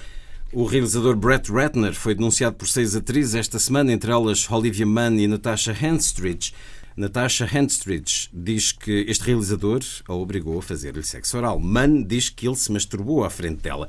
O 0.54 0.66
realizador 0.66 1.16
Brett 1.16 1.50
Ratner 1.50 1.94
foi 1.94 2.14
denunciado 2.14 2.58
por 2.58 2.68
seis 2.68 2.94
atrizes 2.94 3.36
esta 3.36 3.58
semana, 3.58 3.94
entre 3.94 4.12
elas 4.12 4.52
Olivia 4.52 4.86
Munn 4.86 5.18
e 5.18 5.26
Natasha 5.26 5.72
Henstridge. 5.72 6.54
Natasha 6.98 7.50
Henstridge 7.50 8.30
diz 8.34 8.74
que 8.74 9.06
este 9.08 9.24
realizador 9.24 9.80
a 10.10 10.14
obrigou 10.14 10.60
a 10.60 10.62
fazer-lhe 10.62 11.04
sexo 11.04 11.38
oral. 11.38 11.58
Munn 11.58 12.04
diz 12.04 12.28
que 12.28 12.46
ele 12.46 12.58
se 12.58 12.70
masturbou 12.70 13.24
à 13.24 13.30
frente 13.30 13.62
dela. 13.62 13.88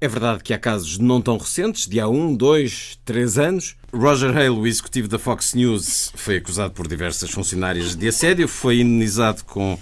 É 0.00 0.06
verdade 0.06 0.44
que 0.44 0.54
há 0.54 0.58
casos 0.58 0.98
não 0.98 1.20
tão 1.20 1.36
recentes, 1.36 1.88
de 1.88 1.98
há 1.98 2.06
um, 2.06 2.32
dois, 2.36 2.96
três 3.04 3.36
anos. 3.36 3.74
Roger 3.92 4.36
Hale, 4.36 4.50
o 4.50 4.68
executivo 4.68 5.08
da 5.08 5.18
Fox 5.18 5.52
News, 5.54 6.12
foi 6.14 6.36
acusado 6.36 6.72
por 6.74 6.86
diversas 6.86 7.32
funcionárias 7.32 7.96
de 7.96 8.06
assédio, 8.06 8.46
foi 8.46 8.78
indenizado 8.78 9.42
com 9.44 9.76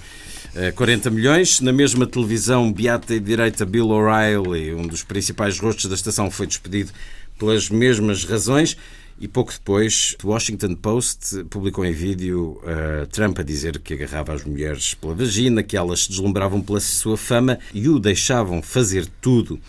40 0.74 1.08
eh, 1.08 1.12
milhões. 1.12 1.60
Na 1.60 1.72
mesma 1.72 2.06
televisão, 2.06 2.72
beata 2.72 3.14
e 3.14 3.20
direita 3.20 3.64
Bill 3.64 3.88
O'Reilly, 3.88 4.74
um 4.74 4.86
dos 4.86 5.02
principais 5.02 5.58
rostos 5.58 5.86
da 5.86 5.94
estação, 5.94 6.30
foi 6.30 6.46
despedido 6.46 6.92
pelas 7.38 7.68
mesmas 7.70 8.24
razões. 8.24 8.76
E 9.18 9.28
pouco 9.28 9.52
depois, 9.52 10.16
o 10.22 10.28
Washington 10.28 10.74
Post 10.74 11.44
publicou 11.44 11.84
em 11.84 11.92
vídeo 11.92 12.60
uh, 12.64 13.06
Trump 13.06 13.38
a 13.38 13.42
dizer 13.42 13.78
que 13.78 13.94
agarrava 13.94 14.32
as 14.32 14.44
mulheres 14.44 14.94
pela 14.94 15.14
vagina, 15.14 15.62
que 15.62 15.76
elas 15.76 16.04
se 16.04 16.08
deslumbravam 16.10 16.60
pela 16.60 16.80
sua 16.80 17.16
fama 17.16 17.58
e 17.72 17.88
o 17.88 17.98
deixavam 17.98 18.60
fazer 18.60 19.06
tudo. 19.20 19.60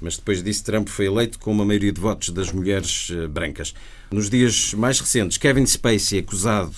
Mas 0.00 0.16
depois 0.16 0.42
disso, 0.42 0.64
Trump 0.64 0.88
foi 0.88 1.06
eleito 1.06 1.38
com 1.38 1.50
uma 1.50 1.64
maioria 1.64 1.92
de 1.92 2.00
votos 2.00 2.30
das 2.30 2.52
mulheres 2.52 3.10
uh, 3.10 3.28
brancas. 3.28 3.74
Nos 4.12 4.30
dias 4.30 4.74
mais 4.74 5.00
recentes, 5.00 5.38
Kevin 5.38 5.66
Spacey, 5.66 6.20
acusado 6.20 6.72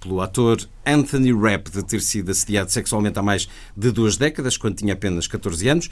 pelo 0.00 0.20
ator 0.20 0.58
Anthony 0.84 1.32
Rapp 1.32 1.70
de 1.70 1.84
ter 1.84 2.00
sido 2.00 2.30
assediado 2.30 2.70
sexualmente 2.70 3.18
há 3.18 3.22
mais 3.22 3.48
de 3.76 3.92
duas 3.92 4.16
décadas, 4.16 4.56
quando 4.56 4.76
tinha 4.76 4.94
apenas 4.94 5.26
14 5.26 5.68
anos. 5.68 5.90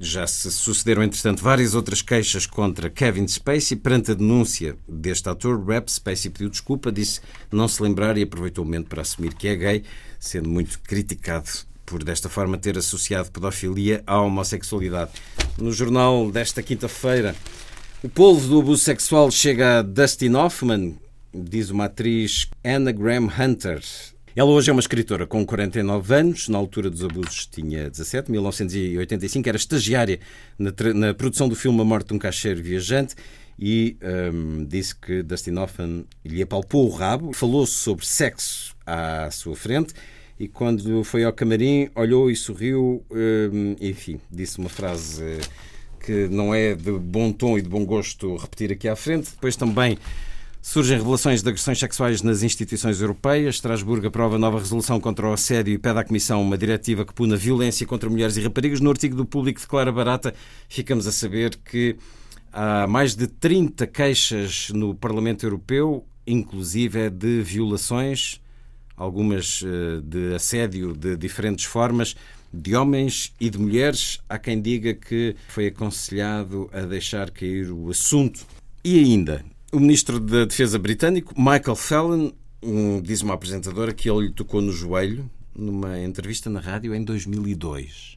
Já 0.00 0.26
se 0.28 0.50
sucederam, 0.52 1.02
entretanto, 1.02 1.42
várias 1.42 1.74
outras 1.74 2.02
queixas 2.02 2.46
contra 2.46 2.88
Kevin 2.88 3.26
Spacey. 3.26 3.76
Perante 3.76 4.12
a 4.12 4.14
denúncia 4.14 4.76
deste 4.88 5.28
ator, 5.28 5.60
Rapp 5.64 5.90
Spacey 5.90 6.30
pediu 6.30 6.48
desculpa, 6.48 6.92
disse 6.92 7.20
não 7.50 7.66
se 7.66 7.82
lembrar 7.82 8.16
e 8.16 8.22
aproveitou 8.22 8.62
o 8.62 8.66
momento 8.66 8.88
para 8.88 9.02
assumir 9.02 9.34
que 9.34 9.48
é 9.48 9.56
gay, 9.56 9.82
sendo 10.20 10.48
muito 10.48 10.78
criticado 10.80 11.48
por 11.84 12.04
desta 12.04 12.28
forma 12.28 12.58
ter 12.58 12.78
associado 12.78 13.30
pedofilia 13.30 14.02
à 14.06 14.20
homossexualidade. 14.20 15.10
No 15.56 15.72
jornal 15.72 16.30
desta 16.30 16.62
quinta-feira, 16.62 17.34
o 18.02 18.08
polvo 18.08 18.46
do 18.46 18.60
abuso 18.60 18.84
sexual 18.84 19.30
chega 19.30 19.78
a 19.78 19.82
Dustin 19.82 20.34
Hoffman, 20.34 20.96
diz 21.32 21.70
uma 21.70 21.86
atriz 21.86 22.48
Anna 22.64 22.92
Graham 22.92 23.28
Hunter. 23.28 23.80
Ela 24.34 24.50
hoje 24.50 24.70
é 24.70 24.72
uma 24.72 24.80
escritora 24.80 25.26
com 25.26 25.44
49 25.44 26.14
anos, 26.14 26.48
na 26.48 26.58
altura 26.58 26.88
dos 26.88 27.02
abusos 27.02 27.46
tinha 27.46 27.90
17, 27.90 28.30
1985, 28.30 29.48
era 29.48 29.56
estagiária 29.56 30.20
na, 30.58 30.72
na 30.94 31.14
produção 31.14 31.48
do 31.48 31.56
filme 31.56 31.80
A 31.80 31.84
Morte 31.84 32.08
de 32.08 32.14
um 32.14 32.18
Caixeiro 32.18 32.62
Viajante 32.62 33.16
e 33.58 33.96
um, 34.32 34.64
disse 34.64 34.94
que 34.94 35.22
Dustin 35.22 35.56
Hoffman 35.56 36.04
lhe 36.24 36.40
apalpou 36.40 36.86
o 36.86 36.94
rabo, 36.94 37.32
falou 37.32 37.66
sobre 37.66 38.06
sexo 38.06 38.76
à 38.86 39.28
sua 39.32 39.56
frente 39.56 39.92
e 40.38 40.46
quando 40.46 41.02
foi 41.02 41.24
ao 41.24 41.32
camarim 41.32 41.90
olhou 41.96 42.30
e 42.30 42.36
sorriu, 42.36 43.04
hum, 43.10 43.74
enfim, 43.80 44.20
disse 44.30 44.58
uma 44.58 44.68
frase 44.68 45.40
que 45.98 46.28
não 46.28 46.54
é 46.54 46.76
de 46.76 46.92
bom 46.92 47.32
tom 47.32 47.58
e 47.58 47.62
de 47.62 47.68
bom 47.68 47.84
gosto 47.84 48.36
repetir 48.36 48.70
aqui 48.70 48.88
à 48.88 48.94
frente. 48.94 49.30
Depois 49.32 49.56
também 49.56 49.98
surgem 50.60 50.98
revelações 50.98 51.42
de 51.42 51.48
agressões 51.48 51.78
sexuais 51.78 52.22
nas 52.22 52.42
instituições 52.42 53.00
europeias. 53.00 53.56
Estrasburgo 53.56 54.06
aprova 54.06 54.38
nova 54.38 54.58
resolução 54.58 55.00
contra 55.00 55.28
o 55.28 55.32
assédio 55.32 55.74
e 55.74 55.78
pede 55.78 55.98
à 55.98 56.04
Comissão 56.04 56.42
uma 56.42 56.58
diretiva 56.58 57.04
que 57.04 57.14
puna 57.14 57.36
violência 57.36 57.86
contra 57.86 58.10
mulheres 58.10 58.36
e 58.36 58.40
raparigas. 58.40 58.80
No 58.80 58.90
artigo 58.90 59.16
do 59.16 59.24
Público 59.24 59.60
declara 59.60 59.92
barata, 59.92 60.34
ficamos 60.68 61.06
a 61.06 61.12
saber 61.12 61.56
que 61.56 61.96
há 62.52 62.86
mais 62.86 63.14
de 63.14 63.26
30 63.26 63.86
queixas 63.86 64.70
no 64.70 64.94
Parlamento 64.94 65.44
Europeu, 65.44 66.04
inclusive 66.26 67.10
de 67.10 67.42
violações 67.42 68.40
algumas 68.98 69.62
eh, 69.64 70.00
de 70.02 70.34
assédio 70.34 70.92
de 70.92 71.16
diferentes 71.16 71.64
formas, 71.64 72.16
de 72.52 72.74
homens 72.74 73.32
e 73.40 73.48
de 73.48 73.58
mulheres. 73.58 74.18
Há 74.28 74.38
quem 74.38 74.60
diga 74.60 74.92
que 74.92 75.36
foi 75.48 75.68
aconselhado 75.68 76.68
a 76.72 76.80
deixar 76.80 77.30
cair 77.30 77.70
o 77.70 77.88
assunto. 77.88 78.44
E 78.84 78.98
ainda, 78.98 79.44
o 79.72 79.80
ministro 79.80 80.18
da 80.18 80.44
Defesa 80.44 80.78
britânico, 80.78 81.34
Michael 81.36 81.76
Fallon, 81.76 82.32
diz 83.02 83.22
uma 83.22 83.34
apresentadora 83.34 83.92
que 83.92 84.10
ele 84.10 84.26
lhe 84.26 84.32
tocou 84.32 84.60
no 84.60 84.72
joelho 84.72 85.30
numa 85.54 85.98
entrevista 86.00 86.48
na 86.48 86.60
rádio 86.60 86.94
em 86.94 87.02
2002. 87.02 88.16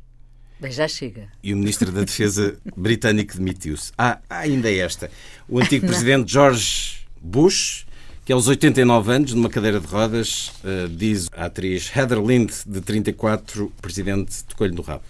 Mas 0.60 0.76
já 0.76 0.88
chega. 0.88 1.28
E 1.43 1.54
o 1.54 1.58
Ministro 1.58 1.91
da 1.91 2.04
Defesa 2.04 2.56
britânico 2.78 3.36
demitiu-se. 3.36 3.91
Ah, 3.97 4.20
ainda 4.30 4.72
esta. 4.72 5.10
O 5.49 5.60
antigo 5.60 5.88
presidente 5.88 6.32
George 6.32 6.99
Bush 7.20 7.86
que 8.24 8.32
aos 8.32 8.47
89 8.47 9.12
anos, 9.12 9.34
numa 9.34 9.49
cadeira 9.49 9.80
de 9.80 9.88
rodas, 9.88 10.52
uh, 10.64 10.88
diz 10.88 11.28
a 11.36 11.45
atriz 11.45 11.91
Heather 11.93 12.20
Lind, 12.24 12.52
de 12.66 12.80
34, 12.80 13.72
presidente 13.82 14.43
tocou-lhe 14.43 14.74
no 14.74 14.82
rabo. 14.82 15.04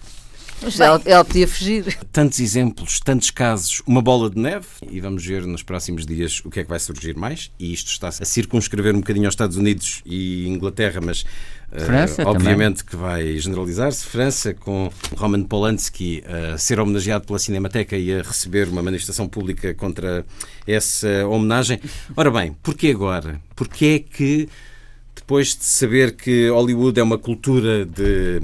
Mas 0.62 0.78
ela, 0.78 1.02
ela, 1.04 1.24
podia 1.24 1.48
fugir. 1.48 1.98
Tantos 2.12 2.38
exemplos, 2.40 3.00
tantos 3.00 3.30
casos, 3.30 3.82
uma 3.86 4.00
bola 4.00 4.30
de 4.30 4.38
neve 4.38 4.66
e 4.90 5.00
vamos 5.00 5.24
ver 5.24 5.44
nos 5.44 5.62
próximos 5.62 6.06
dias 6.06 6.40
o 6.44 6.50
que 6.50 6.60
é 6.60 6.62
que 6.62 6.68
vai 6.68 6.78
surgir 6.78 7.16
mais. 7.16 7.50
E 7.58 7.72
isto 7.72 7.88
está 7.88 8.08
a 8.08 8.12
circunscrever 8.12 8.94
um 8.94 9.00
bocadinho 9.00 9.26
aos 9.26 9.32
Estados 9.32 9.56
Unidos 9.56 10.02
e 10.06 10.46
Inglaterra, 10.46 11.00
mas 11.02 11.24
França, 11.72 12.22
uh, 12.22 12.28
obviamente 12.28 12.84
também. 12.84 12.90
que 12.90 12.96
vai 12.96 13.38
generalizar-se. 13.38 14.04
França, 14.04 14.52
com 14.52 14.90
Roman 15.16 15.42
Polanski 15.42 16.22
a 16.26 16.58
ser 16.58 16.78
homenageado 16.78 17.26
pela 17.26 17.38
Cinemateca 17.38 17.96
e 17.96 18.12
a 18.12 18.22
receber 18.22 18.68
uma 18.68 18.82
manifestação 18.82 19.26
pública 19.26 19.72
contra 19.74 20.24
essa 20.66 21.26
homenagem. 21.26 21.80
Ora 22.16 22.30
bem, 22.30 22.54
porquê 22.62 22.88
agora? 22.88 23.40
Porquê 23.56 23.86
é 23.86 23.98
que, 24.16 24.48
depois 25.14 25.56
de 25.56 25.64
saber 25.64 26.14
que 26.14 26.48
Hollywood 26.50 27.00
é 27.00 27.02
uma 27.02 27.18
cultura 27.18 27.86
de 27.86 28.40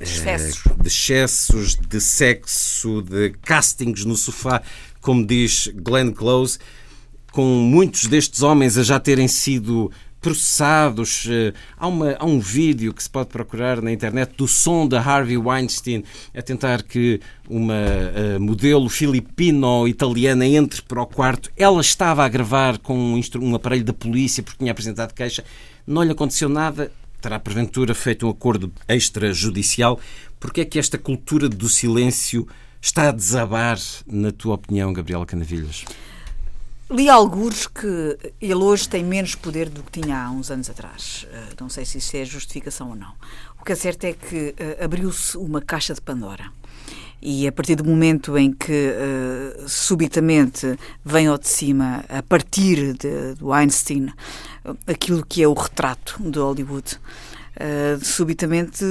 excessos. 0.00 0.62
de 0.80 0.88
excessos, 0.88 1.76
de 1.76 2.00
sexo, 2.00 3.02
de 3.02 3.30
castings 3.42 4.04
no 4.04 4.16
sofá, 4.16 4.62
como 5.00 5.24
diz 5.26 5.68
Glenn 5.74 6.12
Close, 6.12 6.58
com 7.30 7.44
muitos 7.44 8.06
destes 8.06 8.42
homens 8.42 8.76
a 8.76 8.82
já 8.82 9.00
terem 9.00 9.28
sido 9.28 9.90
processados. 10.22 11.26
Eh, 11.28 11.52
há, 11.76 11.88
uma, 11.88 12.16
há 12.18 12.24
um 12.24 12.38
vídeo 12.38 12.94
que 12.94 13.02
se 13.02 13.10
pode 13.10 13.28
procurar 13.28 13.82
na 13.82 13.92
internet 13.92 14.34
do 14.36 14.46
som 14.46 14.86
da 14.86 15.00
Harvey 15.00 15.36
Weinstein 15.36 16.04
a 16.34 16.40
tentar 16.40 16.82
que 16.84 17.20
uma 17.50 17.74
uh, 17.74 18.40
modelo 18.40 18.88
filipino-italiana 18.88 20.46
entre 20.46 20.80
para 20.80 21.02
o 21.02 21.06
quarto. 21.06 21.50
Ela 21.56 21.80
estava 21.80 22.24
a 22.24 22.28
gravar 22.28 22.78
com 22.78 22.96
um, 22.96 23.20
um 23.40 23.54
aparelho 23.54 23.84
da 23.84 23.92
polícia 23.92 24.42
porque 24.42 24.58
tinha 24.58 24.70
apresentado 24.70 25.12
queixa. 25.12 25.44
Não 25.86 26.02
lhe 26.02 26.12
aconteceu 26.12 26.48
nada 26.48 26.92
terá 27.22 27.38
porventura 27.38 27.94
feito 27.94 28.26
um 28.26 28.30
acordo 28.30 28.72
extrajudicial. 28.88 29.98
Porquê 30.38 30.62
é 30.62 30.64
que 30.64 30.78
esta 30.78 30.98
cultura 30.98 31.48
do 31.48 31.68
silêncio 31.68 32.46
está 32.80 33.08
a 33.08 33.12
desabar, 33.12 33.78
na 34.06 34.32
tua 34.32 34.56
opinião, 34.56 34.92
Gabriela 34.92 35.24
Canavilhas? 35.24 35.84
Li 36.90 37.08
alguns 37.08 37.66
que 37.66 38.18
ele 38.38 38.54
hoje 38.54 38.86
tem 38.86 39.02
menos 39.02 39.34
poder 39.34 39.70
do 39.70 39.82
que 39.82 40.02
tinha 40.02 40.24
há 40.24 40.30
uns 40.30 40.50
anos 40.50 40.68
atrás. 40.68 41.26
Eh, 41.32 41.54
não 41.58 41.70
sei 41.70 41.86
se 41.86 41.96
isso 41.96 42.14
é 42.16 42.24
justificação 42.24 42.90
ou 42.90 42.96
não. 42.96 43.14
O 43.58 43.64
que 43.64 43.72
é 43.72 43.76
certo 43.76 44.04
é 44.04 44.12
que 44.12 44.54
uh, 44.58 44.84
abriu-se 44.84 45.38
uma 45.38 45.62
caixa 45.62 45.94
de 45.94 46.00
Pandora. 46.00 46.50
E 47.24 47.46
a 47.46 47.52
partir 47.52 47.76
do 47.76 47.84
momento 47.84 48.36
em 48.36 48.52
que 48.52 48.72
uh, 48.72 49.68
subitamente 49.68 50.76
vem 51.04 51.28
ao 51.28 51.38
de 51.38 51.46
cima, 51.46 52.04
a 52.08 52.20
partir 52.20 52.94
de, 52.94 53.34
do 53.34 53.52
Einstein, 53.52 54.12
aquilo 54.88 55.24
que 55.24 55.40
é 55.40 55.46
o 55.46 55.54
retrato 55.54 56.16
de 56.20 56.38
Hollywood, 56.38 56.98
Uh, 57.52 58.02
subitamente 58.02 58.82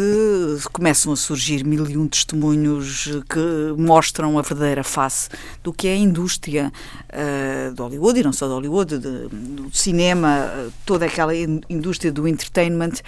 começam 0.71 1.11
a 1.11 1.15
surgir 1.15 1.65
mil 1.65 1.89
e 1.89 1.97
um 1.97 2.07
testemunhos 2.07 3.09
que 3.27 3.73
mostram 3.75 4.37
a 4.37 4.43
verdadeira 4.43 4.83
face 4.83 5.29
do 5.63 5.73
que 5.73 5.87
é 5.87 5.93
a 5.93 5.97
indústria 5.97 6.71
uh, 7.09 7.73
de 7.73 7.81
Hollywood, 7.81 8.19
e 8.19 8.23
não 8.23 8.31
só 8.31 8.45
de 8.45 8.53
Hollywood, 8.53 8.99
de, 8.99 9.27
do 9.29 9.75
cinema, 9.75 10.47
toda 10.85 11.07
aquela 11.07 11.35
indústria 11.35 12.11
do 12.11 12.27
entertainment 12.27 13.01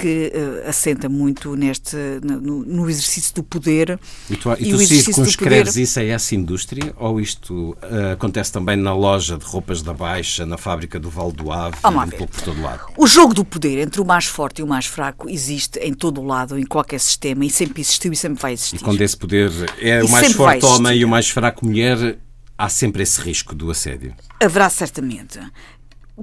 que 0.00 0.32
uh, 0.34 0.68
assenta 0.68 1.08
muito 1.08 1.56
neste 1.56 1.96
no, 2.22 2.64
no, 2.64 2.90
exercício 2.90 3.34
do 3.34 3.42
poder. 3.42 3.98
E 4.28 4.36
tu, 4.36 4.52
e 4.52 4.70
tu 4.70 4.82
e 4.82 4.86
circunscreves 4.86 5.72
poder... 5.72 5.82
isso 5.82 5.98
a 5.98 6.04
essa 6.04 6.34
indústria 6.34 6.92
ou 6.96 7.20
isto 7.20 7.76
uh, 7.82 8.12
acontece 8.12 8.52
também 8.52 8.76
na 8.76 8.94
loja 8.94 9.38
de 9.38 9.44
roupas 9.44 9.80
da 9.80 9.94
Baixa, 9.94 10.44
na 10.44 10.58
fábrica 10.58 11.00
do 11.00 11.08
Val 11.08 11.32
do 11.32 11.50
Ave, 11.50 11.76
um 11.84 12.10
pouco 12.10 12.28
por 12.28 12.42
todo 12.42 12.60
lado? 12.60 12.80
O 12.96 13.06
jogo 13.06 13.32
do 13.32 13.44
poder 13.44 13.78
entre 13.78 14.00
o 14.00 14.04
mais 14.04 14.26
forte 14.26 14.58
e 14.60 14.62
o 14.62 14.66
mais 14.66 14.86
fraco 14.86 15.28
existe 15.28 15.78
em 15.78 15.94
todo 15.94 16.20
o 16.20 16.24
lado, 16.24 16.58
em 16.58 16.66
qualquer 16.66 17.00
sistema, 17.00 17.44
e 17.44 17.50
sempre 17.50 17.80
existiu 17.80 18.12
e 18.12 18.16
sempre 18.16 18.40
vai 18.40 18.52
existir. 18.52 18.76
E 18.76 18.78
quando 18.80 19.00
esse 19.00 19.16
poder 19.16 19.50
é 19.80 20.00
e 20.00 20.02
o 20.02 20.08
mais 20.08 20.32
forte 20.32 20.64
homem 20.64 20.98
e 20.98 21.04
o 21.04 21.08
mais 21.08 21.28
fraco 21.28 21.64
mulher, 21.64 22.18
há 22.58 22.68
sempre 22.68 23.02
esse 23.02 23.20
risco 23.20 23.54
do 23.54 23.70
assédio. 23.70 24.14
Haverá 24.42 24.68
certamente 24.68 25.38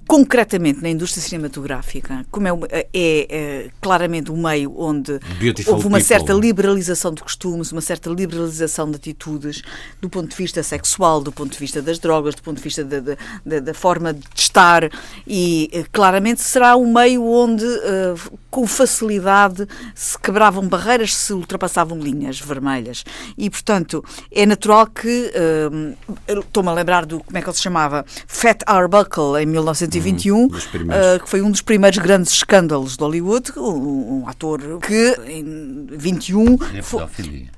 concretamente 0.08 0.82
na 0.82 0.90
indústria 0.90 1.22
cinematográfica, 1.22 2.26
como 2.32 2.48
é, 2.48 2.52
é, 2.72 2.88
é 2.94 3.70
claramente 3.80 4.32
um 4.32 4.42
meio 4.42 4.74
onde 4.76 5.20
Beautiful 5.40 5.74
houve 5.74 5.86
uma 5.86 6.00
people. 6.00 6.08
certa 6.08 6.34
liberalização 6.34 7.14
de 7.14 7.22
costumes, 7.22 7.72
uma 7.72 7.82
certa 7.82 8.10
liberalização 8.10 8.90
de 8.90 8.96
atitudes, 8.96 9.62
do 10.02 10.10
ponto 10.10 10.30
de 10.30 10.36
vista 10.36 10.64
sexual, 10.64 11.22
do 11.22 11.32
ponto 11.32 11.52
de 11.52 11.60
vista 11.60 11.80
das 11.80 12.00
drogas, 12.00 12.34
do 12.34 12.42
ponto 12.42 12.58
de 12.58 12.64
vista 12.64 12.84
da, 12.84 13.16
da, 13.46 13.60
da 13.60 13.74
forma 13.74 14.14
de 14.14 14.26
estar, 14.36 14.90
e 15.28 15.70
eh, 15.72 15.86
claramente 15.92 16.42
será 16.42 16.76
um 16.76 16.92
meio 16.92 17.24
onde, 17.24 17.64
uh, 17.64 18.40
com 18.50 18.66
facilidade, 18.66 19.68
se 19.94 20.18
quebravam 20.18 20.68
barreiras, 20.68 21.14
se 21.14 21.34
ultrapassavam 21.34 22.00
linhas 22.00 22.40
vermelhas. 22.40 23.04
E, 23.38 23.48
portanto, 23.48 24.04
é 24.32 24.46
natural 24.46 24.88
que, 24.88 25.32
uh, 25.36 26.40
estou-me 26.40 26.70
a 26.70 26.74
lembrar 26.74 27.06
do, 27.06 27.20
como 27.20 27.38
é 27.38 27.42
que 27.42 27.48
ele 27.48 27.56
se 27.56 27.62
chamava, 27.62 28.04
Fat 28.28 28.64
Arbuckle, 28.66 29.42
em 29.42 29.46
19 29.46 29.83
1921, 29.88 30.36
uhum, 30.36 30.48
uh, 30.48 31.24
que 31.24 31.30
foi 31.30 31.42
um 31.42 31.52
dos 31.52 31.62
primeiros 31.62 32.00
grandes 32.00 32.32
escândalos 32.34 32.98
de 32.98 33.04
Hollywood, 33.04 33.52
um, 33.58 34.22
um 34.22 34.28
ator 34.28 34.80
que 34.80 35.16
em 35.28 35.88
21 35.92 36.58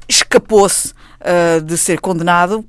escapou-se 0.07 0.93
uh, 1.21 1.61
de 1.61 1.77
ser 1.77 1.99
condenado. 1.99 2.63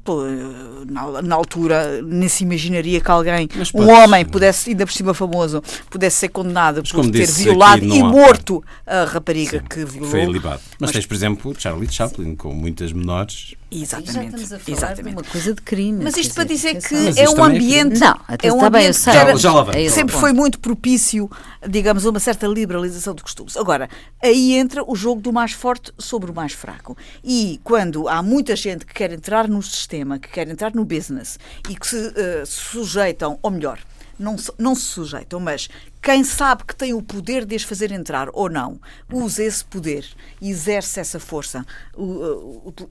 Na, 0.89 1.21
na, 1.21 1.35
altura, 1.35 2.01
nem 2.03 2.29
se 2.29 2.45
imaginaria 2.45 3.01
que 3.01 3.11
alguém, 3.11 3.49
um 3.75 3.91
homem, 3.91 4.25
pudesse, 4.25 4.71
ainda 4.71 4.87
por 4.87 4.93
cima 4.93 5.13
famoso, 5.13 5.61
pudesse 5.91 6.19
ser 6.19 6.29
condenado 6.29 6.83
por 6.85 7.11
ter 7.11 7.27
violado 7.27 7.85
e 7.85 8.03
morto 8.03 8.63
a 8.87 9.05
rapariga 9.05 9.59
Sim, 9.59 9.65
que 9.69 9.85
violou. 9.85 10.11
Foi 10.11 10.25
libado. 10.27 10.61
Mas, 10.79 10.79
Mas 10.79 10.91
tens, 10.93 11.07
por 11.07 11.15
exemplo, 11.15 11.55
Charlie 11.59 11.91
Chaplin, 11.91 12.37
com 12.37 12.53
muitas 12.55 12.93
menores 12.93 13.57
Exatamente. 13.71 14.13
Já 14.13 14.25
estamos 14.25 14.53
a 14.53 14.59
falar 14.59 14.77
Exatamente. 14.77 15.05
de 15.05 15.23
uma 15.23 15.25
coisa 15.25 15.55
de 15.55 15.63
crime. 15.63 16.05
Mas 16.05 16.17
isto 16.17 16.35
para 16.35 16.45
dizer 16.45 16.81
que 16.81 16.95
é 17.21 17.29
um 17.29 17.45
é 17.45 17.49
ambiente. 17.49 17.99
Não, 17.99 18.21
até 18.29 18.49
é 18.49 18.53
um 18.53 18.71
bem, 18.71 18.87
eu 18.87 18.95
sei. 18.95 19.13
Já, 19.13 19.35
já 19.35 19.53
lá 19.53 19.63
vamos. 19.63 19.93
sempre 19.93 20.15
foi 20.15 20.33
muito 20.33 20.61
propício, 20.61 21.29
digamos, 21.69 22.07
a 22.07 22.11
uma 22.11 22.21
certa 22.21 22.47
liberalização 22.47 23.15
de 23.15 23.23
costumes. 23.23 23.57
Agora, 23.57 23.89
aí 24.23 24.53
entra 24.55 24.85
o 24.89 24.95
jogo 24.95 25.21
do 25.21 25.33
mais 25.33 25.53
forte 25.53 25.93
sobre 25.99 26.31
o 26.31 26.35
mais 26.35 26.53
fraco. 26.53 26.97
E 27.25 27.61
quando 27.65 28.09
há 28.09 28.23
muita 28.23 28.55
gente 28.55 28.87
que 28.87 28.95
quer 28.95 29.13
entrar 29.13 29.49
no 29.49 29.61
sistema, 29.63 30.19
que 30.19 30.29
quer 30.29 30.49
entrar 30.49 30.73
no 30.75 30.85
business 30.85 31.39
e 31.69 31.75
que 31.75 31.87
se 31.87 31.97
uh, 31.97 32.47
sujeitam, 32.47 33.39
ou 33.43 33.51
melhor, 33.51 33.81
não, 34.19 34.37
não 34.59 34.75
se 34.75 34.83
sujeitam, 34.83 35.39
mas 35.41 35.69
quem 36.03 36.23
sabe 36.23 36.65
que 36.65 36.77
tem 36.77 36.95
o 36.95 37.03
poder 37.03 37.45
de 37.45 37.57
as 37.57 37.63
fazer 37.63 37.91
entrar 37.91 38.29
ou 38.33 38.49
não, 38.49 38.81
usa 39.11 39.43
esse 39.43 39.65
poder 39.65 40.07
e 40.41 40.51
exerce 40.51 41.01
essa 41.01 41.19
força, 41.19 41.67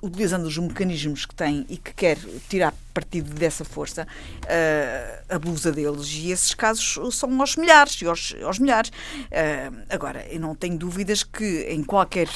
utilizando 0.01 0.45
os 0.45 0.57
mecanismos 0.57 1.25
que 1.25 1.33
tem 1.33 1.65
e 1.69 1.77
que 1.77 1.93
quer 1.93 2.17
tirar 2.49 2.73
partido 2.93 3.33
dessa 3.33 3.63
força, 3.63 4.07
uh, 4.43 5.35
abusa 5.35 5.71
deles. 5.71 6.07
E 6.11 6.31
esses 6.31 6.53
casos 6.53 7.15
são 7.15 7.39
aos 7.39 7.55
milhares 7.55 8.01
e 8.01 8.05
aos, 8.05 8.35
aos 8.43 8.59
milhares. 8.59 8.89
Uh, 8.89 9.85
agora, 9.89 10.25
eu 10.29 10.39
não 10.39 10.53
tenho 10.53 10.77
dúvidas 10.77 11.23
que 11.23 11.67
em 11.69 11.83
qualquer. 11.83 12.27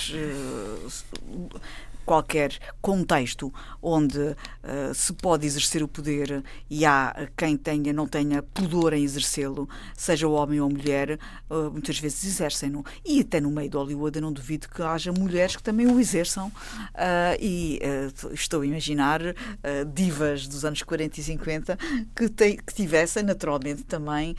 Qualquer 2.10 2.58
contexto 2.82 3.54
onde 3.80 4.18
uh, 4.18 4.36
se 4.96 5.14
pode 5.14 5.46
exercer 5.46 5.84
o 5.84 5.88
poder 5.88 6.44
e 6.68 6.84
há 6.84 7.30
quem 7.38 7.56
tenha, 7.56 7.94
não 7.94 8.08
tenha 8.08 8.42
pudor 8.42 8.94
em 8.94 9.04
exercê-lo, 9.04 9.70
seja 9.96 10.28
homem 10.28 10.60
ou 10.60 10.68
mulher, 10.68 11.20
uh, 11.52 11.70
muitas 11.70 12.00
vezes 12.00 12.24
exercem-no. 12.24 12.84
E 13.06 13.20
até 13.20 13.40
no 13.40 13.52
meio 13.52 13.70
de 13.70 13.78
Hollywood 13.78 14.18
eu 14.18 14.24
não 14.24 14.34
duvido 14.34 14.68
que 14.70 14.82
haja 14.82 15.12
mulheres 15.12 15.56
que 15.56 15.62
também 15.62 15.86
o 15.86 16.00
exerçam. 16.00 16.48
Uh, 16.48 17.38
e 17.40 17.80
estou 18.34 18.62
a 18.62 18.66
imaginar 18.66 19.22
divas 19.94 20.48
dos 20.48 20.66
anos 20.66 20.82
40 20.82 21.20
e 21.20 21.24
50 21.24 21.78
que, 22.16 22.28
te, 22.28 22.58
que 22.58 22.74
tivessem 22.74 23.22
naturalmente 23.22 23.84
também 23.84 24.36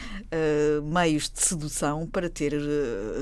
meios 0.82 1.30
de 1.30 1.40
sedução 1.40 2.04
para 2.04 2.28
ter 2.28 2.52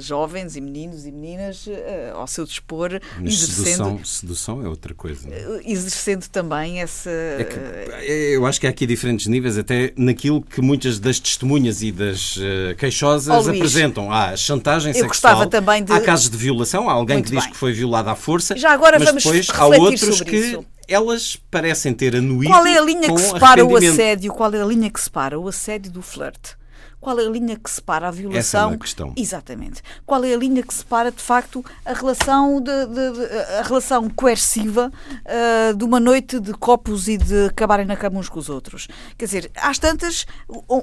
jovens 0.00 0.56
e 0.56 0.60
meninos 0.62 1.04
e 1.04 1.12
meninas 1.12 1.66
ao 2.14 2.26
seu 2.26 2.46
dispor, 2.46 2.98
Mas 3.20 3.34
exercendo. 3.34 3.98
Sedução, 3.98 4.04
sedução 4.04 4.37
é 4.46 4.68
outra 4.68 4.94
coisa. 4.94 5.28
Exercendo 5.64 6.28
também 6.28 6.80
essa. 6.80 7.10
É 7.10 7.44
que, 7.44 7.58
é, 8.06 8.36
eu 8.36 8.46
acho 8.46 8.60
que 8.60 8.66
há 8.66 8.70
aqui 8.70 8.86
diferentes 8.86 9.26
níveis, 9.26 9.58
até 9.58 9.92
naquilo 9.96 10.42
que 10.42 10.60
muitas 10.60 10.98
das 10.98 11.18
testemunhas 11.18 11.82
e 11.82 11.90
das 11.90 12.36
uh, 12.36 12.74
queixosas 12.76 13.46
oh, 13.46 13.50
apresentam. 13.50 14.12
Há 14.12 14.36
chantagem 14.36 14.92
eu 14.96 15.04
sexual, 15.04 15.46
também 15.46 15.82
de... 15.82 15.92
há 15.92 16.00
casos 16.00 16.30
de 16.30 16.36
violação, 16.36 16.88
há 16.88 16.92
alguém 16.92 17.16
Muito 17.16 17.30
que 17.30 17.36
diz 17.36 17.44
bem. 17.44 17.52
que 17.52 17.58
foi 17.58 17.72
violada 17.72 18.12
à 18.12 18.14
força, 18.14 18.56
Já 18.56 18.72
agora 18.72 18.98
mas 18.98 19.08
vamos 19.08 19.24
depois 19.24 19.48
há 19.50 19.66
outros 19.66 20.20
que. 20.20 20.36
Isso 20.36 20.64
elas 20.88 21.36
parecem 21.50 21.92
ter 21.92 22.16
anuído. 22.16 22.50
Qual 22.50 22.66
é 22.66 22.78
a 22.78 22.80
linha 22.80 23.14
que 23.14 23.20
separa 23.20 23.64
o 23.64 23.76
assédio? 23.76 24.32
Qual 24.32 24.52
é 24.54 24.62
a 24.62 24.64
linha 24.64 24.90
que 24.90 24.98
separa 24.98 25.38
o 25.38 25.46
assédio 25.46 25.92
do 25.92 26.00
flerte? 26.00 26.56
Qual 27.00 27.18
é 27.18 27.26
a 27.26 27.30
linha 27.30 27.56
que 27.56 27.70
separa 27.70 28.08
a 28.08 28.10
violação? 28.10 28.38
Essa 28.38 28.58
é 28.58 28.66
uma 28.66 28.76
questão. 28.76 29.12
Exatamente. 29.16 29.82
Qual 30.04 30.22
é 30.24 30.34
a 30.34 30.36
linha 30.36 30.62
que 30.62 30.74
separa, 30.74 31.12
de 31.12 31.22
facto, 31.22 31.64
a 31.84 31.92
relação, 31.92 32.60
de, 32.60 32.86
de, 32.86 33.12
de 33.12 33.24
a 33.58 33.62
relação 33.62 34.10
coerciva 34.10 34.90
uh, 34.90 35.76
de 35.76 35.84
uma 35.84 36.00
noite 36.00 36.40
de 36.40 36.52
copos 36.54 37.06
e 37.08 37.16
de 37.16 37.46
acabarem 37.46 37.86
na 37.86 37.96
cama 37.96 38.18
uns 38.18 38.28
com 38.28 38.38
os 38.38 38.48
outros? 38.48 38.88
Quer 39.16 39.24
dizer, 39.26 39.50
às 39.56 39.78
tantas, 39.78 40.26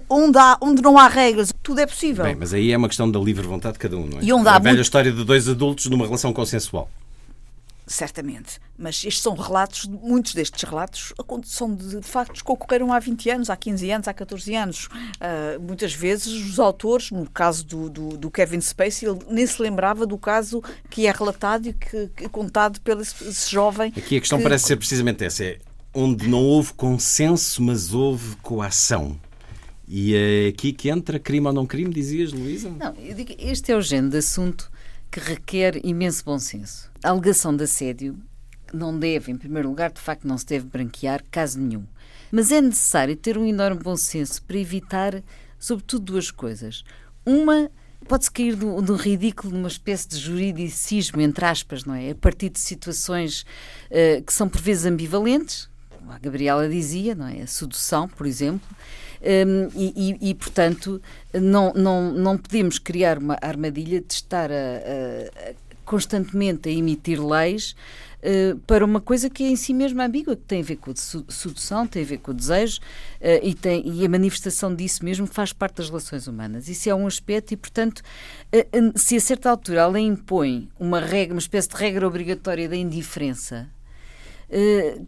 onde, 0.09 0.38
há, 0.38 0.57
onde 0.61 0.82
não 0.82 0.97
há 0.97 1.07
regras, 1.07 1.53
tudo 1.61 1.80
é 1.80 1.86
possível. 1.86 2.24
Bem, 2.24 2.36
mas 2.36 2.53
aí 2.53 2.72
é 2.72 2.78
uma 2.78 2.88
questão 2.88 3.11
da 3.11 3.20
livre 3.20 3.45
vontade 3.45 3.74
de 3.74 3.80
cada 3.80 3.97
um, 3.97 4.05
não 4.05 4.20
é? 4.20 4.24
E 4.24 4.32
onde 4.32 4.47
há 4.47 4.55
a 4.55 4.59
velha 4.59 4.76
muito... 4.76 4.84
história 4.84 5.11
de 5.11 5.24
dois 5.24 5.49
adultos 5.49 5.88
numa 5.88 6.05
relação 6.05 6.32
consensual 6.32 6.89
certamente. 7.88 8.59
Mas 8.77 8.95
estes 9.05 9.21
são 9.21 9.36
relatos, 9.36 9.86
muitos 9.86 10.33
destes 10.33 10.63
relatos 10.63 11.13
são 11.43 11.73
de 11.73 12.01
factos 12.01 12.41
que 12.41 12.51
ocorreram 12.51 12.91
há 12.91 12.99
20 12.99 13.29
anos, 13.29 13.49
há 13.49 13.55
15 13.55 13.91
anos, 13.91 14.07
há 14.07 14.13
14 14.13 14.55
anos. 14.55 14.86
Uh, 14.86 15.59
muitas 15.61 15.93
vezes 15.93 16.27
os 16.27 16.59
autores, 16.59 17.11
no 17.11 17.29
caso 17.29 17.65
do, 17.65 17.89
do, 17.89 18.17
do, 18.17 18.31
Kevin 18.31 18.59
Spacey, 18.59 19.07
ele 19.07 19.19
nem 19.29 19.45
se 19.45 19.61
lembrava 19.61 20.05
do 20.05 20.17
caso 20.17 20.63
que 20.89 21.07
é 21.07 21.11
relatado 21.11 21.69
e 21.69 21.73
que, 21.73 22.09
que 22.15 22.25
é 22.25 22.29
contado 22.29 22.81
pelo 22.81 23.01
esse 23.01 23.51
jovem. 23.51 23.93
Aqui 23.95 24.17
a 24.17 24.19
questão 24.19 24.39
que... 24.39 24.43
parece 24.43 24.65
ser 24.65 24.77
precisamente 24.77 25.23
essa: 25.23 25.43
é 25.43 25.59
onde 25.93 26.27
não 26.27 26.43
houve 26.43 26.73
consenso, 26.73 27.61
mas 27.61 27.93
houve 27.93 28.36
coação. 28.38 29.17
E 29.88 30.15
é 30.15 30.47
aqui 30.47 30.73
que 30.73 30.89
entra 30.89 31.19
crime 31.19 31.45
ou 31.45 31.53
não 31.53 31.65
crime, 31.65 31.93
dizias, 31.93 32.33
Luísa? 32.33 32.69
Não, 32.71 32.95
eu 32.95 33.13
digo, 33.13 33.36
este 33.38 33.71
é 33.71 33.75
o 33.75 33.81
género 33.81 34.09
de 34.09 34.17
assunto 34.17 34.71
que 35.16 35.20
requer 35.22 35.80
imenso 35.86 36.26
bom 36.26 36.38
senso. 36.38 36.91
A 37.01 37.07
alegação 37.07 37.55
de 37.55 37.63
assédio 37.63 38.18
não 38.74 38.99
deve, 38.99 39.32
em 39.32 39.38
primeiro 39.38 39.70
lugar, 39.70 39.89
de 39.89 40.01
facto, 40.01 40.28
não 40.28 40.38
se 40.38 40.45
deve 40.45 40.66
branquear 40.66 41.24
caso 41.32 41.57
nenhum. 41.57 41.86
Mas 42.30 42.51
é 42.51 42.59
necessário 42.59 43.16
ter 43.16 43.38
um 43.38 43.45
enorme 43.45 43.82
bom 43.82 43.95
senso 43.95 44.43
para 44.43 44.57
evitar, 44.57 45.24
sobretudo, 45.57 46.03
duas 46.03 46.32
coisas. 46.32 46.84
Uma, 47.26 47.72
pode-se 48.09 48.30
cair 48.30 48.57
de 48.57 48.66
um 48.66 48.82
ridículo, 48.97 49.53
numa 49.53 49.70
espécie 49.70 50.09
de 50.09 50.18
juridicismo, 50.18 51.22
entre 51.22 51.45
aspas, 51.45 51.86
não 51.86 51.95
é? 51.95 52.11
A 52.11 52.16
partir 52.16 52.49
de 52.49 52.59
situações 52.59 53.45
uh, 53.89 54.22
que 54.22 54.34
são 54.34 54.49
por 54.49 54.59
vezes 54.59 54.86
ambivalentes, 54.86 55.70
como 55.91 56.11
a 56.11 56.20
Gabriela 56.20 56.68
dizia, 56.68 57.16
não 57.16 57.28
é? 57.30 57.43
A 57.43 57.47
sedução, 57.47 58.09
por 58.09 58.28
exemplo, 58.28 58.68
um, 59.26 59.69
e, 59.76 60.30
e, 60.30 60.34
portanto, 60.36 61.01
não, 61.34 61.73
não, 61.73 62.13
não 62.13 62.38
podemos 62.38 62.78
criar 62.78 63.17
uma 63.17 63.38
armadilha 63.41 63.99
de 63.99 64.13
estar 64.13 64.51
a, 64.51 64.55
a, 64.55 65.49
a 65.51 65.53
constantemente 65.86 66.67
a 66.67 66.71
emitir 66.71 67.23
leis 67.23 67.76
uh, 68.21 68.57
para 68.61 68.84
uma 68.84 68.99
coisa 68.99 69.30
que 69.30 69.43
é 69.43 69.47
em 69.47 69.55
si 69.55 69.73
mesma 69.73 70.05
ambígua, 70.05 70.36
que 70.36 70.41
tem 70.43 70.61
a 70.61 70.63
ver 70.63 70.78
com 70.78 70.91
a 70.91 70.95
sedução, 70.95 71.88
tem 71.88 72.01
a 72.01 72.05
ver 72.05 72.17
com 72.17 72.32
o 72.32 72.34
desejo 72.34 72.80
uh, 72.80 73.39
e, 73.41 73.53
tem, 73.53 73.88
e 73.88 74.05
a 74.05 74.09
manifestação 74.09 74.73
disso 74.76 75.05
mesmo 75.05 75.28
faz 75.28 75.53
parte 75.53 75.78
das 75.78 75.89
relações 75.89 76.28
humanas. 76.28 76.67
Isso 76.67 76.89
é 76.89 76.95
um 76.95 77.07
aspecto 77.07 77.53
e, 77.53 77.57
portanto, 77.57 77.99
uh, 77.99 78.99
se 78.99 79.15
a 79.15 79.21
certa 79.21 79.49
altura 79.49 79.82
ela 79.82 79.99
impõe 79.99 80.69
uma 80.80 80.99
regra, 80.99 81.36
uma 81.36 81.39
espécie 81.39 81.69
de 81.69 81.76
regra 81.76 82.07
obrigatória 82.07 82.67
da 82.67 82.76
indiferença 82.76 83.69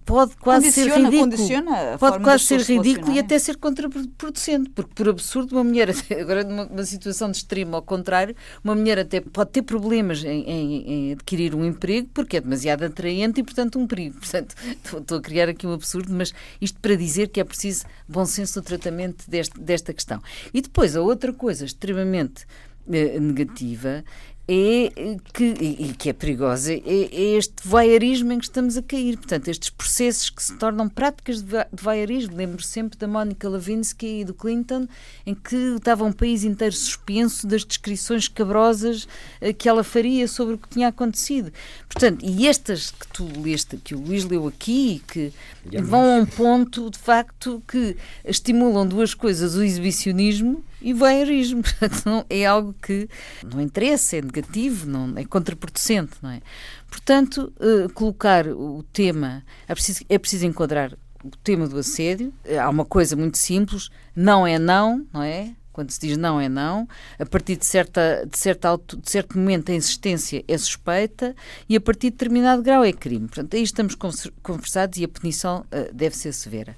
pode 0.06 0.36
quase 0.38 0.66
condiciona, 0.66 0.94
ser 0.94 1.02
ridículo. 1.02 1.32
Condiciona 1.32 1.98
pode 2.00 2.24
quase 2.24 2.44
ser 2.44 2.62
ridículo 2.62 3.14
e 3.14 3.20
até 3.20 3.40
ser 3.40 3.58
contraproducente, 3.58 4.70
porque 4.72 4.92
por 4.96 5.10
absurdo 5.10 5.56
uma 5.56 5.64
mulher, 5.64 5.90
agora 6.20 6.44
numa 6.44 6.84
situação 6.84 7.30
de 7.32 7.38
extremo 7.38 7.76
ao 7.76 7.82
contrário, 7.82 8.36
uma 8.64 8.76
mulher 8.76 9.00
até 9.00 9.22
pode 9.22 9.52
ter 9.52 9.62
problemas 9.62 10.24
em, 10.24 10.44
em, 10.44 10.92
em 10.92 11.12
adquirir 11.14 11.56
um 11.56 11.64
emprego 11.66 12.10
porque 12.14 12.38
é 12.38 12.42
demasiado 12.42 12.84
atraente 12.84 13.40
e, 13.40 13.44
portanto, 13.44 13.80
um 13.80 13.88
perigo. 13.88 14.18
Portanto, 14.28 14.56
estou 14.84 15.18
a 15.18 15.22
criar 15.22 15.50
aqui 15.50 15.66
um 15.66 15.74
absurdo, 15.74 16.14
mas 16.14 16.34
isto 16.60 16.80
para 16.80 16.96
dizer 16.96 17.30
que 17.30 17.40
é 17.40 17.44
preciso 17.44 17.86
bom 18.08 18.26
senso 18.26 18.60
no 18.60 18.66
tratamento 18.66 19.30
deste, 19.30 19.60
desta 19.60 19.94
questão. 19.94 20.22
E 20.54 20.62
depois, 20.62 20.96
a 20.96 21.02
outra 21.02 21.32
coisa 21.32 21.66
extremamente 21.66 22.46
eh, 22.92 23.20
negativa 23.20 24.04
é 24.50 25.18
que, 25.34 25.44
e 25.44 25.94
que 25.98 26.10
é 26.10 26.14
perigosa, 26.14 26.72
é, 26.72 26.80
é, 26.86 27.38
este 27.38 27.68
voyeurismo 27.68 28.32
em 28.32 28.40
que 28.40 28.46
estamos 28.46 28.78
a 28.78 28.82
cair. 28.82 29.18
Portanto, 29.18 29.50
estes 29.50 29.70
processos 29.70 30.30
que 30.30 30.42
se 30.42 30.56
tornam 30.58 30.88
práticas 30.88 31.42
de 31.42 31.66
voyeurismo. 31.74 32.38
Lembro 32.38 32.64
sempre 32.64 32.98
da 32.98 33.08
Mónica 33.08 33.50
Lewinsky 33.50 34.22
e 34.22 34.26
do 34.26 34.34
Clinton, 34.34 34.88
em 35.26 35.36
que 35.36 35.56
estava 35.76 36.06
um 36.06 36.14
país 36.14 36.46
inteiro 36.46 36.74
suspenso 36.74 37.46
das 37.46 37.66
descrições 37.66 38.30
cabrosas 38.30 39.06
eh, 39.42 39.52
que 39.52 39.68
ela 39.68 39.84
faria 39.84 40.28
sobre 40.30 40.56
o 40.56 40.58
que 40.58 40.70
tinha 40.70 40.88
acontecido. 40.88 41.52
Portanto, 41.90 42.24
e 42.26 42.48
estas 42.48 42.92
que 42.92 43.08
tu 43.10 43.28
leste, 43.42 43.76
que 43.76 43.94
o 43.94 44.00
Luís 44.00 44.24
leu 44.24 44.48
aqui, 44.48 45.04
que 45.08 45.34
vão 45.84 46.16
a 46.16 46.22
um 46.22 46.26
ponto, 46.26 46.90
de 46.90 47.00
facto, 47.00 47.62
que 47.68 47.98
estimulam 48.24 48.88
duas 48.88 49.14
coisas, 49.14 49.56
o 49.56 49.64
exibicionismo 49.64 50.64
e 50.82 50.94
voyeurismo. 50.94 51.64
É 52.30 52.46
algo 52.46 52.74
que 52.82 53.10
não 53.44 53.62
interessa, 53.62 54.18
é 54.18 54.22
negativo, 54.22 54.88
não, 54.88 55.18
é 55.18 55.26
contraproducente, 55.26 56.14
não 56.22 56.30
é? 56.30 56.42
Portanto, 56.90 57.54
uh, 57.60 57.92
colocar 57.94 58.48
o 58.48 58.84
tema, 58.92 59.44
é 59.68 59.74
preciso, 59.74 60.02
é 60.10 60.18
preciso 60.18 60.46
enquadrar 60.46 60.94
o 61.24 61.30
tema 61.38 61.68
do 61.68 61.78
assédio. 61.78 62.34
Há 62.60 62.70
uma 62.70 62.86
coisa 62.86 63.16
muito 63.16 63.38
simples: 63.38 63.90
não 64.16 64.46
é 64.46 64.58
não, 64.58 65.06
não 65.14 65.24
é? 65.24 65.54
Quando 65.72 65.92
se 65.92 66.00
diz 66.00 66.18
não 66.18 66.42
é 66.42 66.50
não, 66.50 66.88
a 67.20 67.26
partir 67.26 67.56
de, 67.56 67.64
certa, 67.64 68.28
de, 68.30 68.36
certa 68.36 68.68
auto, 68.68 68.98
de 68.98 69.12
certo 69.12 69.38
momento 69.38 69.72
a 69.72 69.76
insistência 69.76 70.44
é 70.48 70.58
suspeita 70.58 71.36
e 71.70 71.76
a 71.76 71.82
partir 71.82 72.08
de 72.08 72.14
determinado 72.14 72.64
grau 72.64 72.84
é 72.84 72.92
crime. 72.92 73.28
Portanto, 73.28 73.56
aí 73.56 73.62
estamos 73.62 73.96
conversados 74.42 74.98
e 74.98 75.04
a 75.04 75.08
punição 75.08 75.64
uh, 75.66 75.94
deve 75.94 76.18
ser 76.18 76.34
severa. 76.34 76.76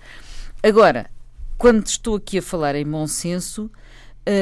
Agora, 0.61 1.09
quando 1.57 1.85
estou 1.87 2.17
aqui 2.17 2.39
a 2.39 2.41
falar 2.41 2.75
em 2.75 2.85
bom 2.85 3.07
senso, 3.07 3.71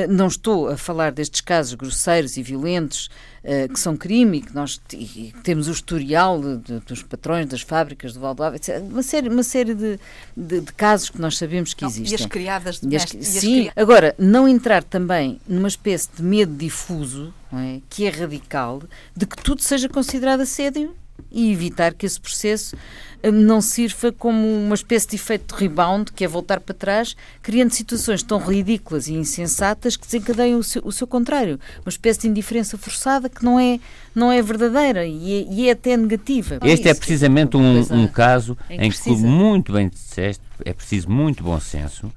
não 0.10 0.28
estou 0.28 0.68
a 0.68 0.78
falar 0.78 1.12
destes 1.12 1.42
casos 1.42 1.74
grosseiros 1.74 2.36
e 2.36 2.44
violentos 2.44 3.10
uh, 3.44 3.72
que 3.72 3.80
são 3.80 3.96
crime 3.96 4.40
e 4.40 4.42
que 4.42 4.54
nós 4.54 4.82
e 4.92 5.34
temos 5.44 5.68
o 5.68 5.72
historial 5.72 6.42
de, 6.42 6.58
de, 6.58 6.80
dos 6.80 7.04
patrões 7.04 7.48
das 7.48 7.62
fábricas 7.62 8.14
do 8.14 8.20
etc. 8.54 8.82
Uma 8.82 9.04
série, 9.04 9.30
uma 9.30 9.44
série 9.44 9.74
de, 9.74 10.00
de, 10.36 10.62
casos 10.74 11.10
que 11.10 11.22
nós 11.22 11.38
sabemos 11.38 11.74
que 11.74 11.84
não, 11.84 11.90
existem. 11.90 12.18
E 12.20 12.22
as 12.22 12.26
criadas 12.26 12.80
de 12.80 12.88
mestre, 12.88 13.24
Sim, 13.24 13.70
agora, 13.76 14.14
não 14.18 14.48
entrar 14.48 14.84
também 14.84 15.40
numa 15.48 15.68
espécie 15.68 16.10
de 16.16 16.24
medo 16.24 16.54
difuso, 16.56 17.34
é? 17.54 17.80
que 17.90 18.06
é 18.06 18.10
radical, 18.10 18.84
de 19.16 19.26
que 19.26 19.38
tudo 19.38 19.62
seja 19.62 19.88
considerado 19.88 20.42
assédio 20.42 20.94
e 21.32 21.52
evitar 21.52 21.94
que 21.94 22.06
esse 22.06 22.20
processo 22.20 22.76
hum, 23.24 23.32
não 23.32 23.62
sirva 23.62 24.12
como 24.12 24.46
uma 24.46 24.76
espécie 24.76 25.08
de 25.10 25.16
efeito 25.16 25.56
de 25.56 25.62
rebound, 25.62 26.12
que 26.12 26.24
é 26.24 26.28
voltar 26.28 26.60
para 26.60 26.74
trás, 26.74 27.16
criando 27.42 27.72
situações 27.72 28.24
tão 28.24 28.40
ridículas 28.40 29.08
e 29.08 29.14
insensatas 29.14 29.96
que 29.96 30.06
desencadeiam 30.06 30.60
o 30.60 30.64
seu, 30.64 30.82
o 30.86 30.92
seu 30.92 31.06
contrário. 31.06 31.60
Uma 31.86 31.90
espécie 31.90 32.22
de 32.22 32.28
indiferença 32.28 32.78
forçada 32.78 33.30
que 33.30 33.44
não 33.44 33.60
é, 33.60 33.80
não 34.16 34.32
é 34.32 34.42
verdadeira 34.42 35.06
e 35.06 35.34
é, 35.34 35.54
e 35.54 35.68
é 35.68 35.72
até 35.72 35.98
negativa. 35.98 36.60
Este 36.64 36.90
é 36.90 36.94
precisamente 36.94 37.58
um, 37.58 37.80
um 37.92 38.08
caso 38.08 38.58
em 38.70 38.90
que, 38.90 39.10
em 39.10 39.16
que 39.16 39.22
muito 39.22 39.74
bem 39.74 39.90
disseste, 39.90 40.44
é 40.66 40.74
preciso 40.74 41.10
muito 41.10 41.44
bom 41.44 41.60
senso 41.60 42.12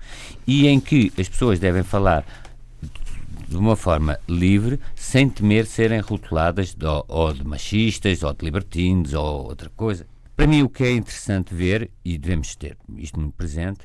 e 0.47 0.67
em 0.67 0.81
que 0.81 1.13
as 1.19 1.29
pessoas 1.29 1.59
devem 1.59 1.83
falar 1.83 2.25
de 3.51 3.57
uma 3.57 3.75
forma 3.75 4.17
livre, 4.29 4.79
sem 4.95 5.29
temer 5.29 5.67
serem 5.67 5.99
rotuladas 5.99 6.73
de, 6.73 6.87
ou 7.09 7.33
de 7.33 7.45
machistas, 7.45 8.23
ou 8.23 8.33
de 8.33 8.45
libertinos, 8.45 9.13
ou 9.13 9.49
outra 9.49 9.69
coisa. 9.71 10.07
Para 10.37 10.47
mim, 10.47 10.63
o 10.63 10.69
que 10.69 10.85
é 10.85 10.93
interessante 10.93 11.53
ver, 11.53 11.91
e 12.05 12.17
devemos 12.17 12.55
ter 12.55 12.77
isto 12.97 13.19
muito 13.19 13.35
presente, 13.35 13.81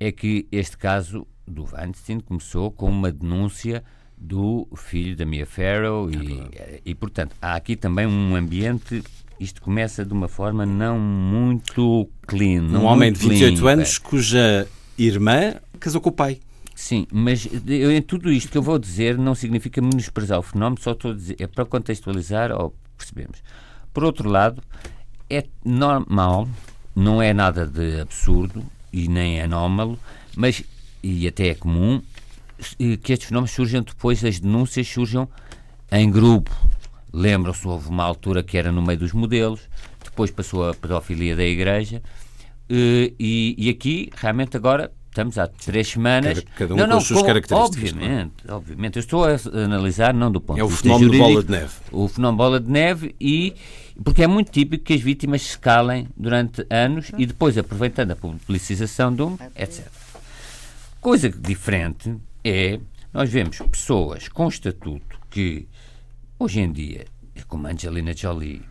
é 0.00 0.10
que 0.10 0.48
este 0.50 0.78
caso 0.78 1.26
do 1.46 1.66
Weinstein 1.70 2.18
começou 2.20 2.70
com 2.70 2.88
uma 2.88 3.12
denúncia 3.12 3.84
do 4.16 4.66
filho 4.74 5.14
da 5.14 5.26
Mia 5.26 5.44
Farrow 5.44 6.10
e, 6.10 6.80
e, 6.86 6.94
portanto, 6.94 7.36
há 7.42 7.56
aqui 7.56 7.76
também 7.76 8.06
um 8.06 8.34
ambiente 8.34 9.02
isto 9.38 9.60
começa 9.60 10.02
de 10.02 10.14
uma 10.14 10.28
forma 10.28 10.64
não 10.64 10.98
muito 10.98 12.08
clean. 12.26 12.62
Um 12.62 12.68
não 12.68 12.84
homem 12.84 13.12
de 13.12 13.18
28 13.18 13.54
limpa. 13.54 13.70
anos 13.70 13.98
cuja 13.98 14.66
irmã 14.96 15.56
casou 15.78 16.00
com 16.00 16.08
o 16.08 16.12
pai. 16.12 16.40
Sim, 16.74 17.06
mas 17.12 17.48
eu, 17.66 17.92
em 17.92 18.02
tudo 18.02 18.32
isto 18.32 18.50
que 18.50 18.58
eu 18.58 18.62
vou 18.62 18.78
dizer 18.78 19.16
não 19.16 19.34
significa 19.34 19.80
menosprezar 19.80 20.38
o 20.38 20.42
fenómeno, 20.42 20.80
só 20.82 20.92
estou 20.92 21.12
a 21.12 21.14
dizer, 21.14 21.36
é 21.38 21.46
para 21.46 21.64
contextualizar 21.64 22.50
ou 22.50 22.74
percebemos. 22.98 23.42
Por 23.92 24.02
outro 24.02 24.28
lado, 24.28 24.60
é 25.30 25.44
normal, 25.64 26.48
não 26.94 27.22
é 27.22 27.32
nada 27.32 27.64
de 27.64 28.00
absurdo 28.00 28.64
e 28.92 29.06
nem 29.08 29.40
anómalo, 29.40 29.98
mas, 30.36 30.64
e 31.02 31.28
até 31.28 31.48
é 31.48 31.54
comum, 31.54 32.02
que 32.76 33.12
estes 33.12 33.28
fenómenos 33.28 33.52
surjam 33.52 33.82
depois, 33.82 34.24
as 34.24 34.40
denúncias 34.40 34.88
surjam 34.88 35.28
em 35.92 36.10
grupo. 36.10 36.50
Lembram-se, 37.12 37.66
houve 37.68 37.88
uma 37.88 38.02
altura 38.02 38.42
que 38.42 38.58
era 38.58 38.72
no 38.72 38.82
meio 38.82 38.98
dos 38.98 39.12
modelos, 39.12 39.60
depois 40.02 40.32
passou 40.32 40.68
a 40.68 40.74
pedofilia 40.74 41.36
da 41.36 41.44
igreja, 41.44 42.02
e, 42.68 43.54
e 43.56 43.68
aqui, 43.70 44.10
realmente, 44.16 44.56
agora 44.56 44.92
estamos 45.14 45.38
há 45.38 45.46
três 45.46 45.88
semanas. 45.88 46.40
Cada, 46.40 46.50
cada 46.56 46.74
um 46.74 46.76
não, 46.76 46.84
com 46.84 46.90
não, 46.90 46.98
as 46.98 47.04
suas 47.04 47.20
com- 47.20 47.26
características. 47.26 47.92
Obviamente, 47.92 48.32
obviamente. 48.48 48.96
Eu 48.96 49.00
estou 49.00 49.24
a 49.24 49.36
analisar 49.64 50.12
não 50.12 50.30
do 50.30 50.40
ponto 50.40 50.58
É 50.58 50.64
o 50.64 50.66
de 50.66 50.72
vista 50.72 50.82
fenómeno 50.82 51.12
jurídico, 51.12 51.30
bola 51.30 51.44
de 51.44 51.50
neve. 51.52 51.72
O 51.92 52.08
fenómeno 52.08 52.36
bola 52.36 52.60
de 52.60 52.70
neve 52.70 53.14
e 53.20 53.54
porque 54.02 54.24
é 54.24 54.26
muito 54.26 54.50
típico 54.50 54.84
que 54.84 54.92
as 54.92 55.00
vítimas 55.00 55.42
se 55.42 55.58
calem 55.58 56.08
durante 56.16 56.66
anos 56.68 57.12
e 57.16 57.24
depois 57.24 57.56
aproveitando 57.56 58.10
a 58.10 58.16
publicização 58.16 59.14
de 59.14 59.22
um, 59.22 59.38
etc. 59.56 59.86
Coisa 61.00 61.30
diferente 61.30 62.16
é 62.42 62.80
nós 63.12 63.30
vemos 63.30 63.58
pessoas 63.58 64.26
com 64.26 64.48
estatuto 64.48 65.20
que 65.30 65.68
hoje 66.36 66.58
em 66.58 66.72
dia, 66.72 67.04
como 67.46 67.68
Angelina 67.68 68.12
Jolie, 68.16 68.62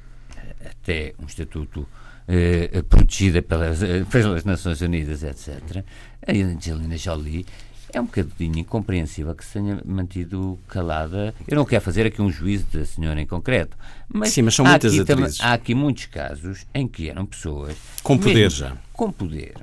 até 0.65 1.13
um 1.17 1.25
estatuto 1.25 1.87
eh, 2.27 2.83
protegida 2.87 3.41
pelas, 3.41 3.83
eh, 3.83 4.05
pelas 4.09 4.45
Nações 4.45 4.81
Unidas, 4.81 5.23
etc. 5.23 5.83
A 6.25 6.31
Angelina 6.31 6.97
Jolie 6.97 7.45
é 7.91 7.99
um 7.99 8.05
bocadinho 8.05 8.59
incompreensível 8.59 9.35
que 9.35 9.43
se 9.45 9.53
tenha 9.53 9.79
mantido 9.85 10.57
calada. 10.67 11.33
Eu 11.47 11.55
não 11.57 11.65
quero 11.65 11.83
fazer 11.83 12.05
aqui 12.05 12.21
um 12.21 12.31
juízo 12.31 12.65
da 12.73 12.85
senhora 12.85 13.21
em 13.21 13.27
concreto, 13.27 13.77
mas, 14.07 14.29
Sim, 14.29 14.43
mas 14.43 14.55
são 14.55 14.65
muitas 14.65 14.93
aqui 14.97 15.11
atrizes. 15.11 15.41
há 15.41 15.53
aqui 15.53 15.75
muitos 15.75 16.05
casos 16.05 16.65
em 16.73 16.87
que 16.87 17.09
eram 17.09 17.25
pessoas 17.25 17.75
Com 18.01 18.17
poder 18.17 18.49
já. 18.49 18.75
Com 18.93 19.11
poder. 19.11 19.53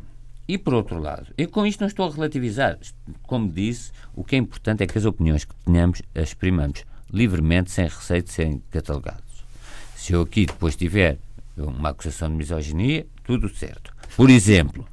E 0.46 0.58
por 0.58 0.74
outro 0.74 0.98
lado, 0.98 1.28
eu 1.38 1.48
com 1.48 1.64
isto 1.64 1.80
não 1.80 1.88
estou 1.88 2.08
a 2.08 2.12
relativizar. 2.12 2.78
Como 3.22 3.50
disse, 3.50 3.90
o 4.14 4.22
que 4.22 4.36
é 4.36 4.38
importante 4.38 4.82
é 4.82 4.86
que 4.86 4.98
as 4.98 5.04
opiniões 5.04 5.44
que 5.44 5.54
tenhamos 5.64 6.02
as 6.14 6.28
exprimamos 6.28 6.84
livremente, 7.12 7.70
sem 7.70 7.86
receio 7.86 8.22
de 8.22 8.30
serem 8.30 8.62
catalogados. 8.70 9.44
Se 9.96 10.12
eu 10.12 10.22
aqui 10.22 10.46
depois 10.46 10.76
tiver 10.76 11.18
uma 11.56 11.90
acusação 11.90 12.28
de 12.28 12.34
misoginia, 12.34 13.06
tudo 13.24 13.48
certo. 13.48 13.92
Por 14.16 14.30
exemplo, 14.30 14.86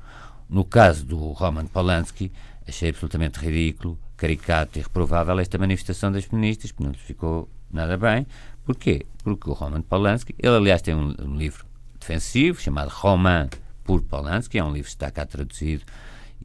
no 0.50 0.64
caso 0.64 1.06
do 1.06 1.18
Roman 1.32 1.66
Polanski, 1.68 2.32
achei 2.68 2.90
absolutamente 2.90 3.40
ridículo, 3.40 4.00
caricato 4.16 4.80
e 4.80 4.82
reprovável 4.82 5.40
esta 5.40 5.58
manifestação 5.58 6.12
das 6.12 6.26
feministas, 6.26 6.72
que 6.72 6.84
não 6.84 6.92
lhes 6.92 7.02
ficou 7.02 7.50
nada 7.72 7.98
bem. 7.98 8.26
Porquê? 8.66 9.06
Porque 9.24 9.50
o 9.50 9.54
Roman 9.54 9.82
Polanski, 9.82 10.36
ele 10.38 10.56
aliás 10.56 10.82
tem 10.82 10.96
um, 10.96 11.16
um 11.20 11.36
livro 11.36 11.66
defensivo 12.00 12.62
chamado 12.62 12.90
Roman 12.90 13.50
por 13.84 14.02
Polanski, 14.02 14.58
é 14.58 14.64
um 14.64 14.72
livro 14.72 14.90
que 14.90 14.96
está 14.96 15.10
cá 15.10 15.26
traduzido 15.26 15.84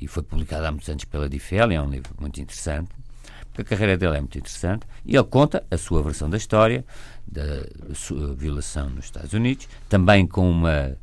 e 0.01 0.07
foi 0.07 0.23
publicado 0.23 0.67
há 0.67 0.71
muitos 0.71 0.89
anos 0.89 1.05
pela 1.05 1.29
Difel, 1.29 1.71
é 1.71 1.81
um 1.81 1.89
livro 1.89 2.15
muito 2.21 2.41
interessante, 2.41 2.91
porque 3.53 3.63
a 3.63 3.77
carreira 3.77 3.97
dele 3.97 4.17
é 4.17 4.21
muito 4.21 4.39
interessante, 4.39 4.87
e 5.05 5.15
ele 5.15 5.25
conta 5.25 5.65
a 5.71 5.77
sua 5.77 6.03
versão 6.03 6.29
da 6.29 6.37
história, 6.37 6.85
da 7.27 7.95
sua 7.95 8.35
violação 8.35 8.89
nos 8.91 9.05
Estados 9.05 9.33
Unidos, 9.33 9.69
também 9.89 10.27
com 10.27 10.51
uma, 10.51 10.97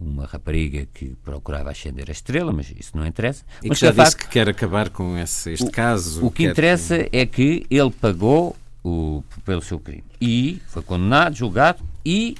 uma 0.00 0.26
rapariga 0.26 0.86
que 0.94 1.16
procurava 1.24 1.70
ascender 1.70 2.06
a 2.08 2.12
estrela, 2.12 2.52
mas 2.52 2.70
isso 2.78 2.96
não 2.96 3.06
interessa. 3.06 3.44
E 3.62 3.68
mas 3.68 3.78
que 3.78 3.84
já 3.86 3.90
é 3.90 3.94
facto- 3.94 4.06
disse 4.10 4.16
que 4.16 4.28
quer 4.28 4.48
acabar 4.48 4.90
com 4.90 5.18
esse, 5.18 5.52
este 5.52 5.70
caso. 5.70 6.24
o 6.24 6.30
que 6.30 6.44
quer- 6.44 6.50
interessa 6.52 7.08
é 7.12 7.26
que 7.26 7.66
ele 7.70 7.90
pagou 7.90 8.56
o, 8.84 9.22
pelo 9.44 9.60
seu 9.60 9.78
crime 9.78 10.04
e 10.20 10.62
foi 10.68 10.82
condenado, 10.82 11.34
julgado 11.34 11.82
e 12.04 12.36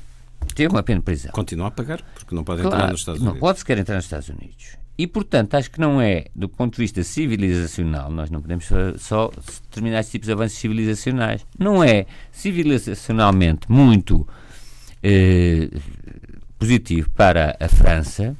teve 0.55 0.73
uma 0.73 0.83
pena 0.83 1.01
de 1.01 1.05
prisão. 1.05 1.33
Continua 1.33 1.67
a 1.67 1.71
pagar, 1.71 2.01
porque 2.15 2.35
não 2.35 2.45
pode 2.45 2.63
Claro, 2.63 2.77
entrar 2.77 2.91
nos 2.93 3.01
Estados 3.01 3.21
não 3.21 3.29
Unidos. 3.33 3.41
pode 3.41 3.59
sequer 3.59 3.79
entrar 3.79 3.97
nos 3.97 4.05
Estados 4.05 4.29
Unidos. 4.29 4.79
E, 4.97 5.07
portanto, 5.07 5.55
acho 5.55 5.71
que 5.71 5.81
não 5.81 6.01
é, 6.01 6.27
do 6.35 6.49
ponto 6.49 6.75
de 6.75 6.79
vista 6.83 7.05
civilizacional, 7.05 8.11
nós 8.11 8.31
não 8.31 8.41
podemos 8.41 8.65
só, 8.67 8.97
só 8.99 9.31
determinar 9.63 10.01
estes 10.01 10.11
tipos 10.13 10.27
de 10.27 10.33
avanços 10.33 10.59
civilizacionais. 10.59 11.47
Não 11.57 11.85
é 11.85 12.05
civilizacionalmente 12.33 13.71
muito 13.71 14.27
eh, 15.03 15.69
positivo 16.59 17.11
para 17.11 17.57
a 17.61 17.69
França 17.69 18.37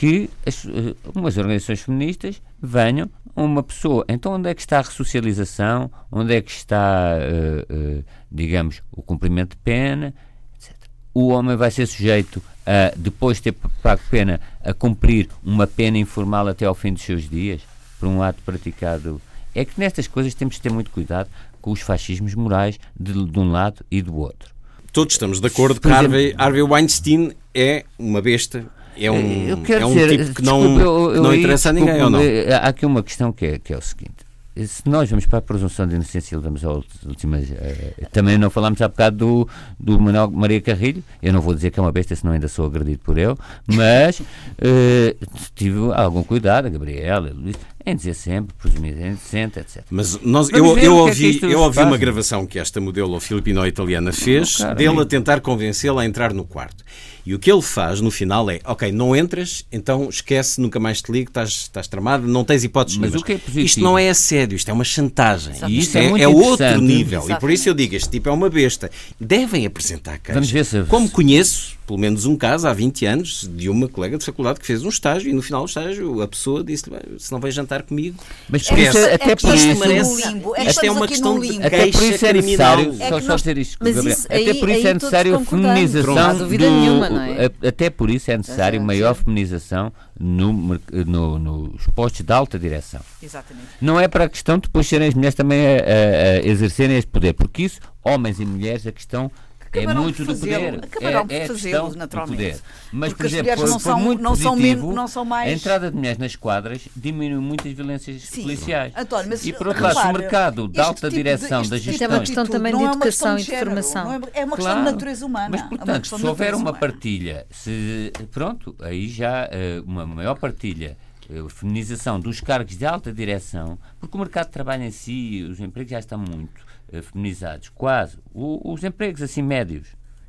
que 0.00 0.30
as, 0.46 0.64
eh, 0.64 0.94
umas 1.14 1.36
organizações 1.36 1.82
feministas 1.82 2.40
venham 2.58 3.10
uma 3.36 3.62
pessoa. 3.62 4.02
Então, 4.08 4.32
onde 4.32 4.48
é 4.48 4.54
que 4.54 4.62
está 4.62 4.78
a 4.78 4.82
ressocialização? 4.82 5.90
Onde 6.10 6.34
é 6.34 6.40
que 6.40 6.50
está, 6.50 7.16
eh, 7.18 7.66
eh, 7.68 8.02
digamos, 8.32 8.82
o 8.90 9.02
cumprimento 9.02 9.50
de 9.50 9.58
pena? 9.58 10.14
etc. 10.56 10.74
O 11.12 11.28
homem 11.28 11.54
vai 11.54 11.70
ser 11.70 11.86
sujeito 11.86 12.42
a, 12.64 12.94
depois 12.96 13.36
de 13.36 13.52
ter 13.52 13.52
pago 13.82 14.00
pena, 14.10 14.40
a 14.64 14.72
cumprir 14.72 15.28
uma 15.44 15.66
pena 15.66 15.98
informal 15.98 16.48
até 16.48 16.64
ao 16.64 16.74
fim 16.74 16.94
dos 16.94 17.02
seus 17.02 17.28
dias, 17.28 17.60
por 17.98 18.08
um 18.08 18.22
ato 18.22 18.40
praticado. 18.42 19.20
É 19.54 19.66
que 19.66 19.78
nestas 19.78 20.06
coisas 20.06 20.32
temos 20.32 20.54
de 20.54 20.62
ter 20.62 20.72
muito 20.72 20.90
cuidado 20.90 21.28
com 21.60 21.72
os 21.72 21.80
fascismos 21.80 22.34
morais 22.34 22.80
de, 22.98 23.12
de 23.12 23.38
um 23.38 23.50
lado 23.50 23.84
e 23.90 24.00
do 24.00 24.16
outro. 24.16 24.59
Todos 24.92 25.14
estamos 25.14 25.40
de 25.40 25.46
acordo 25.46 25.80
que 25.80 25.88
Harvey, 25.88 26.34
Harvey 26.36 26.62
Weinstein 26.62 27.32
é 27.54 27.84
uma 27.98 28.20
besta, 28.20 28.64
é 28.96 29.10
um, 29.10 29.48
Eu 29.48 29.56
quero 29.58 29.82
é 29.82 29.86
um 29.86 29.94
dizer, 29.94 30.18
tipo 30.24 30.34
que 30.34 30.42
não, 30.42 30.60
desculpe, 30.60 30.82
eu- 31.16 31.22
não 31.22 31.34
interessa 31.34 31.70
a 31.70 31.72
ninguém, 31.72 32.02
ou 32.02 32.10
não? 32.10 32.20
Há 32.20 32.68
aqui 32.68 32.84
uma 32.84 33.02
questão 33.02 33.32
que 33.32 33.46
é, 33.46 33.58
que 33.58 33.72
é 33.72 33.76
o 33.76 33.82
seguinte. 33.82 34.28
Se 34.66 34.82
nós 34.86 35.08
vamos 35.08 35.24
para 35.26 35.38
a 35.38 35.42
presunção 35.42 35.86
de 35.86 35.94
inocência 35.94 36.34
e 36.34 36.36
levamos 36.36 36.62
às 36.64 36.84
últimas. 37.06 37.50
eh, 37.52 37.92
também 38.12 38.36
não 38.36 38.50
falámos 38.50 38.82
há 38.82 38.88
bocado 38.88 39.16
do, 39.16 39.48
do 39.78 39.98
Manuel 39.98 40.28
Maria 40.30 40.60
Carrilho. 40.60 41.02
Eu 41.22 41.32
não 41.32 41.40
vou 41.40 41.54
dizer 41.54 41.70
que 41.70 41.78
é 41.78 41.82
uma 41.82 41.92
besta, 41.92 42.14
senão 42.16 42.34
ainda 42.34 42.48
sou 42.48 42.66
agredido 42.66 42.98
por 42.98 43.16
ele. 43.16 43.34
Mas 43.66 44.20
eh, 44.60 45.14
tive 45.54 45.78
algum 45.94 46.22
cuidado, 46.24 46.66
a 46.66 46.68
Gabriela, 46.68 47.30
a 47.30 47.32
Luís, 47.32 47.56
em 47.86 47.96
dizer 47.96 48.14
sempre, 48.14 48.54
presumidamente 48.58 49.08
inocente, 49.22 49.58
etc. 49.58 49.82
Mas 49.90 50.18
nós, 50.22 50.48
Vamos 50.50 50.52
eu, 50.52 50.66
eu 50.66 50.76
é 50.76 50.80
que 50.80 50.88
ouvi, 50.88 51.30
isto 51.30 51.46
eu 51.46 51.60
ouvi 51.60 51.76
faz. 51.76 51.86
uma 51.86 51.96
gravação 51.96 52.46
que 52.46 52.58
esta 52.58 52.80
modelo 52.80 53.18
filipino-italiana 53.20 54.12
fez 54.12 54.56
Oh, 54.56 54.62
cara, 54.62 54.74
dele 54.74 54.88
amigo. 54.88 55.02
a 55.02 55.06
tentar 55.06 55.40
convencê-la 55.40 56.02
a 56.02 56.06
entrar 56.06 56.32
no 56.34 56.44
quarto. 56.44 56.84
E 57.24 57.34
o 57.34 57.38
que 57.38 57.52
ele 57.52 57.60
faz 57.62 58.00
no 58.00 58.10
final 58.10 58.50
é: 58.50 58.60
ok, 58.64 58.90
não 58.92 59.14
entras, 59.14 59.64
então 59.70 60.08
esquece, 60.08 60.60
nunca 60.60 60.80
mais 60.80 61.02
te 61.02 61.12
ligo, 61.12 61.30
estás, 61.30 61.50
estás 61.50 61.86
tramado, 61.86 62.26
não 62.26 62.44
tens 62.44 62.64
hipóteses 62.64 62.98
Mas 62.98 63.10
nenhumas. 63.10 63.22
o 63.22 63.24
que 63.26 63.32
é 63.32 63.38
positivo? 63.38 63.66
Isto 63.66 63.80
não 63.80 63.98
é 63.98 64.08
assédio, 64.08 64.56
isto 64.56 64.68
é 64.70 64.72
uma 64.72 64.84
chantagem. 64.84 65.52
Exato. 65.54 65.70
E 65.70 65.78
isto 65.78 65.96
é 65.98 66.04
é, 66.06 66.22
é 66.22 66.28
outro 66.28 66.80
nível. 66.80 67.26
E 67.30 67.38
por 67.38 67.50
isso 67.50 67.68
eu 67.68 67.74
digo: 67.74 67.94
este 67.94 68.08
tipo 68.08 68.28
é 68.28 68.32
uma 68.32 68.48
besta. 68.48 68.90
Devem 69.20 69.66
apresentar 69.66 70.18
queixa. 70.18 70.32
Vamos 70.34 70.50
ver 70.50 70.64
se- 70.64 70.82
Como 70.84 71.10
conheço, 71.10 71.74
pelo 71.90 71.98
menos 71.98 72.24
um 72.24 72.36
caso 72.36 72.68
há 72.68 72.72
20 72.72 73.04
anos, 73.04 73.50
de 73.52 73.68
uma 73.68 73.88
colega 73.88 74.16
de 74.16 74.24
faculdade 74.24 74.60
que 74.60 74.66
fez 74.66 74.84
um 74.84 74.88
estágio 74.88 75.28
e 75.28 75.32
no 75.32 75.42
final 75.42 75.62
do 75.64 75.66
estágio 75.68 76.22
a 76.22 76.28
pessoa 76.28 76.62
disse-lhe: 76.62 76.94
"Bem, 76.96 77.18
se 77.18 77.32
não 77.32 77.40
vais 77.40 77.52
jantar 77.52 77.82
comigo. 77.82 78.16
Mas 78.48 78.62
Esquece. 78.62 78.96
isso, 78.96 78.98
É 79.08 79.14
até 79.14 79.34
por 79.34 79.52
isso. 79.52 79.66
no 79.74 80.16
limbo. 80.16 80.54
É 80.56 80.64
Isto 80.70 80.84
é 80.86 80.90
uma 80.92 81.08
questão 81.08 81.40
de 81.40 81.48
limbo. 81.48 81.66
Até 81.66 81.86
por 81.90 82.02
isso 82.04 82.26
é 82.26 82.32
necessário, 82.32 82.96
É 83.00 83.08
só, 83.08 83.18
que 83.20 83.26
só 83.26 83.34
dizer 83.34 83.58
isto, 83.58 83.76
Gabriel. 83.84 84.16
até 84.24 84.54
por 84.54 84.68
isso 84.68 84.86
é 84.86 84.94
necessário 84.94 85.34
a 85.34 85.40
feminização 85.44 86.14
Não 86.14 86.22
há 86.22 86.32
dúvida 86.32 86.64
do, 86.64 86.70
nenhuma, 86.80 87.10
não 87.10 87.20
é? 87.22 87.50
Até 87.66 87.90
por 87.90 88.08
isso 88.08 88.30
é 88.30 88.36
necessário 88.38 88.80
maior 88.80 89.14
feminização 89.16 89.92
no, 90.16 90.52
no- 90.52 91.38
nos 91.40 91.86
postos 91.88 92.24
de 92.24 92.32
alta 92.32 92.56
direção. 92.56 93.00
Exatamente. 93.20 93.66
Não 93.80 93.98
é 93.98 94.06
para 94.06 94.24
a 94.26 94.28
questão 94.28 94.58
de 94.58 94.62
depois 94.62 94.86
serem 94.86 95.08
as 95.08 95.14
mulheres 95.14 95.34
também 95.34 95.66
a, 95.66 95.70
a- 95.70 96.40
a 96.44 96.46
exercerem 96.46 96.98
este 96.98 97.10
poder, 97.10 97.32
porque 97.32 97.62
isso, 97.64 97.80
homens 98.04 98.38
e 98.38 98.44
mulheres, 98.46 98.86
a 98.86 98.92
questão 98.92 99.28
é 99.72 99.86
muito 99.94 100.24
do 100.24 100.34
poder. 100.36 100.74
Acabarão 100.82 101.20
é, 101.20 101.24
por 101.24 101.32
é 101.34 101.46
fazê-lo, 101.46 101.94
naturalmente. 101.94 102.36
poder. 102.36 102.60
Mas, 102.92 103.10
Porque 103.12 103.22
por 103.22 103.26
as 103.26 103.32
exemplo, 103.32 103.66
não 103.68 103.78
foi 103.80 103.92
são- 103.92 104.00
muito 104.00 104.22
não 104.22 104.34
são 104.36 104.52
positivo 104.56 104.86
men- 104.88 104.94
não 104.96 105.06
são 105.08 105.24
mais- 105.24 105.48
a 105.48 105.52
entrada 105.52 105.90
de 105.90 105.96
mulheres 105.96 106.18
nas 106.18 106.34
quadras 106.36 106.88
diminui 106.96 107.38
muitas 107.40 107.72
violências 107.72 108.22
Sim. 108.22 108.42
policiais. 108.42 108.92
António, 108.96 109.28
mas 109.30 109.46
e 109.46 109.52
por 109.52 109.68
outro 109.68 109.82
lado, 109.82 110.00
se 110.00 110.06
o 110.06 110.12
mercado 110.12 110.68
de 110.68 110.78
este 110.78 110.80
alta 110.80 111.00
tipo 111.08 111.14
direção 111.14 111.62
tipo 111.62 111.76
de 111.78 111.90
Isto 111.90 112.04
é 112.04 112.08
uma 112.08 112.18
questão 112.20 112.42
atitude 112.42 112.58
também 112.58 112.72
não 112.72 112.78
de 112.80 112.84
é 112.84 112.88
uma 112.88 112.94
educação 112.96 113.36
questão 113.36 113.54
e 113.56 113.58
de 113.58 113.64
formação. 113.64 114.12
é- 114.12 114.40
É 114.40 114.44
uma 114.44 114.56
questão 114.56 114.76
de 114.78 114.82
natureza 114.90 115.26
humana. 115.26 115.48
Mas, 115.50 115.60
é 115.60 115.68
portanto, 115.68 116.18
se 116.18 116.26
houver 116.26 116.54
uma 116.54 116.72
partilha, 116.72 117.46
se, 117.50 118.12
pronto, 118.32 118.74
aí 118.80 119.08
já 119.08 119.48
eh, 119.50 119.82
uma 119.86 120.04
maior 120.06 120.36
partilha, 120.36 120.96
eh, 121.30 121.42
feminização 121.48 122.18
dos 122.18 122.40
cargos 122.40 122.76
de 122.76 122.84
alta 122.84 123.12
direção, 123.12 123.78
porque 124.00 124.16
o 124.16 124.20
mercado 124.20 124.46
de 124.46 124.52
trabalho 124.52 124.82
em 124.82 124.90
si, 124.90 125.46
os 125.48 125.60
empregos 125.60 125.90
já 125.92 125.98
estão 126.00 126.18
muito 126.18 126.68
feminizados, 127.02 127.68
quase. 127.70 128.18
O- 128.34 128.72
os 128.72 128.82
empregos 128.84 129.22
assim 129.22 129.42
médios, 129.42 129.88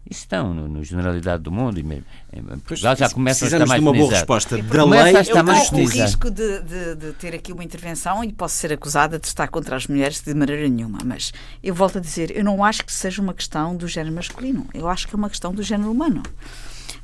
Isso 0.10 0.22
estão 0.22 0.52
no, 0.52 0.68
no 0.68 0.84
Generalidade 0.84 1.44
do 1.44 1.52
Mundo 1.52 1.80
e 1.80 1.84
mesmo 1.84 2.04
em 2.34 2.42
Portugal 2.60 2.96
já 2.96 3.08
começam 3.08 3.48
a 3.48 3.52
estar 3.52 3.66
mais 3.68 3.80
de 3.80 3.88
uma 3.88 3.94
boa 3.94 4.10
resposta 4.12 4.58
E 4.58 4.62
da 4.64 4.82
começa 4.84 5.04
lei. 5.04 5.16
a 5.16 5.22
estar 5.22 5.40
Eu 5.40 5.44
mais 5.46 5.70
corro 5.70 5.84
o 5.84 5.86
risco 5.88 6.32
de, 6.32 6.60
de- 6.64 6.96
de 6.96 7.12
ter 7.14 7.36
aqui 7.36 7.54
uma 7.54 7.64
intervenção 7.64 8.24
e 8.24 8.34
posso 8.34 8.56
ser 8.56 8.74
acusada 8.74 9.20
de 9.20 9.28
estar 9.28 9.48
contra 9.50 9.76
as 9.76 9.86
mulheres 9.86 10.20
de 10.20 10.34
maneira 10.34 10.68
nenhuma, 10.68 10.98
mas 11.06 11.32
eu 11.62 11.76
volto 11.76 12.00
a 12.00 12.02
dizer, 12.02 12.36
eu 12.36 12.44
não 12.44 12.64
acho 12.64 12.84
que 12.84 12.92
seja 12.92 13.22
uma 13.22 13.34
questão 13.34 13.76
do 13.76 13.88
género 13.88 14.16
masculino, 14.16 14.66
eu 14.74 14.90
acho 14.90 15.08
que 15.08 15.14
é 15.16 15.18
uma 15.18 15.30
questão 15.30 15.54
do 15.54 15.62
género 15.62 15.92
humano. 15.92 16.24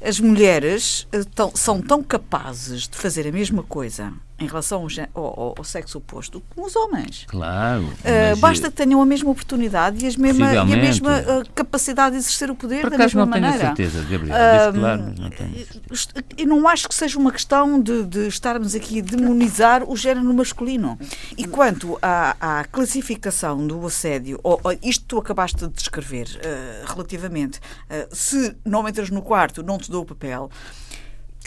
As 0.04 0.20
mulheres 0.20 1.08
eh, 1.12 1.22
tão- 1.36 1.56
são 1.56 1.80
tão 1.82 2.02
capazes 2.04 2.88
de 2.88 2.98
fazer 2.98 3.28
a 3.28 3.32
mesma 3.32 3.62
coisa 3.62 4.12
em 4.40 4.46
relação 4.48 4.86
ao, 5.16 5.24
ao- 5.24 5.56
ao- 5.58 5.64
sexo 5.64 5.98
oposto 5.98 6.44
como 6.54 6.68
os 6.68 6.76
homens. 6.76 7.26
Claro. 7.28 7.84
Uh, 7.84 8.38
basta 8.38 8.70
que 8.70 8.76
tenham 8.78 9.02
a 9.02 9.06
mesma 9.06 9.32
oportunidade 9.32 10.04
e, 10.04 10.08
as 10.08 10.16
mesma, 10.16 10.54
e 10.54 10.58
a 10.58 10.64
mesma 10.66 11.20
uh, 11.20 11.50
capacidade 11.56 12.12
de 12.12 12.18
exercer 12.20 12.52
o 12.52 12.56
poder 12.56 12.82
Por 12.82 12.92
da 12.92 12.98
mesma 13.00 13.26
não 13.26 13.32
tenho 13.34 13.46
a 13.46 13.50
maneira. 13.50 13.68
certeza, 13.76 14.04
Gabriel. 14.10 14.36
Ah, 14.36 14.70
Diz 14.72 14.80
claro, 14.80 15.04
mas 15.08 15.20
não 15.20 15.30
tenho. 15.32 15.56
Est- 15.92 16.14
Eu 16.38 16.48
não 16.48 16.68
acho 16.68 16.88
que 16.88 16.94
seja 16.96 17.18
uma 17.18 17.32
questão 17.32 17.82
de, 17.82 18.06
de 18.06 18.28
estarmos 18.28 18.76
aqui 18.76 19.00
a 19.00 19.02
demonizar 19.04 19.84
o 19.90 19.96
género 19.96 20.32
masculino. 20.34 21.00
E 21.36 21.46
quanto 21.46 21.98
à, 22.02 22.60
à 22.60 22.64
classificação 22.66 23.66
do 23.66 23.86
assédio, 23.88 24.40
ou, 24.44 24.60
ou 24.64 24.78
isto 24.84 25.04
tu 25.08 25.18
acabaste 25.18 25.58
de 25.68 25.74
descrever 25.74 26.28
eh, 26.44 26.84
relativamente, 26.86 27.60
eh, 27.90 28.08
se 28.12 28.56
não 28.64 28.88
entras 28.88 29.10
no 29.10 29.22
quarto, 29.22 29.64
não 29.64 29.78
te 29.78 29.90
dou 29.90 30.04
o 30.04 30.06
papel. 30.06 30.50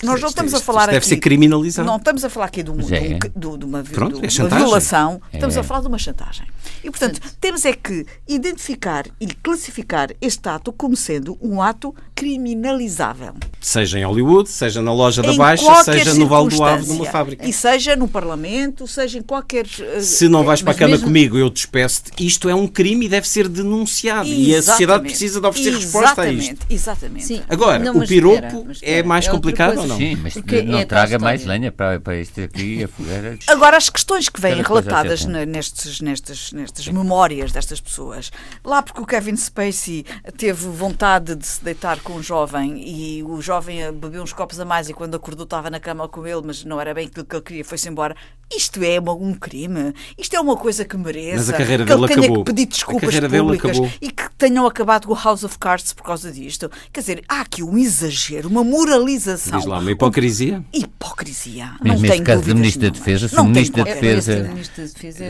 Nós 0.02 0.20
não 0.20 0.28
estamos 0.30 0.54
a 0.54 0.60
falar 0.60 0.80
isto 0.82 0.86
deve 0.92 0.98
aqui. 0.98 1.08
ser 1.08 1.16
criminalizado. 1.18 1.86
Não 1.86 1.96
estamos 1.96 2.24
a 2.24 2.30
falar 2.30 2.46
aqui 2.46 2.62
de, 2.62 2.70
um, 2.70 2.80
é. 2.90 3.18
de- 3.18 3.28
de 3.58 3.64
uma, 3.64 3.82
Pronto, 3.82 4.20
de 4.20 4.40
é 4.40 4.44
uma 4.44 4.56
violação, 4.56 5.20
estamos 5.32 5.56
É. 5.56 5.60
a 5.60 5.62
falar 5.62 5.80
de 5.80 5.88
uma 5.88 5.98
chantagem. 5.98 6.46
E, 6.82 6.90
portanto, 6.90 7.20
temos 7.38 7.64
é 7.66 7.72
que 7.74 8.06
identificar 8.26 9.04
e 9.20 9.26
classificar 9.26 10.10
este 10.20 10.48
ato 10.48 10.72
como 10.72 10.96
sendo 10.96 11.36
um 11.42 11.60
ato 11.60 11.94
criminalizável. 12.20 13.34
Seja 13.60 13.98
em 13.98 14.04
Hollywood, 14.04 14.48
seja 14.48 14.80
na 14.80 14.92
loja 14.92 15.22
da 15.22 15.32
Em 15.32 15.36
Baixa, 15.36 15.84
seja 15.84 16.14
no 16.14 16.26
Val 16.26 16.48
do 16.48 16.64
Ave, 16.64 16.86
numa 16.86 17.04
fábrica. 17.06 17.46
E 17.46 17.52
seja 17.52 17.94
no 17.94 18.08
Parlamento, 18.08 18.86
seja 18.86 19.18
em 19.18 19.22
qualquer. 19.22 19.66
eh, 19.80 20.00
Se 20.00 20.28
não 20.28 20.44
vais 20.44 20.62
para 20.62 20.72
a 20.72 20.74
cama 20.74 20.90
mesmo- 20.92 21.06
comigo, 21.06 21.36
eu 21.36 21.50
despeço-te. 21.50 22.10
Isto 22.26 22.48
é 22.48 22.54
um 22.54 22.66
crime 22.66 23.06
e 23.06 23.08
deve 23.08 23.28
ser 23.28 23.48
denunciado. 23.48 24.26
E 24.28 24.54
a 24.54 24.62
sociedade 24.62 24.82
Exatamente. 24.82 25.10
precisa 25.10 25.40
de 25.40 25.46
oferecer 25.46 25.74
resposta 25.74 26.22
a 26.22 26.30
isto. 26.32 26.40
Exatamente, 26.40 26.66
exatamente. 26.70 27.24
Sim. 27.26 27.42
Agora, 27.48 27.78
Não, 27.78 27.98
o 27.98 28.06
piropo 28.06 28.36
espera, 28.36 28.68
é 28.68 28.72
espera, 28.72 29.06
mais 29.08 29.24
outra 29.26 29.38
complicado 29.38 29.66
coisa. 29.74 29.82
ou 29.82 29.88
não? 29.88 29.96
Sim, 29.98 30.16
mas 30.22 30.32
Porque 30.34 30.62
não 30.62 30.78
é 30.78 30.84
traga 30.86 31.18
mais 31.18 31.44
lenha 31.44 31.70
para, 31.70 32.00
para 32.00 32.18
isto 32.18 32.40
aqui, 32.40 32.84
a 32.84 32.88
fogueira. 32.88 33.38
Agora, 33.46 33.76
as 33.76 33.90
questões 33.90 34.28
que 34.28 34.40
vêm 34.40 34.62
relatadas 34.62 35.24
na- 35.26 35.44
nestes, 35.44 36.00
nestes, 36.00 36.52
nestas 36.52 36.88
memórias 36.88 37.52
destas 37.52 37.80
pessoas, 37.80 38.30
lá 38.64 38.80
porque 38.82 39.00
o 39.00 39.06
Kevin 39.06 39.36
Spacey 39.36 40.04
teve 40.38 40.66
vontade 40.68 41.34
de 41.34 41.46
se 41.46 41.62
deitar 41.62 42.00
com 42.00 42.09
um 42.10 42.22
jovem 42.22 42.82
e 42.86 43.22
o 43.22 43.40
jovem 43.40 43.92
bebeu 43.92 44.22
uns 44.22 44.32
copos 44.32 44.58
a 44.60 44.64
mais 44.64 44.88
e 44.88 44.94
quando 44.94 45.14
acordou 45.14 45.44
estava 45.44 45.70
na 45.70 45.80
cama 45.80 46.08
com 46.08 46.26
ele, 46.26 46.42
mas 46.44 46.64
não 46.64 46.80
era 46.80 46.92
bem 46.92 47.06
aquilo 47.06 47.24
que 47.24 47.36
ele 47.36 47.42
queria, 47.42 47.64
foi-se 47.64 47.88
embora. 47.88 48.16
Isto 48.54 48.82
é 48.82 48.98
uma- 48.98 49.14
um 49.14 49.32
crime. 49.34 49.94
Isto 50.18 50.34
é 50.36 50.40
uma 50.40 50.56
coisa 50.56 50.84
que 50.84 50.96
mereça. 50.96 51.36
Mas 51.36 51.48
a 51.50 51.52
carreira 51.52 51.84
que 51.84 51.92
ele 51.92 52.00
dele 52.00 52.08
tenha 52.14 52.26
acabou. 52.26 52.44
que 52.44 52.52
pedir 52.52 52.62
A 52.62 52.66
desculpas 52.70 53.02
carreira 53.08 53.28
dele 53.28 53.42
públicas 53.42 53.78
e 54.00 54.10
que 54.10 54.30
tenham 54.36 54.66
acabado 54.66 55.06
com 55.06 55.12
o 55.12 55.16
House 55.16 55.44
of 55.44 55.56
Cards 55.58 55.92
por 55.92 56.02
causa 56.02 56.32
disto. 56.32 56.70
Quer 56.92 57.00
dizer, 57.00 57.22
há 57.28 57.40
aqui 57.42 57.62
um 57.62 57.78
exagero, 57.78 58.48
uma 58.48 58.64
moralização. 58.64 59.56
Diz 59.58 59.66
lá, 59.66 59.78
uma 59.78 59.90
hipocrisia. 59.90 60.64
Hipocrisia. 60.72 61.72
Mesmo 61.82 61.94
não 61.94 62.00
neste 62.00 62.22
caso 62.22 62.42
do 62.42 62.54
Ministro 62.56 62.82
da. 62.82 62.88
Defesa, 62.90 63.28
se 63.28 63.34
Não 63.36 63.44
o 63.44 63.48
Ministro 63.48 63.84
da 63.84 63.90
Defesa- 63.94 64.50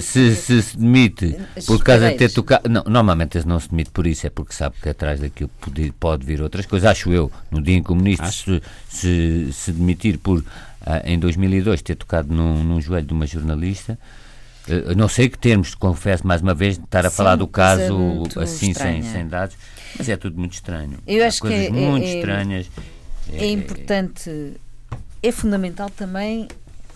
Se, 0.00 0.34
se 0.36 0.62
se 0.62 0.76
demite 0.76 1.36
As 1.56 1.66
por 1.66 1.82
causa 1.82 2.10
de 2.10 2.16
ter 2.16 2.32
tocado. 2.32 2.68
Não, 2.68 2.82
normalmente 2.84 3.36
ele 3.38 3.46
não 3.46 3.60
se 3.60 3.68
demite 3.70 3.90
por 3.90 4.06
isso, 4.06 4.26
é 4.26 4.30
porque 4.30 4.52
sabe 4.54 4.76
que 4.82 4.88
atrás 4.88 5.20
daquilo 5.20 5.50
pode, 5.60 5.92
pode 5.98 6.24
vir 6.26 6.40
outras 6.42 6.64
coisas. 6.66 6.88
Acho 6.90 7.12
eu, 7.12 7.30
no 7.50 7.60
dia 7.62 7.76
em 7.76 7.82
que 7.82 7.92
o 7.92 7.94
ministro 7.94 8.30
se, 8.30 8.62
se, 8.88 9.52
se 9.52 9.72
demitir 9.72 10.18
por, 10.18 10.42
em 11.04 11.18
2002, 11.18 11.82
ter 11.82 11.94
tocado 11.94 12.32
num, 12.34 12.62
num 12.64 12.80
joelho 12.80 13.06
de 13.06 13.12
uma 13.12 13.26
jornalista. 13.26 13.98
eh, 14.68 14.94
não 14.94 15.08
sei 15.08 15.28
que 15.28 15.38
termos, 15.38 15.74
confesso 15.74 16.26
mais 16.26 16.40
uma 16.42 16.54
vez, 16.54 16.76
de 16.78 16.84
estar 16.84 17.04
a 17.04 17.10
Sim, 17.10 17.16
falar 17.16 17.36
do 17.36 17.46
coisa 17.46 17.76
caso 17.78 17.98
muito 17.98 18.40
assim, 18.40 18.58
sem, 18.58 18.70
estranha. 18.72 19.02
sem 19.12 19.26
dados, 19.26 19.56
mas 19.96 20.08
é 20.08 20.16
tudo 20.16 20.38
muito 20.38 20.52
estranho. 20.54 20.98
Eu 21.06 21.24
Há 21.24 21.26
acho 21.28 21.40
que 21.40 21.48
coisas 21.48 21.66
é- 21.66 21.70
muito 21.70 22.06
é- 22.06 22.14
estranhas. 22.14 22.70
É 23.32 23.46
importante, 23.46 24.54
é 25.22 25.32
fundamental 25.32 25.88
também 25.90 26.48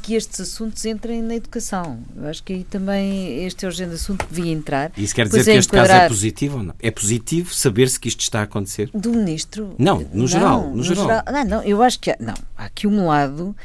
que 0.04 0.14
estes 0.14 0.38
assuntos 0.38 0.84
entrem 0.84 1.22
na 1.22 1.34
educação. 1.34 1.98
Eu 2.14 2.26
acho 2.26 2.42
que 2.42 2.52
aí 2.52 2.64
também 2.64 3.42
este 3.46 3.64
é 3.64 3.68
o 3.68 3.70
género 3.70 3.96
de 3.96 4.02
assunto 4.02 4.26
que 4.26 4.34
devia 4.34 4.52
entrar. 4.52 4.92
Isso 4.98 5.14
quer 5.14 5.26
Pois 5.30 5.40
dizer 5.40 5.52
que 5.52 5.58
este 5.58 5.72
caso 5.72 5.92
é 5.92 6.08
positivo 6.08 6.58
ou 6.58 6.62
não? 6.62 6.74
É 6.78 6.90
positivo 6.90 7.54
saber-se 7.54 7.98
que 7.98 8.08
isto 8.08 8.20
está 8.20 8.40
a 8.40 8.42
acontecer? 8.42 8.90
Do 8.92 9.10
ministro? 9.12 9.74
Não, 9.78 10.06
no 10.12 10.28
geral, 10.28 10.70
no 10.70 10.82
geral. 10.82 11.08
Não, 11.32 11.44
não, 11.44 11.62
eu 11.62 11.82
acho 11.82 11.98
que 11.98 12.10
há, 12.10 12.16
não, 12.20 12.34
há 12.54 12.66
aqui 12.66 12.86
um 12.86 13.06
lado 13.06 13.56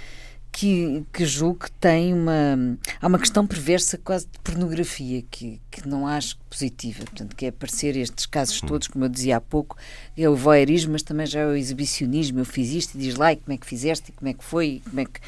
que, 0.49 1.03
que 1.11 1.25
julgo 1.25 1.59
que 1.65 1.71
tem 1.71 2.13
uma. 2.13 2.77
Há 3.01 3.07
uma 3.07 3.19
questão 3.19 3.45
perversa 3.45 3.97
quase 3.97 4.25
de 4.25 4.39
pornografia 4.39 5.21
que, 5.29 5.59
que 5.81 5.89
não 5.89 6.07
acho 6.07 6.37
positiva. 6.49 6.99
Portanto, 7.05 7.35
que 7.35 7.45
é 7.45 7.49
aparecer 7.49 7.95
estes 7.97 8.25
Hum. 8.25 8.29
casos 8.31 8.61
todos, 8.61 8.87
como 8.87 9.05
eu 9.05 9.09
dizia 9.09 9.37
há 9.37 9.41
pouco, 9.41 9.77
é 10.17 10.27
o 10.29 10.35
voyeurismo, 10.35 10.93
mas 10.93 11.03
também 11.03 11.25
já 11.25 11.41
é 11.41 11.45
o 11.45 11.55
exibicionismo. 11.55 12.39
Eu 12.39 12.45
fiz 12.45 12.69
isto 12.71 12.95
e 12.95 12.97
diz 12.99 13.15
lá 13.15 13.31
e 13.33 13.35
como 13.37 13.53
é 13.53 13.57
que 13.57 13.65
fizeste 13.65 14.09
e 14.09 14.11
como 14.11 14.29
é 14.29 14.33
que 14.33 14.43
foi 14.43 14.67
e 14.67 14.79
como 14.89 14.99
é 15.01 15.05
que. 15.05 15.19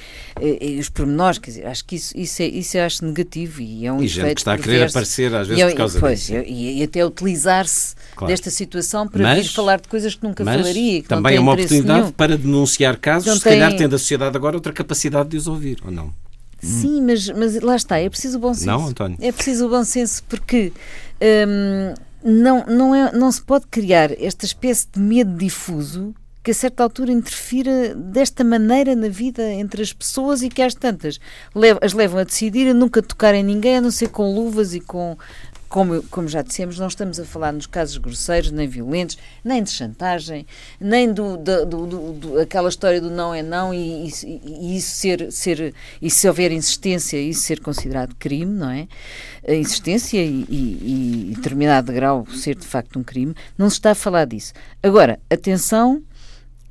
E, 0.66 0.80
os 0.80 0.90
pormenores, 0.90 1.38
quer 1.40 1.52
dizer, 1.52 1.68
acho 1.68 1.86
que 1.86 1.96
isso, 1.96 2.18
isso, 2.18 2.42
é, 2.42 2.46
isso 2.48 2.78
eu 2.78 2.84
acho 2.84 3.06
negativo 3.06 3.62
e 3.62 3.86
é 3.86 3.92
um 3.94 4.02
E 4.02 4.08
gente 4.08 4.34
que 4.36 4.42
está 4.42 4.54
a 4.54 4.58
querer 4.58 4.72
perverso. 4.72 4.98
aparecer 4.98 5.36
às 5.36 5.48
E 5.48 5.50
vezes 5.50 5.64
eu- 5.64 5.70
por 5.70 5.78
causa 5.78 6.00
pois, 6.00 6.20
disso. 6.20 6.34
eu- 6.34 6.44
e, 6.44 6.80
e 6.80 6.84
até 6.84 7.06
utilizar-se 7.06 7.96
Claro. 8.16 8.32
desta 8.32 8.50
situação 8.50 9.08
para 9.08 9.22
Mas- 9.24 9.46
vir 9.48 9.54
falar 9.54 9.80
de 9.80 9.88
coisas 9.88 10.16
que 10.16 10.24
nunca 10.24 10.44
falaria. 10.44 10.98
e 10.98 11.02
Que 11.02 11.08
também 11.08 11.36
é 11.36 11.40
uma 11.40 11.54
oportunidade 11.54 12.00
nenhum. 12.02 12.12
para 12.12 12.38
denunciar 12.38 12.98
casos, 12.98 13.28
Não 13.28 13.36
se 13.36 13.44
calhar 13.44 13.70
tem- 13.70 13.80
tendo 13.80 13.96
a 13.96 14.00
sociedade 14.00 14.36
agora 14.36 14.56
outra 14.58 14.74
capacidade 14.74 15.30
de 15.30 15.38
os 15.38 15.48
ouvir, 15.48 15.78
ou 15.86 15.92
não? 15.92 16.14
Sim, 16.62 17.02
mas, 17.02 17.28
mas 17.30 17.60
lá 17.62 17.76
está, 17.76 17.98
é 17.98 18.10
preciso 18.10 18.38
o 18.38 18.42
bom 18.42 18.54
senso. 18.54 18.68
Não, 18.68 18.88
António? 18.88 19.18
É 19.20 19.32
preciso 19.32 19.66
o 19.66 19.70
bom 19.70 19.84
senso 19.84 20.24
porque 20.30 20.72
hum, 21.48 21.94
não, 22.24 22.66
não, 22.66 22.96
é, 22.96 23.12
não 23.12 23.32
se 23.32 23.42
pode 23.42 23.66
criar 23.68 24.12
esta 24.22 24.46
espécie 24.46 24.88
de 24.94 25.00
medo 25.00 25.36
difuso 25.36 26.14
que 26.44 26.52
a 26.52 26.54
certa 26.54 26.82
altura 26.82 27.12
interfira 27.12 27.94
desta 27.94 28.44
maneira 28.44 28.96
na 28.96 29.10
vida 29.10 29.52
entre 29.54 29.82
as 29.82 29.94
pessoas 29.94 30.42
e 30.42 30.50
que 30.50 30.62
às 30.62 30.74
tantas 30.74 31.20
as 31.82 31.94
levam 31.94 32.20
a 32.20 32.24
decidir 32.24 32.68
a 32.70 32.74
nunca 32.74 33.02
tocar 33.02 33.36
em 33.36 33.44
ninguém, 33.44 33.78
a 33.78 33.82
não 33.82 33.92
ser 33.92 34.10
com 34.10 34.34
luvas 34.34 34.74
e 34.74 34.80
com. 34.80 35.18
Como, 35.72 36.04
como 36.10 36.28
já 36.28 36.42
dissemos, 36.42 36.78
não 36.78 36.88
estamos 36.90 37.18
a 37.18 37.24
falar 37.24 37.54
nos 37.54 37.66
casos 37.66 37.96
grosseiros, 37.98 38.52
nem 38.52 38.68
violentos, 38.68 39.18
nem 39.42 39.64
de 39.64 39.70
chantagem, 39.70 40.46
nem 40.82 41.14
do, 41.14 41.38
do, 41.38 41.66
do- 41.66 42.12
do- 42.12 42.40
aquela 42.42 42.68
história 42.68 43.00
do 43.00 43.10
não 43.10 43.34
é 43.34 43.42
não 43.42 43.74
e, 43.74 44.10
e- 44.10 44.42
e 44.46 44.76
isso 44.76 44.94
ser, 44.98 45.32
ser 45.32 45.74
e 46.02 46.10
se 46.10 46.28
houver 46.28 46.52
insistência, 46.52 47.18
isso 47.22 47.44
ser 47.44 47.62
considerado 47.62 48.14
crime, 48.20 48.52
não 48.52 48.70
é? 48.70 48.86
A 49.48 49.54
insistência 49.54 50.22
e, 50.22 50.46
e, 50.50 51.30
e 51.32 51.36
determinado 51.38 51.94
grau 51.94 52.28
ser 52.36 52.56
de 52.56 52.68
facto 52.68 53.00
um 53.00 53.04
crime, 53.04 53.34
não 53.58 53.70
se 53.70 53.78
está 53.78 53.92
a 53.92 53.96
falar 53.96 54.26
disso. 54.26 54.52
Agora, 54.84 55.22
atenção, 55.30 56.04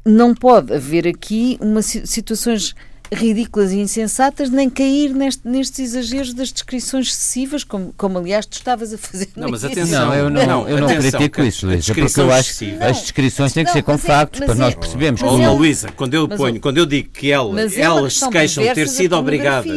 não 0.04 0.34
pode 0.34 0.74
haver 0.74 1.08
aqui 1.08 1.56
uma, 1.58 1.80
si- 1.80 2.06
situações 2.06 2.74
ridículas 3.12 3.72
e 3.72 3.78
insensatas, 3.78 4.50
nem 4.50 4.70
cair 4.70 5.12
neste- 5.12 5.46
nestes 5.48 5.78
exageros 5.80 6.32
das 6.32 6.52
descrições 6.52 7.08
excessivas, 7.08 7.64
como, 7.64 7.92
como 7.96 8.18
aliás 8.18 8.46
tu 8.46 8.52
estavas 8.52 8.92
a 8.92 8.98
fazer. 8.98 9.28
Não, 9.36 9.48
mas 9.50 9.64
atenção. 9.64 10.06
Não, 10.06 10.14
eu 10.14 10.30
não, 10.30 10.46
Não, 10.46 10.68
eu 10.68 10.78
não 10.78 10.86
atenção, 10.86 11.10
critico 11.18 11.42
que 11.42 11.48
isso, 11.48 11.66
Luísa, 11.66 11.94
porque 11.94 12.20
eu 12.20 12.32
acho 12.32 12.58
que 12.58 12.76
as 12.80 13.00
descrições 13.00 13.52
têm 13.52 13.64
que 13.64 13.72
ser 13.72 13.82
com 13.82 13.92
é- 13.92 13.98
factos 13.98 14.40
para 14.40 14.54
nós 14.54 14.72
é- 14.74 14.76
percebermos. 14.76 15.20
mas 15.22 15.32
Oh, 15.32 15.42
é 15.42 15.50
um- 15.50 15.56
Luísa, 15.56 15.88
quando 15.96 16.14
eu 16.14 16.28
ponho, 16.28 16.56
é- 16.56 16.58
quando 16.60 16.78
eu 16.78 16.86
digo 16.86 17.08
que 17.10 17.30
ela- 17.32 17.60
é 17.60 17.80
elas 17.80 18.14
se 18.18 18.28
queixam 18.30 18.62
de 18.64 18.74
ter 18.74 18.88
sido 18.88 19.14
obrigadas. 19.16 19.72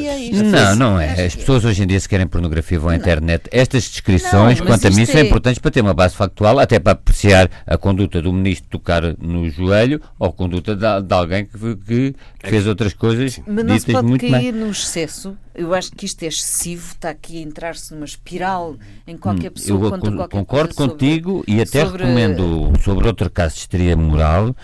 Não, 0.52 0.76
não 0.76 1.00
é. 1.00 1.26
As 1.26 1.36
pessoas 1.36 1.66
hoje 1.66 1.84
em 1.84 1.88
dia, 1.88 2.00
se 2.00 2.08
querem 2.08 2.28
pornografia, 2.28 2.80
vão 2.80 2.90
à 2.90 2.96
internet. 2.96 3.44
Estas 3.52 3.84
descrições, 3.90 4.60
quanto 4.62 4.88
a 4.88 4.92
mim, 4.92 5.06
são 5.06 5.20
é- 5.20 5.26
importantes 5.26 5.60
para 5.60 5.72
ter 5.72 5.82
uma 5.82 5.94
base 5.94 6.16
factual, 6.16 6.60
até 6.60 6.80
para 6.80 6.92
apreciar 6.94 7.50
a 7.66 7.78
conduta 7.78 8.22
do 8.22 8.32
ministro 8.32 8.68
tocar 8.70 9.02
no 9.20 9.50
joelho 9.50 10.00
ou 10.20 10.28
a 10.30 10.32
conduta 10.32 10.76
de, 10.76 11.02
de 11.08 11.14
alguém 11.14 11.46
que, 11.46 11.58
que 11.88 12.16
fez 12.44 12.68
outras 12.68 12.94
coisas 12.94 13.23
Mas 13.48 13.66
não 13.66 13.80
se 13.80 13.92
pode 13.92 14.18
cair 14.18 14.32
bem. 14.32 14.52
no 14.52 14.70
excesso. 14.72 15.38
Eu 15.54 15.74
acho 15.74 15.92
que 15.92 16.06
isto 16.06 16.24
é 16.24 16.28
excessivo, 16.28 16.94
está 16.94 17.10
aqui 17.12 17.38
a 17.38 17.42
entrar-se 17.42 17.94
numa 17.94 18.06
espiral 18.06 18.76
em 19.08 19.18
qualquer 19.18 19.52
pessoa 19.52 19.80
Hum, 19.80 19.84
Eu 19.86 19.90
contra 19.92 20.10
con- 20.12 20.18
qualquer 20.18 20.38
concordo 20.38 20.76
coisa 20.76 20.92
sobre- 20.92 21.08
contigo 21.08 21.44
e 21.48 21.62
até 21.62 21.86
sobre- 21.86 22.04
recomendo 22.04 22.74
sobre 22.84 23.08
outro 23.08 23.30
caso 23.30 23.56
de 23.56 23.62
histeria 23.62 23.96
moral. 23.98 24.56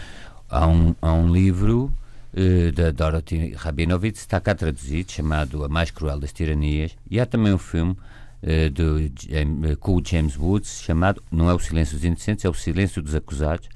Há 0.49 0.67
um, 0.67 0.95
há 1.01 1.13
um 1.13 1.31
livro 1.31 1.93
eh, 2.35 2.71
da 2.71 2.91
Dorothy 2.91 3.53
Rabinovitz, 3.55 4.19
está 4.21 4.39
cá 4.39 4.53
traduzido, 4.55 5.11
chamado 5.11 5.63
A 5.63 5.69
Mais 5.69 5.91
Cruel 5.91 6.19
das 6.19 6.31
Tiranias, 6.31 6.95
e 7.09 7.19
há 7.19 7.25
também 7.25 7.53
um 7.53 7.57
filme 7.57 7.95
eh, 8.41 8.69
do, 8.69 8.99
Jam- 8.99 9.59
eh, 9.71 9.75
com 9.75 9.95
o 9.95 10.01
James 10.05 10.37
Woods 10.37 10.81
chamado, 10.83 11.21
não 11.31 11.49
é 11.49 11.53
o 11.53 11.59
Silêncio 11.59 11.95
dos 11.95 12.03
Inocentes, 12.05 12.45
é 12.45 12.49
o 12.49 12.53
Silêncio 12.53 13.01
dos 13.01 13.13
Acusados. 13.15 13.67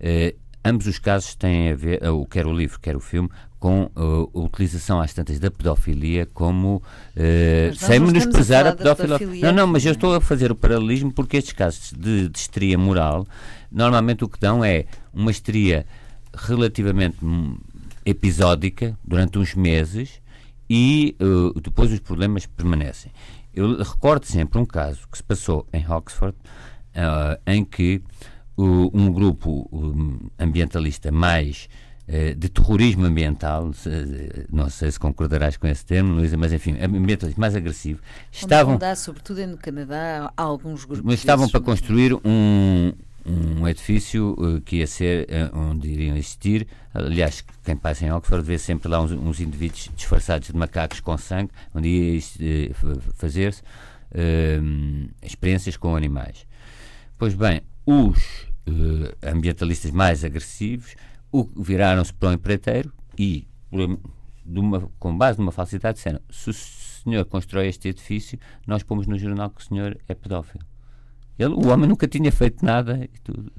Eh, 0.00 0.34
ambos 0.64 0.86
os 0.86 0.98
casos 0.98 1.34
têm 1.34 1.70
a 1.70 1.74
ver, 1.74 2.02
eh, 2.02 2.10
o 2.10 2.24
quer 2.26 2.46
o 2.46 2.52
livro, 2.52 2.78
quer 2.80 2.96
o 2.96 3.00
filme, 3.00 3.28
com 3.60 3.90
uh, 3.94 4.30
a 4.34 4.38
utilização 4.40 5.00
às 5.00 5.12
tantas 5.12 5.38
da 5.38 5.50
pedofilia 5.50 6.26
como 6.32 6.76
uh, 6.76 7.74
sem 7.76 8.00
menosprezar 8.00 8.66
a, 8.66 8.70
a 8.70 8.96
pedofilia. 8.96 9.46
Não, 9.46 9.52
não, 9.52 9.66
mas 9.66 9.84
eu 9.84 9.92
estou 9.92 10.14
a 10.14 10.20
fazer 10.20 10.50
o 10.50 10.54
paralelismo 10.54 11.12
porque 11.12 11.36
estes 11.36 11.52
casos 11.52 11.92
de, 11.92 12.30
de 12.30 12.38
histeria 12.38 12.78
moral 12.78 13.26
normalmente 13.70 14.24
o 14.24 14.28
que 14.28 14.40
dão 14.40 14.64
é 14.64 14.86
uma 15.12 15.30
histeria 15.30 15.84
relativamente 16.34 17.22
hum, 17.22 17.58
episódica 18.04 18.98
durante 19.04 19.38
uns 19.38 19.54
meses 19.54 20.22
e 20.68 21.14
uh, 21.20 21.60
depois 21.60 21.92
os 21.92 22.00
problemas 22.00 22.46
permanecem. 22.46 23.12
Eu 23.52 23.76
recordo 23.76 24.24
sempre 24.24 24.58
um 24.58 24.64
caso 24.64 25.06
que 25.12 25.18
se 25.18 25.22
passou 25.22 25.66
em 25.72 25.86
Oxford 25.90 26.36
em 27.46 27.64
que 27.64 28.02
um 28.56 29.10
grupo 29.12 29.68
ambientalista 30.38 31.10
mais 31.10 31.68
de 32.36 32.48
terrorismo 32.48 33.04
ambiental, 33.04 33.70
não 34.50 34.68
sei 34.68 34.90
se 34.90 34.98
concordarás 34.98 35.56
com 35.56 35.66
esse 35.68 35.84
termo, 35.84 36.14
Luísa, 36.14 36.36
mas 36.36 36.52
enfim, 36.52 36.76
ambientalista 36.80 37.40
mais 37.40 37.54
agressivo, 37.54 38.00
estavam... 38.32 38.76
Dá, 38.76 38.96
sobretudo 38.96 39.46
no 39.46 39.56
Canadá, 39.56 40.32
há 40.36 40.42
alguns 40.42 40.84
grupos... 40.84 41.04
Mas 41.04 41.20
estavam 41.20 41.48
para 41.48 41.60
construir 41.60 42.14
um, 42.24 42.92
um 43.24 43.68
edifício 43.68 44.34
uh, 44.38 44.60
que 44.60 44.76
ia 44.76 44.86
ser 44.86 45.28
uh, 45.28 45.56
onde 45.56 45.88
iriam 45.88 46.16
existir. 46.16 46.66
Aliás, 46.92 47.44
quem 47.64 47.76
passa 47.76 48.04
em 48.04 48.12
Oxford 48.12 48.44
vê 48.44 48.58
sempre 48.58 48.88
lá 48.88 49.00
uns, 49.00 49.12
uns 49.12 49.40
indivíduos 49.40 49.88
disfarçados 49.94 50.48
de 50.48 50.56
macacos 50.56 51.00
com 51.00 51.16
sangue, 51.16 51.50
onde 51.74 51.88
ia 51.88 52.18
uh, 52.18 53.00
fazer-se 53.14 53.62
experiências 55.22 55.76
com 55.76 55.94
animais. 55.94 56.44
Pois 57.16 57.32
bem, 57.34 57.62
os 57.86 58.48
ambientalistas 59.22 59.92
mais 59.92 60.24
agressivos 60.24 60.96
viraram-se 61.56 62.12
para 62.12 62.30
o 62.30 62.32
empreiteiro 62.32 62.92
e, 63.18 63.46
uma, 64.46 64.90
com 64.98 65.16
base 65.16 65.38
numa 65.38 65.52
falsidade, 65.52 65.96
disseram: 65.96 66.20
se 66.30 66.50
o 66.50 66.52
senhor 66.52 67.24
constrói 67.24 67.68
este 67.68 67.88
edifício, 67.88 68.38
nós 68.66 68.82
pomos 68.82 69.06
no 69.06 69.18
jornal 69.18 69.50
que 69.50 69.62
o 69.62 69.64
senhor 69.64 69.98
é 70.08 70.14
pedófilo. 70.14 70.64
Ele, 71.38 71.54
o 71.54 71.68
homem 71.68 71.88
nunca 71.88 72.06
tinha 72.06 72.30
feito 72.30 72.64
nada 72.64 73.00
e, 73.02 73.18
tudo. 73.20 73.50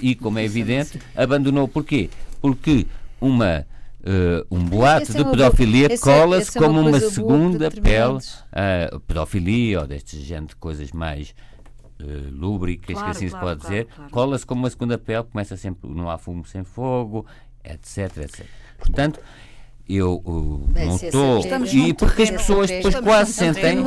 e 0.00 0.14
como 0.14 0.38
é 0.38 0.44
evidente, 0.44 1.00
abandonou. 1.14 1.68
Porquê? 1.68 2.10
Porque 2.40 2.86
uma, 3.20 3.64
uh, 4.00 4.46
um 4.50 4.64
boato 4.64 5.12
de 5.12 5.24
pedofilia 5.24 5.96
cola-se 5.98 6.58
como 6.58 6.80
uma, 6.80 6.90
uma 6.90 7.00
segunda 7.00 7.70
pele. 7.70 8.16
Uh, 8.16 8.98
pedofilia 9.06 9.80
ou 9.82 9.86
deste 9.86 10.18
género 10.20 10.48
de 10.48 10.56
coisas 10.56 10.90
mais 10.90 11.32
uh, 12.02 12.30
lúbricas, 12.30 12.94
claro, 12.94 13.04
que 13.04 13.10
assim 13.10 13.28
claro, 13.28 13.46
se 13.46 13.46
pode 13.46 13.60
claro, 13.60 13.86
dizer, 13.86 14.10
cola-se 14.10 14.46
como 14.46 14.62
uma 14.62 14.70
segunda 14.70 14.98
pele, 14.98 15.24
começa 15.24 15.56
sempre, 15.56 15.88
não 15.88 16.10
há 16.10 16.18
fumo 16.18 16.44
sem 16.44 16.64
fogo, 16.64 17.26
etc, 17.64 18.16
etc. 18.18 18.46
Portanto, 18.78 19.20
eu 19.88 20.22
uh, 20.24 20.68
não 20.74 20.96
estou. 20.96 21.40
E 21.72 21.92
porque 21.94 22.22
as 22.22 22.30
pessoas 22.30 22.70
depois 22.70 22.94
quase 23.00 23.32
sentem. 23.32 23.78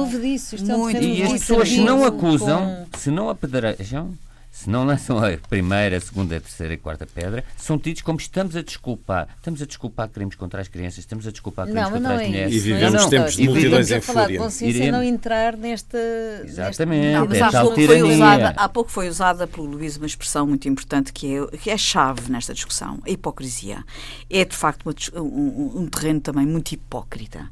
E 1.02 1.24
as 1.24 1.32
pessoas, 1.32 1.70
se 1.70 1.82
não 1.82 2.04
acusam, 2.06 2.86
se 2.98 3.10
não 3.10 3.30
apedrejam, 3.30 4.14
se 4.56 4.70
não 4.70 4.86
lançam 4.86 5.18
a 5.18 5.38
primeira, 5.50 5.98
a 5.98 6.00
segunda, 6.00 6.38
a 6.38 6.40
terceira 6.40 6.74
e 6.74 6.78
a 6.78 6.80
quarta 6.80 7.06
pedra, 7.06 7.44
são 7.58 7.78
tidos 7.78 8.02
como 8.02 8.18
estamos 8.18 8.56
a 8.56 8.62
desculpar. 8.62 9.28
Estamos 9.36 9.62
a 9.62 9.66
desculpar 9.66 10.08
crimes 10.08 10.36
contra 10.36 10.62
as 10.62 10.70
crianças, 10.70 11.00
estamos 11.00 11.28
a 11.28 11.32
desculpar 11.32 11.66
crimes 11.66 11.84
não, 11.84 11.92
contra 11.92 12.08
não 12.08 12.16
as 12.16 12.22
é 12.22 12.28
mulheres. 12.28 12.56
E 12.56 12.60
vivemos 12.60 13.02
não, 13.02 13.10
tempos 13.10 13.36
de 13.36 13.44
multidões 13.44 13.92
em 13.92 14.00
fúria. 14.00 14.40
consciência 14.40 14.92
não 14.94 15.04
entrar 15.04 15.58
nesta... 15.58 15.98
Exatamente, 16.46 17.18
não, 17.18 17.28
mas 17.28 17.42
há, 17.42 17.62
pouco 17.62 17.82
foi 17.82 18.02
usada, 18.02 18.50
há 18.56 18.70
pouco 18.70 18.90
foi 18.90 19.10
usada 19.10 19.46
pelo 19.46 19.66
Luís 19.66 19.98
uma 19.98 20.06
expressão 20.06 20.48
muito 20.48 20.70
importante 20.70 21.12
que 21.12 21.36
é, 21.36 21.58
que 21.58 21.70
é 21.70 21.78
chave 21.78 22.32
nesta 22.32 22.54
discussão, 22.54 23.00
a 23.06 23.10
hipocrisia. 23.10 23.84
É, 24.30 24.46
de 24.46 24.56
facto, 24.56 24.86
uma, 24.86 25.22
um, 25.22 25.82
um 25.82 25.88
terreno 25.88 26.22
também 26.22 26.46
muito 26.46 26.72
hipócrita 26.72 27.50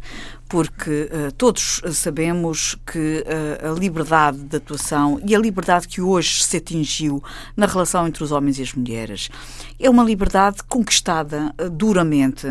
porque 0.54 1.10
uh, 1.12 1.32
todos 1.32 1.82
sabemos 1.94 2.78
que 2.86 3.26
uh, 3.26 3.72
a 3.72 3.80
liberdade 3.80 4.38
de 4.38 4.58
atuação 4.58 5.20
e 5.26 5.36
a 5.36 5.40
liberdade 5.40 5.88
que 5.88 6.00
hoje 6.00 6.44
se 6.44 6.58
atingiu 6.58 7.24
na 7.58 7.66
relação 7.66 8.08
entre 8.08 8.24
os 8.24 8.32
homens 8.32 8.60
e 8.60 8.62
as 8.62 8.72
mulheres 8.72 9.32
é 9.80 9.90
uma 9.90 10.04
liberdade 10.04 10.62
conquistada 10.70 11.52
uh, 11.60 11.68
duramente 11.72 12.48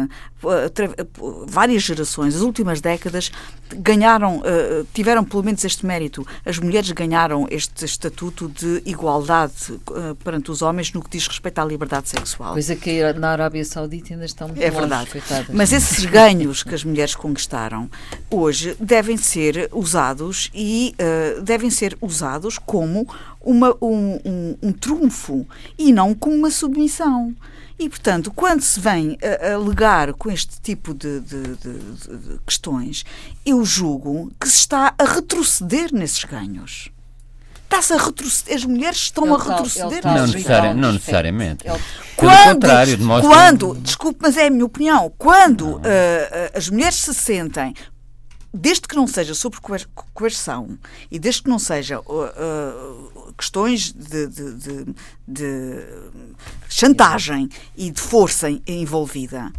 várias 1.47 1.83
gerações, 1.83 2.35
as 2.35 2.43
últimas 2.43 2.81
décadas 2.81 3.31
ganharam, 3.75 4.43
tiveram 4.93 5.25
pelo 5.25 5.43
menos 5.43 5.65
este 5.65 5.87
mérito. 5.87 6.27
As 6.45 6.59
mulheres 6.59 6.91
ganharam 6.91 7.47
este 7.51 7.85
estatuto 7.85 8.49
de 8.49 8.83
igualdade 8.85 9.81
perante 10.23 10.51
os 10.51 10.63
homens 10.63 10.93
no 10.93 11.03
que 11.03 11.11
diz 11.11 11.27
respeito 11.27 11.59
à 11.59 11.65
liberdade 11.65 12.09
sexual. 12.09 12.53
Coisa 12.53 12.77
que 12.77 13.13
na 13.15 13.31
Arábia 13.31 13.65
Saudita 13.65 14.13
ainda 14.13 14.25
estão 14.25 14.49
muito 14.49 14.63
É 14.63 14.71
verdade. 14.71 15.11
Mas 15.53 15.73
esses 15.73 16.05
ganhos 16.05 16.63
que 16.63 16.75
as 16.75 16.85
mulheres 16.85 17.15
conquistaram 17.15 17.91
hoje 18.31 18.77
devem 18.79 19.17
ser 19.17 19.69
usados 19.73 20.51
e 20.55 20.95
uh, 20.99 21.43
devem 21.43 21.71
ser 21.71 21.97
usados 22.01 22.59
como 22.59 23.07
uma, 23.41 23.77
um, 23.81 24.21
um, 24.25 24.57
um, 24.63 24.73
trunfo 24.73 25.47
e 25.79 25.93
não 25.93 26.15
como 26.15 26.37
uma 26.37 26.51
submissão. 26.51 27.35
E, 27.79 27.89
portanto, 27.89 28.33
quando 28.35 28.61
se 28.61 28.79
vem 28.79 29.19
a, 29.23 29.55
alegar 29.55 30.13
com 30.15 30.31
este 30.31 30.61
tipo 30.61 30.95
de, 30.95 31.21
de, 31.21 31.43
de, 31.57 32.17
de 32.17 32.39
questões, 32.47 33.05
eu 33.45 33.65
julgo 33.65 34.31
que 34.41 34.49
se 34.49 34.59
está 34.59 34.95
a 34.99 35.05
retroceder 35.05 35.93
nesses 35.93 36.25
ganhos 36.25 36.91
está-se 37.73 37.95
a 37.95 37.97
retroceder, 37.97 38.55
as 38.55 38.65
mulheres 38.65 38.99
estão 38.99 39.25
ele 39.25 39.35
a 39.35 39.39
retroceder. 39.39 40.05
Não, 40.05 40.27
necessari 40.27 40.75
não 40.75 40.93
necessariamente. 40.93 41.67
Ele... 41.67 41.81
Quando, 42.17 42.55
contrário, 42.55 42.97
demonstra... 42.99 43.31
quando, 43.31 43.75
desculpe, 43.77 44.19
mas 44.21 44.37
é 44.37 44.47
a 44.47 44.51
minha 44.51 44.67
opinião, 44.67 45.13
quando 45.17 45.77
uh, 45.77 45.81
as 46.55 46.69
mulheres 46.69 46.97
se 46.97 47.15
sentem 47.15 47.75
desde 48.55 48.83
que 48.83 48.95
não 48.95 49.07
seja 49.07 49.35
sobre 49.35 49.59
coerção 50.13 50.79
e 51.11 51.19
desde 51.19 51.45
que 51.45 51.49
não 51.49 51.59
seja 51.59 52.01
uh, 52.01 52.03
uh, 52.07 53.22
questões 53.33 53.93
de, 53.93 54.27
de, 54.27 54.55
de, 54.55 54.95
de, 55.27 55.87
chantagem 56.69 57.49
e 57.77 57.91
de 57.91 58.01
força 58.01 58.49
envolvida, 58.67 59.53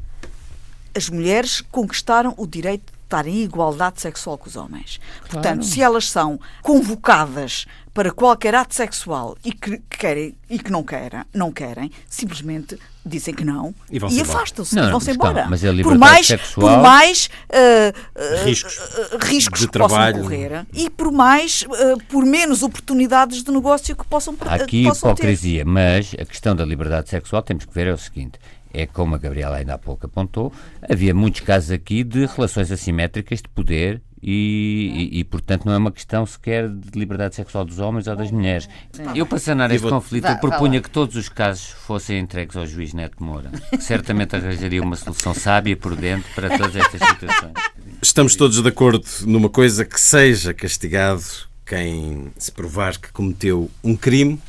as 0.95 1.09
mulheres 1.09 1.61
conquistaram 1.61 2.33
o 2.37 2.45
direito 2.45 2.91
de 2.91 2.99
estar 3.03 3.27
em 3.27 3.43
igualdade 3.43 4.01
sexual 4.01 4.37
com 4.37 4.47
os 4.47 4.55
homens. 4.55 4.99
Claro. 5.19 5.31
Portanto, 5.31 5.65
se 5.65 5.81
elas 5.81 6.09
são 6.09 6.39
convocadas 6.61 7.65
para 7.93 8.11
qualquer 8.11 8.55
ato 8.55 8.73
sexual 8.73 9.37
e 9.45 9.51
que 9.51 9.77
querem 9.89 10.35
e 10.49 10.57
que 10.57 10.71
não 10.71 10.83
querem, 10.83 11.21
não 11.33 11.51
querem, 11.51 11.91
simplesmente 12.07 12.77
dizem 13.05 13.33
que 13.33 13.43
não 13.43 13.73
e, 13.91 13.97
e 13.97 14.21
afastam-se, 14.21 14.75
vão-se 14.75 15.11
embora. 15.11 15.47
Mas 15.49 15.63
a 15.63 15.73
por 15.83 15.97
mais, 15.97 16.27
sexual... 16.27 16.75
por 16.75 16.81
mais 16.81 17.29
uh, 17.49 18.45
riscos, 18.45 18.77
uh, 18.77 19.17
riscos 19.21 19.59
de 19.61 19.67
que 19.67 19.73
trabalho. 19.73 20.15
possam 20.15 20.29
correr 20.29 20.65
e 20.73 20.89
por 20.89 21.11
mais, 21.11 21.63
uh, 21.63 22.03
por 22.09 22.25
menos 22.25 22.63
oportunidades 22.63 23.43
de 23.43 23.51
negócio 23.51 23.95
que 23.95 24.05
possam 24.05 24.35
Há 24.41 24.55
aqui 24.55 24.83
possam 24.85 25.11
hipocrisia, 25.11 25.63
ter. 25.63 25.69
mas 25.69 26.15
a 26.19 26.25
questão 26.25 26.55
da 26.55 26.65
liberdade 26.65 27.09
sexual 27.09 27.41
temos 27.43 27.65
que 27.65 27.73
ver 27.73 27.87
é 27.87 27.93
o 27.93 27.97
seguinte: 27.97 28.39
é 28.73 28.85
como 28.87 29.15
a 29.15 29.17
Gabriela 29.17 29.57
ainda 29.57 29.75
há 29.75 29.77
pouco 29.77 30.05
apontou, 30.05 30.51
havia 30.89 31.13
muitos 31.13 31.41
casos 31.41 31.71
aqui 31.71 32.03
de 32.03 32.25
relações 32.25 32.71
assimétricas 32.71 33.41
de 33.41 33.47
poder 33.49 34.01
e, 34.25 35.09
e, 35.11 35.19
e, 35.19 35.23
portanto 35.25 35.65
não 35.65 35.73
é 35.73 35.77
uma 35.77 35.91
questão 35.91 36.25
sequer 36.25 36.69
de 36.69 36.97
liberdade 36.97 37.35
sexual 37.35 37.65
dos 37.65 37.79
homens 37.79 38.07
ou 38.07 38.15
das 38.15 38.31
mulheres. 38.31 38.69
Eu 39.13 39.25
para 39.25 39.37
sanar 39.37 39.69
este 39.69 39.87
conflito 39.87 40.27
eu 40.27 40.37
propunha 40.37 40.81
que 40.81 40.89
todos 40.89 41.17
os 41.17 41.27
casos 41.27 41.65
fossem 41.85 42.19
entregues 42.19 42.55
ao 42.55 42.65
juiz 42.65 42.93
Neto 42.93 43.21
Moura. 43.21 43.51
Certamente 43.79 44.35
arranjaria 44.35 44.81
uma 44.81 44.95
solução 44.95 45.33
sábia 45.33 45.73
e 45.73 45.75
prudente 45.75 46.25
para 46.33 46.57
todas 46.57 46.75
estas 46.75 47.05
situações. 47.05 47.53
Estamos 48.01 48.35
todos 48.35 48.61
de 48.61 48.67
acordo 48.67 49.05
numa 49.25 49.49
coisa 49.49 49.83
que 49.83 49.99
seja 49.99 50.53
castigado 50.53 51.23
quem 51.65 52.31
se 52.37 52.51
provar 52.51 52.97
que 52.97 53.11
cometeu 53.11 53.69
um 53.83 53.95
crime, 53.95 54.39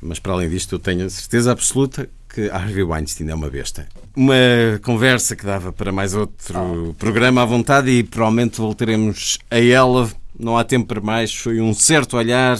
mas 0.00 0.18
para 0.18 0.32
além 0.32 0.48
disto 0.48 0.76
eu 0.76 0.78
tenho 0.78 1.04
a 1.04 1.10
certeza 1.10 1.52
absoluta 1.52 2.08
que 2.34 2.50
Harvey 2.50 2.82
Weinstein 2.82 3.30
é 3.30 3.34
uma 3.34 3.48
besta. 3.48 3.86
Uma 4.16 4.34
conversa 4.82 5.36
que 5.36 5.46
dava 5.46 5.72
para 5.72 5.92
mais 5.92 6.14
outro 6.14 6.90
oh. 6.90 6.94
programa 6.94 7.42
à 7.42 7.44
vontade 7.44 7.90
e 7.90 8.02
provavelmente 8.02 8.58
voltaremos 8.58 9.38
a 9.48 9.60
ela. 9.60 10.10
Não 10.36 10.58
há 10.58 10.64
tempo 10.64 10.86
para 10.86 11.00
mais. 11.00 11.32
Foi 11.32 11.60
um 11.60 11.72
certo 11.72 12.16
olhar, 12.16 12.58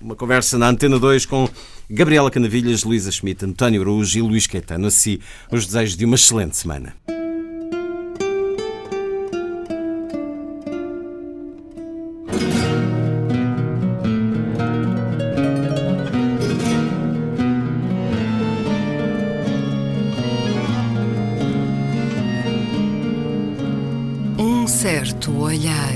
uma 0.00 0.16
conversa 0.16 0.58
na 0.58 0.68
Antena 0.68 0.98
2 0.98 1.26
com 1.26 1.48
Gabriela 1.88 2.30
Canavilhas, 2.30 2.82
Luísa 2.82 3.12
Schmidt, 3.12 3.44
António 3.44 3.82
Araújo 3.82 4.18
e 4.18 4.22
Luís 4.22 4.48
Caetano. 4.48 4.88
Assim, 4.88 5.20
os 5.50 5.64
desejos 5.66 5.96
de 5.96 6.04
uma 6.04 6.16
excelente 6.16 6.56
semana. 6.56 6.92
Certo 25.24 25.32
olhar. 25.40 25.93